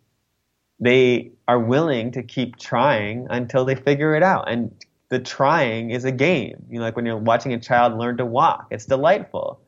they 0.84 1.32
are 1.48 1.60
willing 1.60 2.12
to 2.12 2.24
keep 2.24 2.58
trying 2.58 3.28
until 3.30 3.66
they 3.66 3.76
figure 3.76 4.16
it 4.16 4.24
out. 4.24 4.50
And 4.50 4.74
the 5.10 5.20
trying 5.20 5.92
is 5.92 6.06
a 6.06 6.12
game. 6.12 6.66
You 6.70 6.80
know, 6.80 6.86
like 6.86 6.96
when 6.96 7.06
you're 7.06 7.18
watching 7.18 7.54
a 7.54 7.60
child 7.60 7.98
learn 7.98 8.18
to 8.18 8.26
walk, 8.26 8.68
it's 8.72 8.86
delightful. 8.86 9.62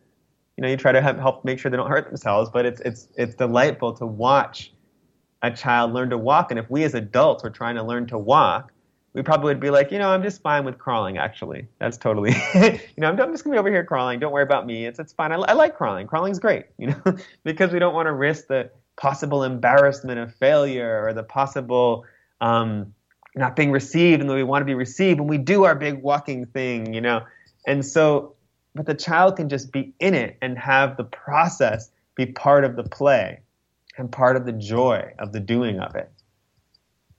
You 0.57 0.61
know, 0.61 0.69
you 0.69 0.77
try 0.77 0.91
to 0.91 1.01
help 1.01 1.45
make 1.45 1.59
sure 1.59 1.69
they 1.69 1.77
don't 1.77 1.89
hurt 1.89 2.07
themselves, 2.07 2.49
but 2.51 2.65
it's 2.65 2.81
it's 2.81 3.07
it's 3.15 3.35
delightful 3.35 3.93
to 3.93 4.05
watch 4.05 4.73
a 5.41 5.51
child 5.51 5.93
learn 5.93 6.09
to 6.09 6.17
walk. 6.17 6.51
And 6.51 6.59
if 6.59 6.69
we 6.69 6.83
as 6.83 6.95
adults 6.95 7.43
were 7.43 7.49
trying 7.49 7.75
to 7.75 7.83
learn 7.83 8.07
to 8.07 8.17
walk, 8.17 8.71
we 9.13 9.21
probably 9.21 9.49
would 9.49 9.59
be 9.59 9.69
like, 9.69 9.91
you 9.91 9.99
know, 9.99 10.09
I'm 10.09 10.23
just 10.23 10.41
fine 10.41 10.65
with 10.65 10.77
crawling. 10.77 11.17
Actually, 11.17 11.67
that's 11.79 11.97
totally, 11.97 12.31
you 12.55 12.79
know, 12.97 13.07
I'm, 13.07 13.19
I'm, 13.19 13.31
just 13.31 13.43
gonna 13.43 13.55
be 13.55 13.59
over 13.59 13.69
here 13.69 13.83
crawling. 13.83 14.19
Don't 14.19 14.31
worry 14.31 14.43
about 14.43 14.65
me. 14.65 14.85
It's 14.85 14.99
it's 14.99 15.13
fine. 15.13 15.31
I, 15.31 15.35
I 15.35 15.53
like 15.53 15.77
crawling. 15.77 16.07
Crawling's 16.07 16.39
great. 16.39 16.65
You 16.77 16.87
know, 16.87 17.01
because 17.43 17.71
we 17.71 17.79
don't 17.79 17.93
want 17.93 18.07
to 18.07 18.13
risk 18.13 18.47
the 18.47 18.69
possible 18.97 19.43
embarrassment 19.43 20.19
of 20.19 20.33
failure 20.35 21.05
or 21.05 21.13
the 21.13 21.23
possible 21.23 22.05
um, 22.41 22.93
not 23.35 23.55
being 23.55 23.71
received 23.71 24.21
and 24.21 24.29
that 24.29 24.35
we 24.35 24.43
want 24.43 24.61
to 24.61 24.65
be 24.65 24.73
received 24.73 25.19
when 25.19 25.27
we 25.27 25.37
do 25.37 25.65
our 25.65 25.75
big 25.75 26.01
walking 26.01 26.45
thing, 26.45 26.93
you 26.93 27.01
know. 27.01 27.21
And 27.67 27.85
so, 27.85 28.35
but 28.73 28.85
the 28.85 28.93
child 28.93 29.37
can 29.37 29.49
just 29.49 29.71
be 29.71 29.93
in 29.99 30.13
it 30.13 30.37
and 30.41 30.57
have 30.57 30.97
the 30.97 31.03
process 31.03 31.91
be 32.15 32.25
part 32.25 32.63
of 32.63 32.75
the 32.75 32.83
play 32.83 33.39
and 33.97 34.11
part 34.11 34.35
of 34.35 34.45
the 34.45 34.53
joy 34.53 35.13
of 35.19 35.33
the 35.33 35.39
doing 35.39 35.79
of 35.79 35.95
it. 35.95 36.11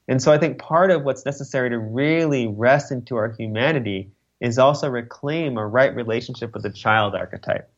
And 0.09 0.22
so 0.22 0.33
I 0.33 0.39
think 0.39 0.59
part 0.59 0.91
of 0.91 1.03
what's 1.03 1.24
necessary 1.24 1.70
to 1.70 1.79
really 1.79 2.47
rest 2.47 2.93
into 2.93 3.16
our 3.16 3.33
humanity 3.33 4.11
is 4.41 4.59
also 4.59 4.89
reclaim 4.89 5.57
a 5.57 5.66
right 5.66 5.95
relationship 5.95 6.55
with 6.55 6.62
the 6.62 6.70
child 6.70 7.14
archetype. 7.14 7.68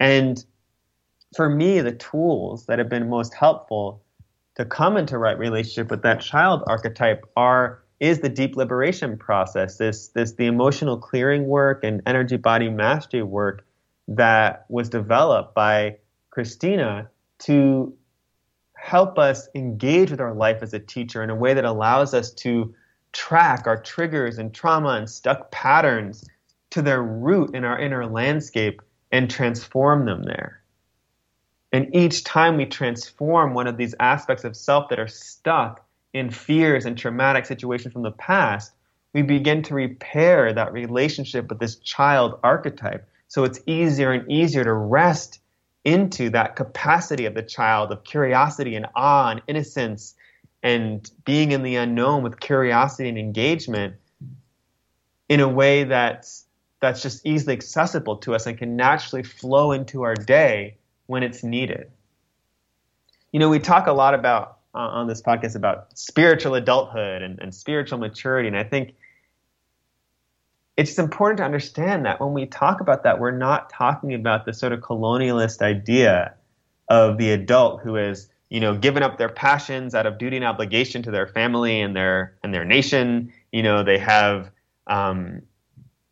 And 0.00 0.44
for 1.36 1.48
me, 1.48 1.80
the 1.80 1.92
tools 1.92 2.66
that 2.66 2.78
have 2.78 2.88
been 2.88 3.08
most 3.08 3.34
helpful 3.34 4.02
to 4.56 4.64
come 4.64 4.96
into 4.96 5.18
right 5.18 5.38
relationship 5.38 5.90
with 5.90 6.02
that 6.02 6.20
child 6.20 6.62
archetype 6.66 7.24
are 7.36 7.82
is 8.00 8.20
the 8.20 8.28
deep 8.28 8.56
liberation 8.56 9.18
process, 9.18 9.76
this 9.76 10.08
this 10.08 10.32
the 10.32 10.46
emotional 10.46 10.96
clearing 10.96 11.46
work 11.46 11.82
and 11.82 12.02
energy 12.06 12.36
body 12.36 12.68
mastery 12.68 13.22
work 13.22 13.66
that 14.06 14.64
was 14.68 14.88
developed 14.88 15.54
by 15.54 15.96
Christina 16.30 17.08
to 17.40 17.92
help 18.74 19.18
us 19.18 19.48
engage 19.54 20.10
with 20.10 20.20
our 20.20 20.32
life 20.32 20.62
as 20.62 20.72
a 20.72 20.78
teacher 20.78 21.22
in 21.22 21.30
a 21.30 21.34
way 21.34 21.54
that 21.54 21.64
allows 21.64 22.14
us 22.14 22.32
to 22.32 22.74
track 23.12 23.66
our 23.66 23.80
triggers 23.80 24.38
and 24.38 24.54
trauma 24.54 24.90
and 24.90 25.10
stuck 25.10 25.50
patterns 25.50 26.24
to 26.70 26.82
their 26.82 27.02
root 27.02 27.54
in 27.54 27.64
our 27.64 27.78
inner 27.78 28.06
landscape 28.06 28.80
and 29.10 29.30
transform 29.30 30.04
them 30.04 30.22
there. 30.22 30.57
And 31.72 31.94
each 31.94 32.24
time 32.24 32.56
we 32.56 32.66
transform 32.66 33.54
one 33.54 33.66
of 33.66 33.76
these 33.76 33.94
aspects 34.00 34.44
of 34.44 34.56
self 34.56 34.88
that 34.88 34.98
are 34.98 35.08
stuck 35.08 35.84
in 36.14 36.30
fears 36.30 36.86
and 36.86 36.96
traumatic 36.96 37.44
situations 37.46 37.92
from 37.92 38.02
the 38.02 38.10
past, 38.12 38.72
we 39.12 39.22
begin 39.22 39.62
to 39.64 39.74
repair 39.74 40.52
that 40.52 40.72
relationship 40.72 41.48
with 41.48 41.58
this 41.58 41.76
child 41.76 42.38
archetype. 42.42 43.06
So 43.28 43.44
it's 43.44 43.60
easier 43.66 44.12
and 44.12 44.30
easier 44.30 44.64
to 44.64 44.72
rest 44.72 45.40
into 45.84 46.30
that 46.30 46.56
capacity 46.56 47.26
of 47.26 47.34
the 47.34 47.42
child 47.42 47.92
of 47.92 48.04
curiosity 48.04 48.74
and 48.74 48.86
awe 48.94 49.30
and 49.30 49.42
innocence 49.46 50.14
and 50.62 51.10
being 51.24 51.52
in 51.52 51.62
the 51.62 51.76
unknown 51.76 52.22
with 52.22 52.40
curiosity 52.40 53.08
and 53.08 53.18
engagement 53.18 53.94
in 55.28 55.40
a 55.40 55.48
way 55.48 55.84
that's 55.84 56.46
that's 56.80 57.02
just 57.02 57.26
easily 57.26 57.52
accessible 57.52 58.16
to 58.16 58.34
us 58.34 58.46
and 58.46 58.56
can 58.56 58.76
naturally 58.76 59.22
flow 59.22 59.72
into 59.72 60.02
our 60.02 60.14
day 60.14 60.77
when 61.08 61.24
it's 61.24 61.42
needed. 61.42 61.90
You 63.32 63.40
know, 63.40 63.48
we 63.48 63.58
talk 63.58 63.88
a 63.88 63.92
lot 63.92 64.14
about 64.14 64.58
uh, 64.74 64.78
on 64.78 65.08
this 65.08 65.20
podcast 65.20 65.56
about 65.56 65.98
spiritual 65.98 66.54
adulthood 66.54 67.22
and, 67.22 67.40
and 67.40 67.52
spiritual 67.52 67.98
maturity, 67.98 68.46
and 68.46 68.56
I 68.56 68.62
think 68.62 68.94
it's 70.76 70.96
important 70.96 71.38
to 71.38 71.44
understand 71.44 72.06
that 72.06 72.20
when 72.20 72.32
we 72.32 72.46
talk 72.46 72.80
about 72.80 73.02
that, 73.02 73.18
we're 73.18 73.36
not 73.36 73.68
talking 73.68 74.14
about 74.14 74.46
the 74.46 74.54
sort 74.54 74.72
of 74.72 74.78
colonialist 74.78 75.60
idea 75.60 76.34
of 76.88 77.18
the 77.18 77.32
adult 77.32 77.80
who 77.80 77.96
is, 77.96 78.28
you 78.48 78.60
know, 78.60 78.76
given 78.76 79.02
up 79.02 79.18
their 79.18 79.28
passions 79.28 79.92
out 79.92 80.06
of 80.06 80.18
duty 80.18 80.36
and 80.36 80.44
obligation 80.44 81.02
to 81.02 81.10
their 81.10 81.26
family 81.26 81.80
and 81.80 81.96
their 81.96 82.36
and 82.44 82.54
their 82.54 82.64
nation. 82.64 83.32
You 83.50 83.64
know, 83.64 83.82
they 83.82 83.98
have 83.98 84.52
um, 84.86 85.42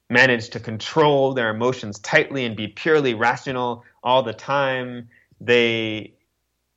managed 0.08 0.52
to 0.52 0.60
control 0.60 1.34
their 1.34 1.50
emotions 1.50 1.98
tightly 1.98 2.44
and 2.44 2.56
be 2.56 2.68
purely 2.68 3.14
rational 3.14 3.84
all 4.02 4.22
the 4.22 4.32
time. 4.32 5.08
They, 5.40 6.14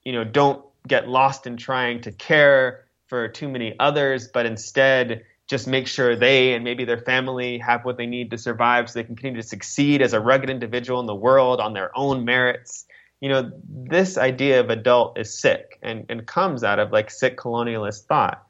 you 0.04 0.12
know, 0.12 0.24
don't 0.24 0.66
get 0.88 1.08
lost 1.08 1.46
in 1.46 1.58
trying 1.58 2.02
to 2.02 2.12
care 2.12 2.86
for 3.08 3.28
too 3.28 3.50
many 3.50 3.76
others, 3.80 4.28
but 4.28 4.46
instead 4.46 5.24
just 5.48 5.68
make 5.68 5.88
sure 5.88 6.16
they 6.16 6.54
and 6.54 6.64
maybe 6.64 6.86
their 6.86 7.00
family 7.00 7.58
have 7.58 7.84
what 7.84 7.98
they 7.98 8.06
need 8.06 8.30
to 8.32 8.38
survive 8.38 8.88
so 8.88 9.00
they 9.00 9.04
can 9.04 9.16
continue 9.16 9.42
to 9.42 9.48
succeed 9.48 10.02
as 10.02 10.14
a 10.14 10.20
rugged 10.20 10.50
individual 10.50 11.00
in 11.00 11.08
the 11.08 11.16
world 11.16 11.60
on 11.60 11.74
their 11.74 11.96
own 11.98 12.24
merits. 12.24 12.86
You 13.20 13.30
know, 13.30 13.52
this 13.68 14.18
idea 14.18 14.60
of 14.60 14.70
adult 14.70 15.18
is 15.18 15.38
sick 15.38 15.80
and, 15.82 16.06
and 16.08 16.26
comes 16.26 16.64
out 16.64 16.78
of 16.78 16.92
like 16.92 17.10
sick 17.10 17.36
colonialist 17.36 18.06
thought. 18.06 18.44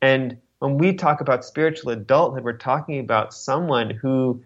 And 0.00 0.38
when 0.64 0.78
we 0.78 0.94
talk 0.94 1.20
about 1.20 1.44
spiritual 1.44 1.90
adulthood, 1.90 2.42
we're 2.42 2.56
talking 2.56 2.98
about 2.98 3.34
someone 3.34 3.90
who 3.90 4.42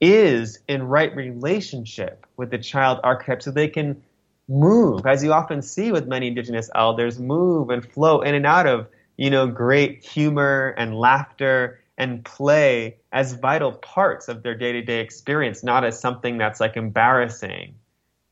is 0.00 0.58
in 0.66 0.82
right 0.82 1.14
relationship 1.14 2.26
with 2.36 2.50
the 2.50 2.58
child 2.58 2.98
archetype 3.04 3.40
so 3.40 3.52
they 3.52 3.68
can 3.68 4.02
move, 4.48 5.06
as 5.06 5.22
you 5.22 5.32
often 5.32 5.62
see 5.62 5.92
with 5.92 6.08
many 6.08 6.26
indigenous 6.26 6.68
elders, 6.74 7.20
move 7.20 7.70
and 7.70 7.84
flow 7.84 8.20
in 8.20 8.34
and 8.34 8.44
out 8.46 8.66
of 8.66 8.88
you 9.16 9.30
know, 9.30 9.46
great 9.46 10.04
humor 10.04 10.74
and 10.76 10.98
laughter 10.98 11.80
and 11.96 12.24
play 12.24 12.96
as 13.12 13.32
vital 13.32 13.72
parts 13.72 14.28
of 14.28 14.42
their 14.42 14.54
day 14.54 14.72
to 14.72 14.82
day 14.82 15.00
experience, 15.00 15.62
not 15.62 15.84
as 15.84 15.98
something 15.98 16.36
that's 16.36 16.60
like 16.60 16.76
embarrassing. 16.76 17.74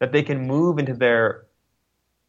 That 0.01 0.13
they 0.13 0.23
can 0.23 0.47
move 0.47 0.79
into 0.79 0.93
their 0.93 1.47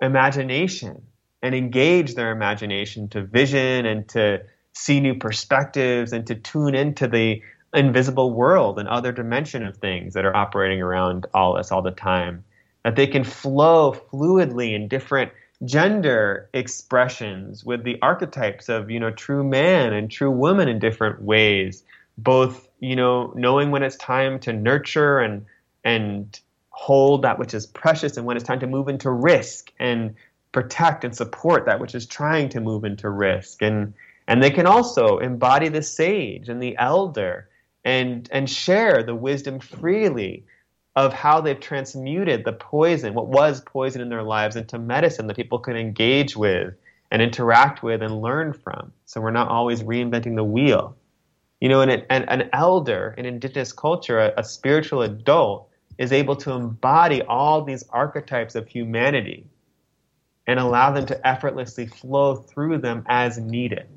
imagination 0.02 1.05
and 1.46 1.54
engage 1.54 2.16
their 2.16 2.32
imagination 2.32 3.08
to 3.10 3.22
vision 3.22 3.86
and 3.86 4.08
to 4.10 4.42
see 4.74 5.00
new 5.00 5.14
perspectives 5.14 6.12
and 6.12 6.26
to 6.26 6.34
tune 6.34 6.74
into 6.74 7.08
the 7.08 7.40
invisible 7.76 8.34
world 8.34 8.80
and 8.80 8.88
other 8.90 9.12
dimension 9.12 9.64
of 9.64 9.78
things 9.78 10.16
that 10.16 10.26
are 10.26 10.36
operating 10.36 10.82
around 10.82 11.28
all 11.36 11.56
us 11.56 11.72
all 11.72 11.84
the 11.84 11.92
time. 11.92 12.44
That 12.84 12.96
they 12.96 13.06
can 13.06 13.24
flow 13.24 13.94
fluidly 14.12 14.74
in 14.74 14.88
different 14.88 15.32
gender 15.64 16.50
expressions 16.54 17.64
with 17.64 17.84
the 17.84 17.98
archetypes 18.02 18.68
of 18.68 18.90
you 18.90 19.00
know 19.00 19.12
true 19.12 19.44
man 19.44 19.94
and 19.94 20.12
true 20.12 20.32
woman 20.32 20.68
in 20.68 20.80
different 20.80 21.22
ways 21.22 21.84
both 22.18 22.68
you 22.82 22.94
know 22.96 23.32
knowing 23.36 23.72
when 23.72 23.82
it's 23.82 23.96
time 23.96 24.38
to 24.38 24.52
nurture 24.52 25.20
and 25.20 25.46
and 25.86 26.42
hold 26.72 27.22
that 27.22 27.40
which 27.40 27.54
is 27.54 27.66
precious 27.66 28.18
and 28.18 28.26
when 28.26 28.36
it's 28.36 28.46
time 28.46 28.60
to 28.60 28.68
move 28.68 28.90
into 28.90 29.10
risk 29.10 29.72
and 29.80 30.14
protect 30.56 31.04
and 31.04 31.14
support 31.14 31.66
that 31.66 31.82
which 31.82 31.94
is 31.94 32.06
trying 32.06 32.48
to 32.48 32.62
move 32.62 32.86
into 32.86 33.10
risk 33.10 33.62
and 33.62 33.94
and 34.26 34.42
they 34.42 34.50
can 34.50 34.66
also 34.66 35.18
embody 35.18 35.68
the 35.68 35.82
sage 35.82 36.48
and 36.48 36.64
the 36.64 36.78
elder 36.78 37.50
and 37.84 38.30
and 38.32 38.50
share 38.50 39.04
the 39.04 39.14
wisdom 39.14 39.60
freely 39.60 40.46
of 40.96 41.12
how 41.12 41.42
they've 41.42 41.60
transmuted 41.60 42.46
the 42.46 42.54
poison, 42.54 43.14
what 43.14 43.28
was 43.28 43.60
poison 43.66 44.02
in 44.02 44.08
their 44.08 44.24
lives, 44.24 44.56
into 44.56 44.80
medicine 44.80 45.28
that 45.28 45.36
people 45.36 45.60
can 45.60 45.76
engage 45.76 46.38
with 46.38 46.74
and 47.12 47.22
interact 47.22 47.84
with 47.84 48.02
and 48.02 48.22
learn 48.22 48.54
from. 48.54 48.94
So 49.04 49.20
we're 49.20 49.32
not 49.32 49.50
always 49.50 49.84
reinventing 49.84 50.38
the 50.38 50.46
wheel. 50.46 50.96
You 51.60 51.68
know, 51.68 51.82
an, 51.82 51.90
an, 51.90 52.24
an 52.24 52.50
elder 52.54 53.14
in 53.18 53.26
indigenous 53.26 53.74
culture, 53.74 54.20
a, 54.20 54.34
a 54.38 54.44
spiritual 54.46 55.02
adult, 55.02 55.70
is 55.98 56.14
able 56.14 56.38
to 56.38 56.52
embody 56.52 57.22
all 57.24 57.62
these 57.62 57.84
archetypes 57.90 58.56
of 58.56 58.70
humanity 58.70 59.50
and 60.48 60.60
allow 60.60 60.92
them 60.92 61.06
to 61.08 61.28
effortlessly 61.28 61.88
flow 61.88 62.36
through 62.36 62.78
them 62.80 63.04
as 63.08 63.38
needed. 63.38 63.88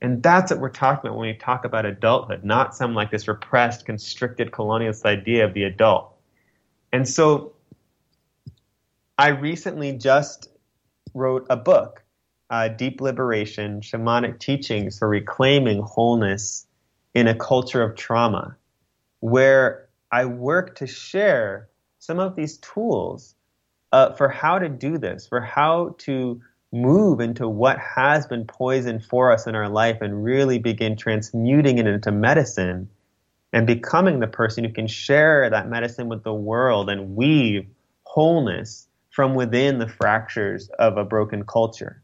And 0.00 0.20
that's 0.22 0.50
what 0.50 0.60
we're 0.60 0.70
talking 0.70 1.08
about 1.08 1.16
when 1.16 1.28
we 1.28 1.34
talk 1.34 1.64
about 1.64 1.86
adulthood, 1.86 2.44
not 2.44 2.74
some 2.74 2.94
like 2.94 3.12
this 3.12 3.28
repressed, 3.28 3.86
constricted 3.86 4.50
colonialist 4.50 5.04
idea 5.04 5.44
of 5.44 5.54
the 5.54 5.62
adult. 5.62 6.12
And 6.92 7.08
so 7.08 7.54
I 9.16 9.28
recently 9.28 9.92
just 9.92 10.48
wrote 11.14 11.46
a 11.48 11.56
book, 11.56 12.02
uh, 12.50 12.68
Deep 12.68 13.00
Liberation 13.00 13.80
Shamanic 13.80 14.40
Teachings 14.40 14.98
for 14.98 15.08
Reclaiming 15.08 15.82
Wholeness 15.82 16.66
in 17.14 17.28
a 17.28 17.34
Culture 17.34 17.82
of 17.82 17.94
Trauma, 17.94 18.56
where 19.20 19.88
I 20.10 20.24
work 20.24 20.76
to 20.76 20.86
share 20.88 21.68
some 22.00 22.18
of 22.18 22.34
these 22.34 22.58
tools 22.58 23.36
uh, 23.92 24.12
for 24.14 24.28
how 24.28 24.58
to 24.58 24.68
do 24.68 24.98
this, 24.98 25.26
for 25.26 25.40
how 25.40 25.94
to 25.98 26.40
move 26.72 27.20
into 27.20 27.46
what 27.46 27.78
has 27.78 28.26
been 28.26 28.46
poisoned 28.46 29.04
for 29.04 29.30
us 29.30 29.46
in 29.46 29.54
our 29.54 29.68
life 29.68 29.98
and 30.00 30.24
really 30.24 30.58
begin 30.58 30.96
transmuting 30.96 31.78
it 31.78 31.86
into 31.86 32.10
medicine 32.10 32.88
and 33.52 33.66
becoming 33.66 34.20
the 34.20 34.26
person 34.26 34.64
who 34.64 34.72
can 34.72 34.86
share 34.86 35.50
that 35.50 35.68
medicine 35.68 36.08
with 36.08 36.24
the 36.24 36.32
world 36.32 36.88
and 36.88 37.14
weave 37.14 37.66
wholeness 38.04 38.88
from 39.10 39.34
within 39.34 39.78
the 39.78 39.88
fractures 39.88 40.70
of 40.78 40.96
a 40.96 41.04
broken 41.04 41.44
culture. 41.44 42.02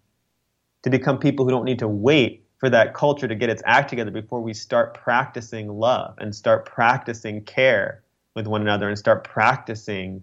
To 0.83 0.91
become 0.91 1.19
people 1.19 1.47
who 1.47 1.51
don't 1.51 1.65
need 1.65 1.79
to 1.79 1.89
wait 1.89 2.45
for 2.59 2.69
that 2.69 2.93
culture 2.93 3.27
to 3.27 3.35
get 3.35 3.49
its 3.49 3.63
act 3.65 3.89
together 3.89 4.11
before 4.11 4.43
we 4.43 4.53
start 4.53 4.93
practicing 4.93 5.69
love 5.69 6.15
and 6.19 6.35
start 6.35 6.67
practicing 6.67 7.43
care 7.45 8.03
with 8.35 8.47
one 8.47 8.61
another 8.61 8.89
and 8.89 8.99
start 8.99 9.25
practicing 9.25 10.23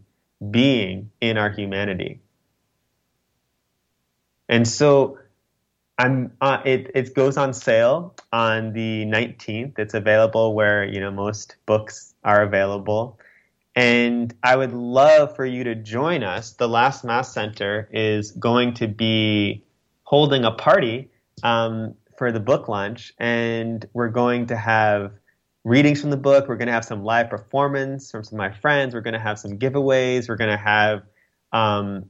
being 0.52 1.12
in 1.22 1.38
our 1.38 1.50
humanity. 1.50 2.22
And 4.48 4.68
so 4.68 5.18
I'm. 5.98 6.34
Uh, 6.42 6.62
it 6.66 6.92
it 6.94 7.16
goes 7.16 7.38
on 7.38 7.54
sale 7.54 8.16
on 8.32 8.74
the 8.74 9.06
19th. 9.06 9.80
It's 9.80 9.94
available 9.94 10.54
where 10.54 10.84
you 10.84 11.00
know 11.00 11.12
most 11.12 11.56
books 11.66 12.14
are 12.24 12.44
available, 12.44 13.18
and 13.76 14.34
I 14.44 14.56
would 14.56 14.74
love 14.74 15.36
for 15.36 15.46
you 15.46 15.64
to 15.64 15.76
join 15.76 16.24
us. 16.24 16.52
The 16.54 16.68
Last 16.68 17.04
Mask 17.06 17.34
Center 17.34 17.88
is 17.92 18.32
going 18.32 18.74
to 18.76 18.88
be 18.88 19.64
holding 20.04 20.44
a 20.44 20.52
party 20.52 21.10
um, 21.44 21.96
for 22.18 22.32
the 22.32 22.42
book 22.42 22.68
launch, 22.68 23.14
and 23.18 23.86
we're 23.94 24.10
going 24.10 24.48
to 24.48 24.58
have 24.58 25.14
readings 25.66 26.00
from 26.00 26.12
the 26.12 26.18
book. 26.18 26.48
We're 26.48 26.56
going 26.56 26.68
to 26.68 26.74
have 26.74 26.86
some 26.86 27.04
live 27.04 27.30
performance 27.30 28.12
from 28.12 28.24
some 28.24 28.38
of 28.38 28.38
my 28.38 28.52
friends. 28.52 28.94
We're 28.94 29.02
going 29.02 29.16
to 29.16 29.20
have 29.20 29.38
some 29.38 29.58
giveaways. 29.58 30.30
We're 30.30 30.38
going 30.38 30.52
to 30.52 30.58
have 30.58 31.04
um, 31.52 32.10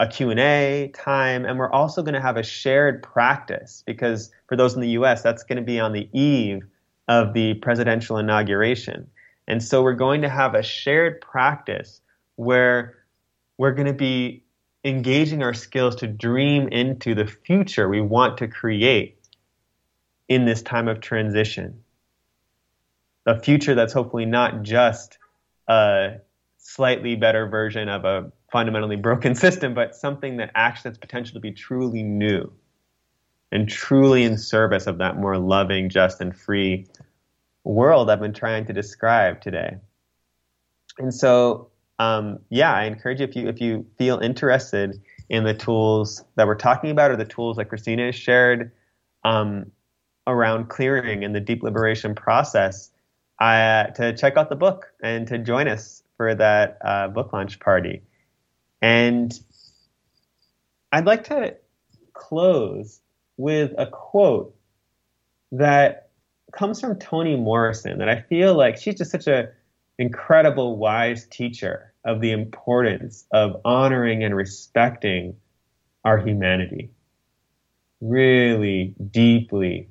a 0.00 0.06
Q&A 0.06 0.92
time, 0.94 1.44
and 1.44 1.58
we're 1.58 1.70
also 1.70 2.02
going 2.02 2.14
to 2.14 2.20
have 2.20 2.36
a 2.36 2.42
shared 2.42 3.02
practice 3.02 3.82
because 3.84 4.30
for 4.46 4.56
those 4.56 4.74
in 4.74 4.80
the 4.80 4.90
U.S., 4.90 5.22
that's 5.22 5.42
going 5.42 5.56
to 5.56 5.62
be 5.62 5.80
on 5.80 5.92
the 5.92 6.08
eve 6.18 6.62
of 7.08 7.34
the 7.34 7.54
presidential 7.54 8.16
inauguration. 8.16 9.10
And 9.48 9.62
so 9.62 9.82
we're 9.82 9.94
going 9.94 10.22
to 10.22 10.28
have 10.28 10.54
a 10.54 10.62
shared 10.62 11.20
practice 11.20 12.00
where 12.36 12.94
we're 13.56 13.72
going 13.72 13.88
to 13.88 13.92
be 13.92 14.44
engaging 14.84 15.42
our 15.42 15.54
skills 15.54 15.96
to 15.96 16.06
dream 16.06 16.68
into 16.68 17.16
the 17.16 17.26
future 17.26 17.88
we 17.88 18.00
want 18.00 18.38
to 18.38 18.46
create 18.46 19.18
in 20.28 20.44
this 20.44 20.62
time 20.62 20.86
of 20.86 21.00
transition. 21.00 21.82
A 23.28 23.38
future 23.38 23.74
that's 23.74 23.92
hopefully 23.92 24.24
not 24.24 24.62
just 24.62 25.18
a 25.68 26.16
slightly 26.56 27.14
better 27.14 27.46
version 27.46 27.88
of 27.88 28.04
a 28.04 28.32
fundamentally 28.50 28.96
broken 28.96 29.34
system, 29.44 29.74
but 29.74 29.94
something 29.94 30.38
that 30.38 30.50
actually 30.54 30.90
has 30.90 30.98
potential 30.98 31.34
to 31.34 31.40
be 31.40 31.52
truly 31.52 32.02
new 32.02 32.50
and 33.52 33.68
truly 33.68 34.24
in 34.24 34.36
service 34.36 34.86
of 34.86 34.98
that 34.98 35.16
more 35.16 35.38
loving, 35.38 35.88
just, 35.88 36.20
and 36.20 36.36
free 36.36 36.86
world 37.64 38.10
I've 38.10 38.20
been 38.20 38.32
trying 38.32 38.66
to 38.66 38.72
describe 38.72 39.40
today. 39.40 39.76
And 40.98 41.14
so, 41.14 41.70
um, 41.98 42.38
yeah, 42.50 42.72
I 42.72 42.84
encourage 42.84 43.20
you 43.20 43.26
if 43.26 43.36
you 43.36 43.48
if 43.48 43.60
you 43.60 43.86
feel 43.96 44.18
interested 44.18 45.00
in 45.28 45.44
the 45.44 45.54
tools 45.54 46.24
that 46.36 46.46
we're 46.46 46.54
talking 46.54 46.90
about 46.90 47.10
or 47.10 47.16
the 47.16 47.24
tools 47.24 47.56
that 47.56 47.66
Christina 47.66 48.06
has 48.06 48.14
shared 48.14 48.72
um, 49.24 49.70
around 50.26 50.68
clearing 50.68 51.24
and 51.24 51.34
the 51.34 51.40
deep 51.40 51.62
liberation 51.62 52.14
process, 52.14 52.90
uh, 53.38 53.84
to 53.88 54.16
check 54.16 54.36
out 54.36 54.48
the 54.48 54.56
book 54.56 54.92
and 55.02 55.26
to 55.28 55.38
join 55.38 55.68
us 55.68 56.02
for 56.16 56.34
that 56.34 56.78
uh, 56.84 57.08
book 57.08 57.32
launch 57.32 57.60
party. 57.60 58.02
And 58.82 59.32
I'd 60.92 61.06
like 61.06 61.24
to 61.24 61.56
close 62.12 63.00
with 63.36 63.72
a 63.78 63.86
quote 63.86 64.54
that 65.52 66.10
comes 66.52 66.80
from 66.80 66.98
Toni 66.98 67.36
Morrison 67.36 67.98
that 67.98 68.08
I 68.08 68.22
feel 68.22 68.54
like 68.54 68.78
she's 68.78 68.96
just 68.96 69.10
such 69.10 69.26
an 69.26 69.48
incredible, 69.98 70.76
wise 70.76 71.26
teacher 71.26 71.92
of 72.04 72.20
the 72.20 72.32
importance 72.32 73.26
of 73.30 73.60
honoring 73.64 74.24
and 74.24 74.34
respecting 74.34 75.36
our 76.04 76.18
humanity. 76.18 76.90
Really 78.00 78.94
deeply, 79.10 79.88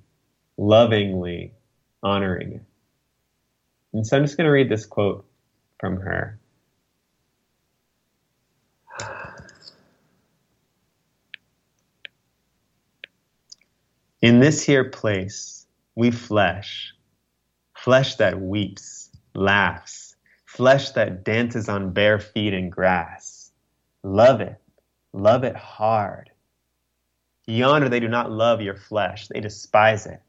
lovingly 0.58 1.54
honoring 2.02 2.54
it. 2.54 2.62
And 3.94 4.06
so 4.06 4.18
I'm 4.18 4.24
just 4.24 4.38
going 4.38 4.46
to 4.46 4.52
read 4.52 4.70
this 4.70 4.86
quote 4.86 5.26
from 5.80 5.98
her. 5.98 6.40
In 14.22 14.40
this 14.40 14.64
here 14.64 14.84
place, 14.84 15.68
we 15.96 16.10
flesh, 16.10 16.94
flesh 17.76 18.16
that 18.16 18.42
weeps, 18.42 19.12
laughs, 19.36 20.16
flesh 20.46 20.90
that 20.92 21.24
dances 21.24 21.70
on 21.70 21.94
bare 21.94 22.20
feet 22.20 22.54
in 22.54 22.72
grass. 22.72 23.52
Love 24.04 24.42
it, 24.42 24.58
love 25.14 25.44
it 25.44 25.56
hard. 25.56 26.32
Yonder 27.46 27.90
they 27.90 28.00
do 28.00 28.08
not 28.08 28.32
love 28.32 28.60
your 28.60 28.76
flesh, 28.76 29.28
they 29.28 29.40
despise 29.40 30.08
it. 30.08 30.22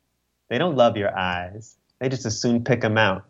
They 0.48 0.58
don't 0.58 0.76
love 0.76 0.96
your 0.96 1.16
eyes, 1.18 1.76
they 1.98 2.10
just 2.10 2.26
as 2.26 2.40
soon 2.40 2.64
pick 2.64 2.82
them 2.82 2.98
out. 2.98 3.24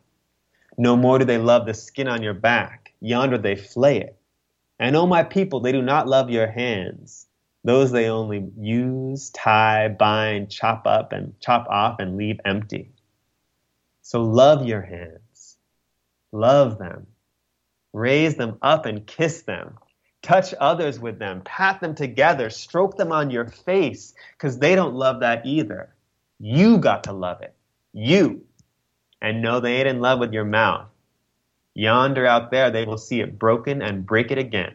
No 0.79 0.97
more 0.97 1.19
do 1.19 1.25
they 1.25 1.39
love 1.39 1.67
the 1.67 1.75
skin 1.75 2.09
on 2.09 2.23
your 2.23 2.35
back, 2.35 2.95
yonder 3.01 3.37
they 3.37 3.57
flay 3.57 3.99
it. 3.99 4.17
And 4.79 4.95
O 4.95 5.03
oh, 5.03 5.07
my 5.07 5.25
people, 5.25 5.61
they 5.61 5.73
do 5.73 5.83
not 5.83 6.07
love 6.07 6.31
your 6.31 6.47
hands, 6.47 7.27
those 7.65 7.91
they 7.91 8.09
only 8.09 8.49
use, 8.57 9.31
tie, 9.31 9.89
bind, 9.89 10.51
chop 10.51 10.87
up, 10.87 11.13
and 11.13 11.39
chop 11.41 11.67
off 11.69 11.99
and 11.99 12.17
leave 12.17 12.41
empty. 12.45 12.93
So 14.03 14.23
love 14.23 14.65
your 14.65 14.81
hands. 14.81 15.59
Love 16.33 16.79
them. 16.79 17.07
Raise 17.93 18.37
them 18.37 18.57
up 18.63 18.87
and 18.87 19.07
kiss 19.07 19.43
them. 19.43 19.77
Touch 20.23 20.55
others 20.61 20.99
with 20.99 21.19
them. 21.19 21.43
Pat 21.45 21.81
them 21.81 21.95
together. 21.95 22.51
Stroke 22.51 22.97
them 22.97 23.13
on 23.13 23.31
your 23.31 23.47
face 23.47 24.15
because 24.33 24.59
they 24.59 24.75
don't 24.75 24.95
love 24.95 25.21
that 25.21 25.45
either. 25.45 25.95
You 26.39 26.79
got 26.79 27.05
to 27.05 27.13
love 27.13 27.43
it. 27.43 27.55
You. 27.93 28.45
And 29.21 29.43
know 29.43 29.61
they 29.61 29.77
ain't 29.77 29.89
in 29.89 30.01
love 30.01 30.19
with 30.21 30.33
your 30.33 30.45
mouth. 30.45 30.87
Yonder 31.75 32.27
out 32.27 32.51
there, 32.51 32.71
they 32.71 32.85
will 32.85 32.99
see 32.99 33.21
it 33.21 33.39
broken 33.39 33.83
and 33.83 34.07
break 34.07 34.31
it 34.31 34.39
again. 34.39 34.75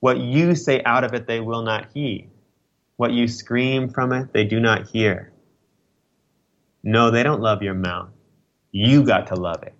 What 0.00 0.18
you 0.18 0.54
say 0.54 0.82
out 0.84 1.04
of 1.04 1.14
it, 1.14 1.26
they 1.26 1.40
will 1.40 1.62
not 1.62 1.88
heed. 1.92 2.30
What 2.96 3.12
you 3.12 3.28
scream 3.28 3.88
from 3.88 4.12
it, 4.12 4.32
they 4.32 4.44
do 4.44 4.60
not 4.60 4.88
hear. 4.88 5.32
No, 6.82 7.10
they 7.10 7.22
don't 7.22 7.40
love 7.40 7.62
your 7.62 7.74
mouth. 7.74 8.08
You 8.72 9.04
got 9.04 9.26
to 9.28 9.36
love 9.36 9.62
it. 9.62 9.74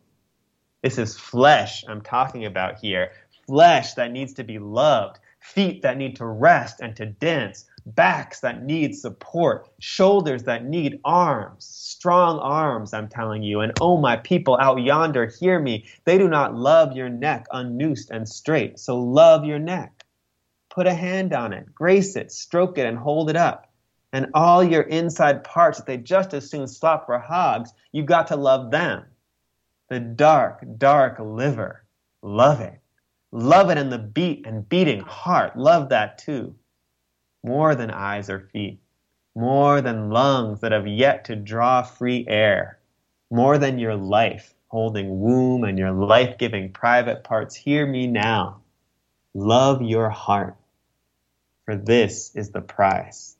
This 0.82 0.98
is 0.98 1.16
flesh 1.16 1.84
I'm 1.88 2.00
talking 2.00 2.46
about 2.46 2.78
here. 2.78 3.12
Flesh 3.46 3.94
that 3.94 4.12
needs 4.12 4.34
to 4.34 4.44
be 4.44 4.58
loved, 4.58 5.18
feet 5.40 5.82
that 5.82 5.96
need 5.96 6.16
to 6.16 6.26
rest 6.26 6.80
and 6.80 6.94
to 6.96 7.06
dance, 7.06 7.66
backs 7.86 8.40
that 8.40 8.64
need 8.64 8.94
support, 8.94 9.68
shoulders 9.78 10.44
that 10.44 10.64
need 10.64 11.00
arms, 11.04 11.64
strong 11.64 12.38
arms, 12.38 12.94
I'm 12.94 13.08
telling 13.08 13.42
you. 13.42 13.60
And 13.60 13.72
oh, 13.80 13.96
my 13.96 14.16
people 14.16 14.58
out 14.60 14.80
yonder, 14.80 15.26
hear 15.26 15.58
me. 15.60 15.86
They 16.04 16.18
do 16.18 16.28
not 16.28 16.54
love 16.54 16.96
your 16.96 17.08
neck 17.08 17.46
unnoosed 17.52 18.10
and 18.10 18.28
straight. 18.28 18.78
So 18.78 18.98
love 18.98 19.44
your 19.44 19.58
neck. 19.58 20.04
Put 20.70 20.86
a 20.86 20.94
hand 20.94 21.32
on 21.32 21.52
it, 21.52 21.74
grace 21.74 22.16
it, 22.16 22.30
stroke 22.32 22.78
it, 22.78 22.86
and 22.86 22.96
hold 22.96 23.28
it 23.28 23.36
up. 23.36 23.72
And 24.12 24.28
all 24.34 24.62
your 24.62 24.82
inside 24.82 25.44
parts 25.44 25.78
that 25.78 25.86
they 25.86 25.96
just 25.96 26.34
as 26.34 26.50
soon 26.50 26.66
swap 26.66 27.06
for 27.06 27.18
hogs, 27.18 27.72
You've 27.92 28.06
got 28.06 28.28
to 28.28 28.36
love 28.36 28.70
them. 28.70 29.04
The 29.88 30.00
dark, 30.00 30.64
dark 30.78 31.18
liver. 31.18 31.84
Love 32.22 32.60
it. 32.60 32.78
Love 33.32 33.70
it 33.70 33.78
in 33.78 33.90
the 33.90 33.98
beat 33.98 34.46
and 34.46 34.68
beating 34.68 35.00
heart. 35.00 35.56
Love 35.56 35.88
that 35.88 36.18
too. 36.18 36.54
More 37.42 37.74
than 37.74 37.90
eyes 37.90 38.28
or 38.30 38.40
feet. 38.40 38.80
More 39.34 39.80
than 39.80 40.10
lungs 40.10 40.60
that 40.60 40.72
have 40.72 40.86
yet 40.86 41.24
to 41.26 41.36
draw 41.36 41.82
free 41.82 42.26
air. 42.28 42.78
More 43.30 43.58
than 43.58 43.78
your 43.78 43.96
life 43.96 44.54
holding 44.68 45.20
womb 45.20 45.64
and 45.64 45.78
your 45.78 45.92
life 45.92 46.38
giving 46.38 46.72
private 46.72 47.24
parts. 47.24 47.56
Hear 47.56 47.86
me 47.86 48.06
now. 48.06 48.60
Love 49.34 49.82
your 49.82 50.10
heart 50.10 50.56
for 51.70 51.76
this 51.76 52.34
is 52.34 52.50
the 52.50 52.60
price. 52.60 53.36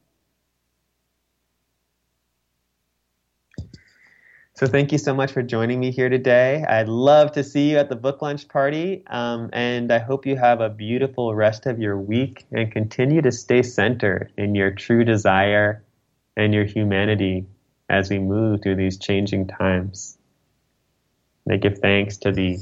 So 4.61 4.67
thank 4.67 4.93
you 4.93 4.99
so 4.99 5.15
much 5.15 5.33
for 5.33 5.41
joining 5.41 5.81
me 5.81 5.91
here 5.91 6.11
today. 6.11 6.63
I'd 6.69 6.87
love 6.87 7.33
to 7.33 7.43
see 7.43 7.71
you 7.71 7.79
at 7.79 7.89
the 7.89 7.97
book 7.97 8.21
lunch 8.21 8.47
party, 8.47 9.03
um, 9.07 9.49
and 9.55 9.91
I 9.91 10.01
hope 10.01 10.27
you 10.27 10.37
have 10.37 10.61
a 10.61 10.69
beautiful 10.69 11.35
rest 11.35 11.65
of 11.65 11.79
your 11.79 11.97
week 11.97 12.45
and 12.53 12.71
continue 12.71 13.23
to 13.23 13.33
stay 13.33 13.63
centered 13.63 14.35
in 14.37 14.55
your 14.55 14.71
true 14.71 15.03
desire 15.03 15.83
and 16.37 16.53
your 16.53 16.67
humanity 16.67 17.47
as 17.89 18.11
we 18.11 18.19
move 18.19 18.61
through 18.63 18.77
these 18.77 18.99
changing 18.99 19.47
times. 19.47 20.19
I 21.51 21.57
give 21.57 21.79
thanks 21.79 22.19
to 22.19 22.31
the 22.31 22.59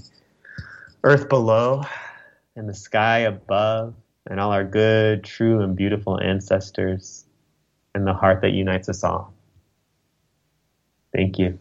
earth 1.03 1.29
below 1.29 1.83
and 2.55 2.69
the 2.69 2.75
sky 2.75 3.19
above 3.27 3.97
and 4.25 4.39
all 4.39 4.53
our 4.53 4.63
good, 4.63 5.25
true, 5.25 5.63
and 5.63 5.75
beautiful 5.75 6.21
ancestors 6.21 7.27
and 7.93 8.07
the 8.07 8.15
heart 8.15 8.43
that 8.43 8.53
unites 8.53 8.89
us 8.89 9.03
all. 9.03 9.35
Thank 11.13 11.41
you. 11.41 11.59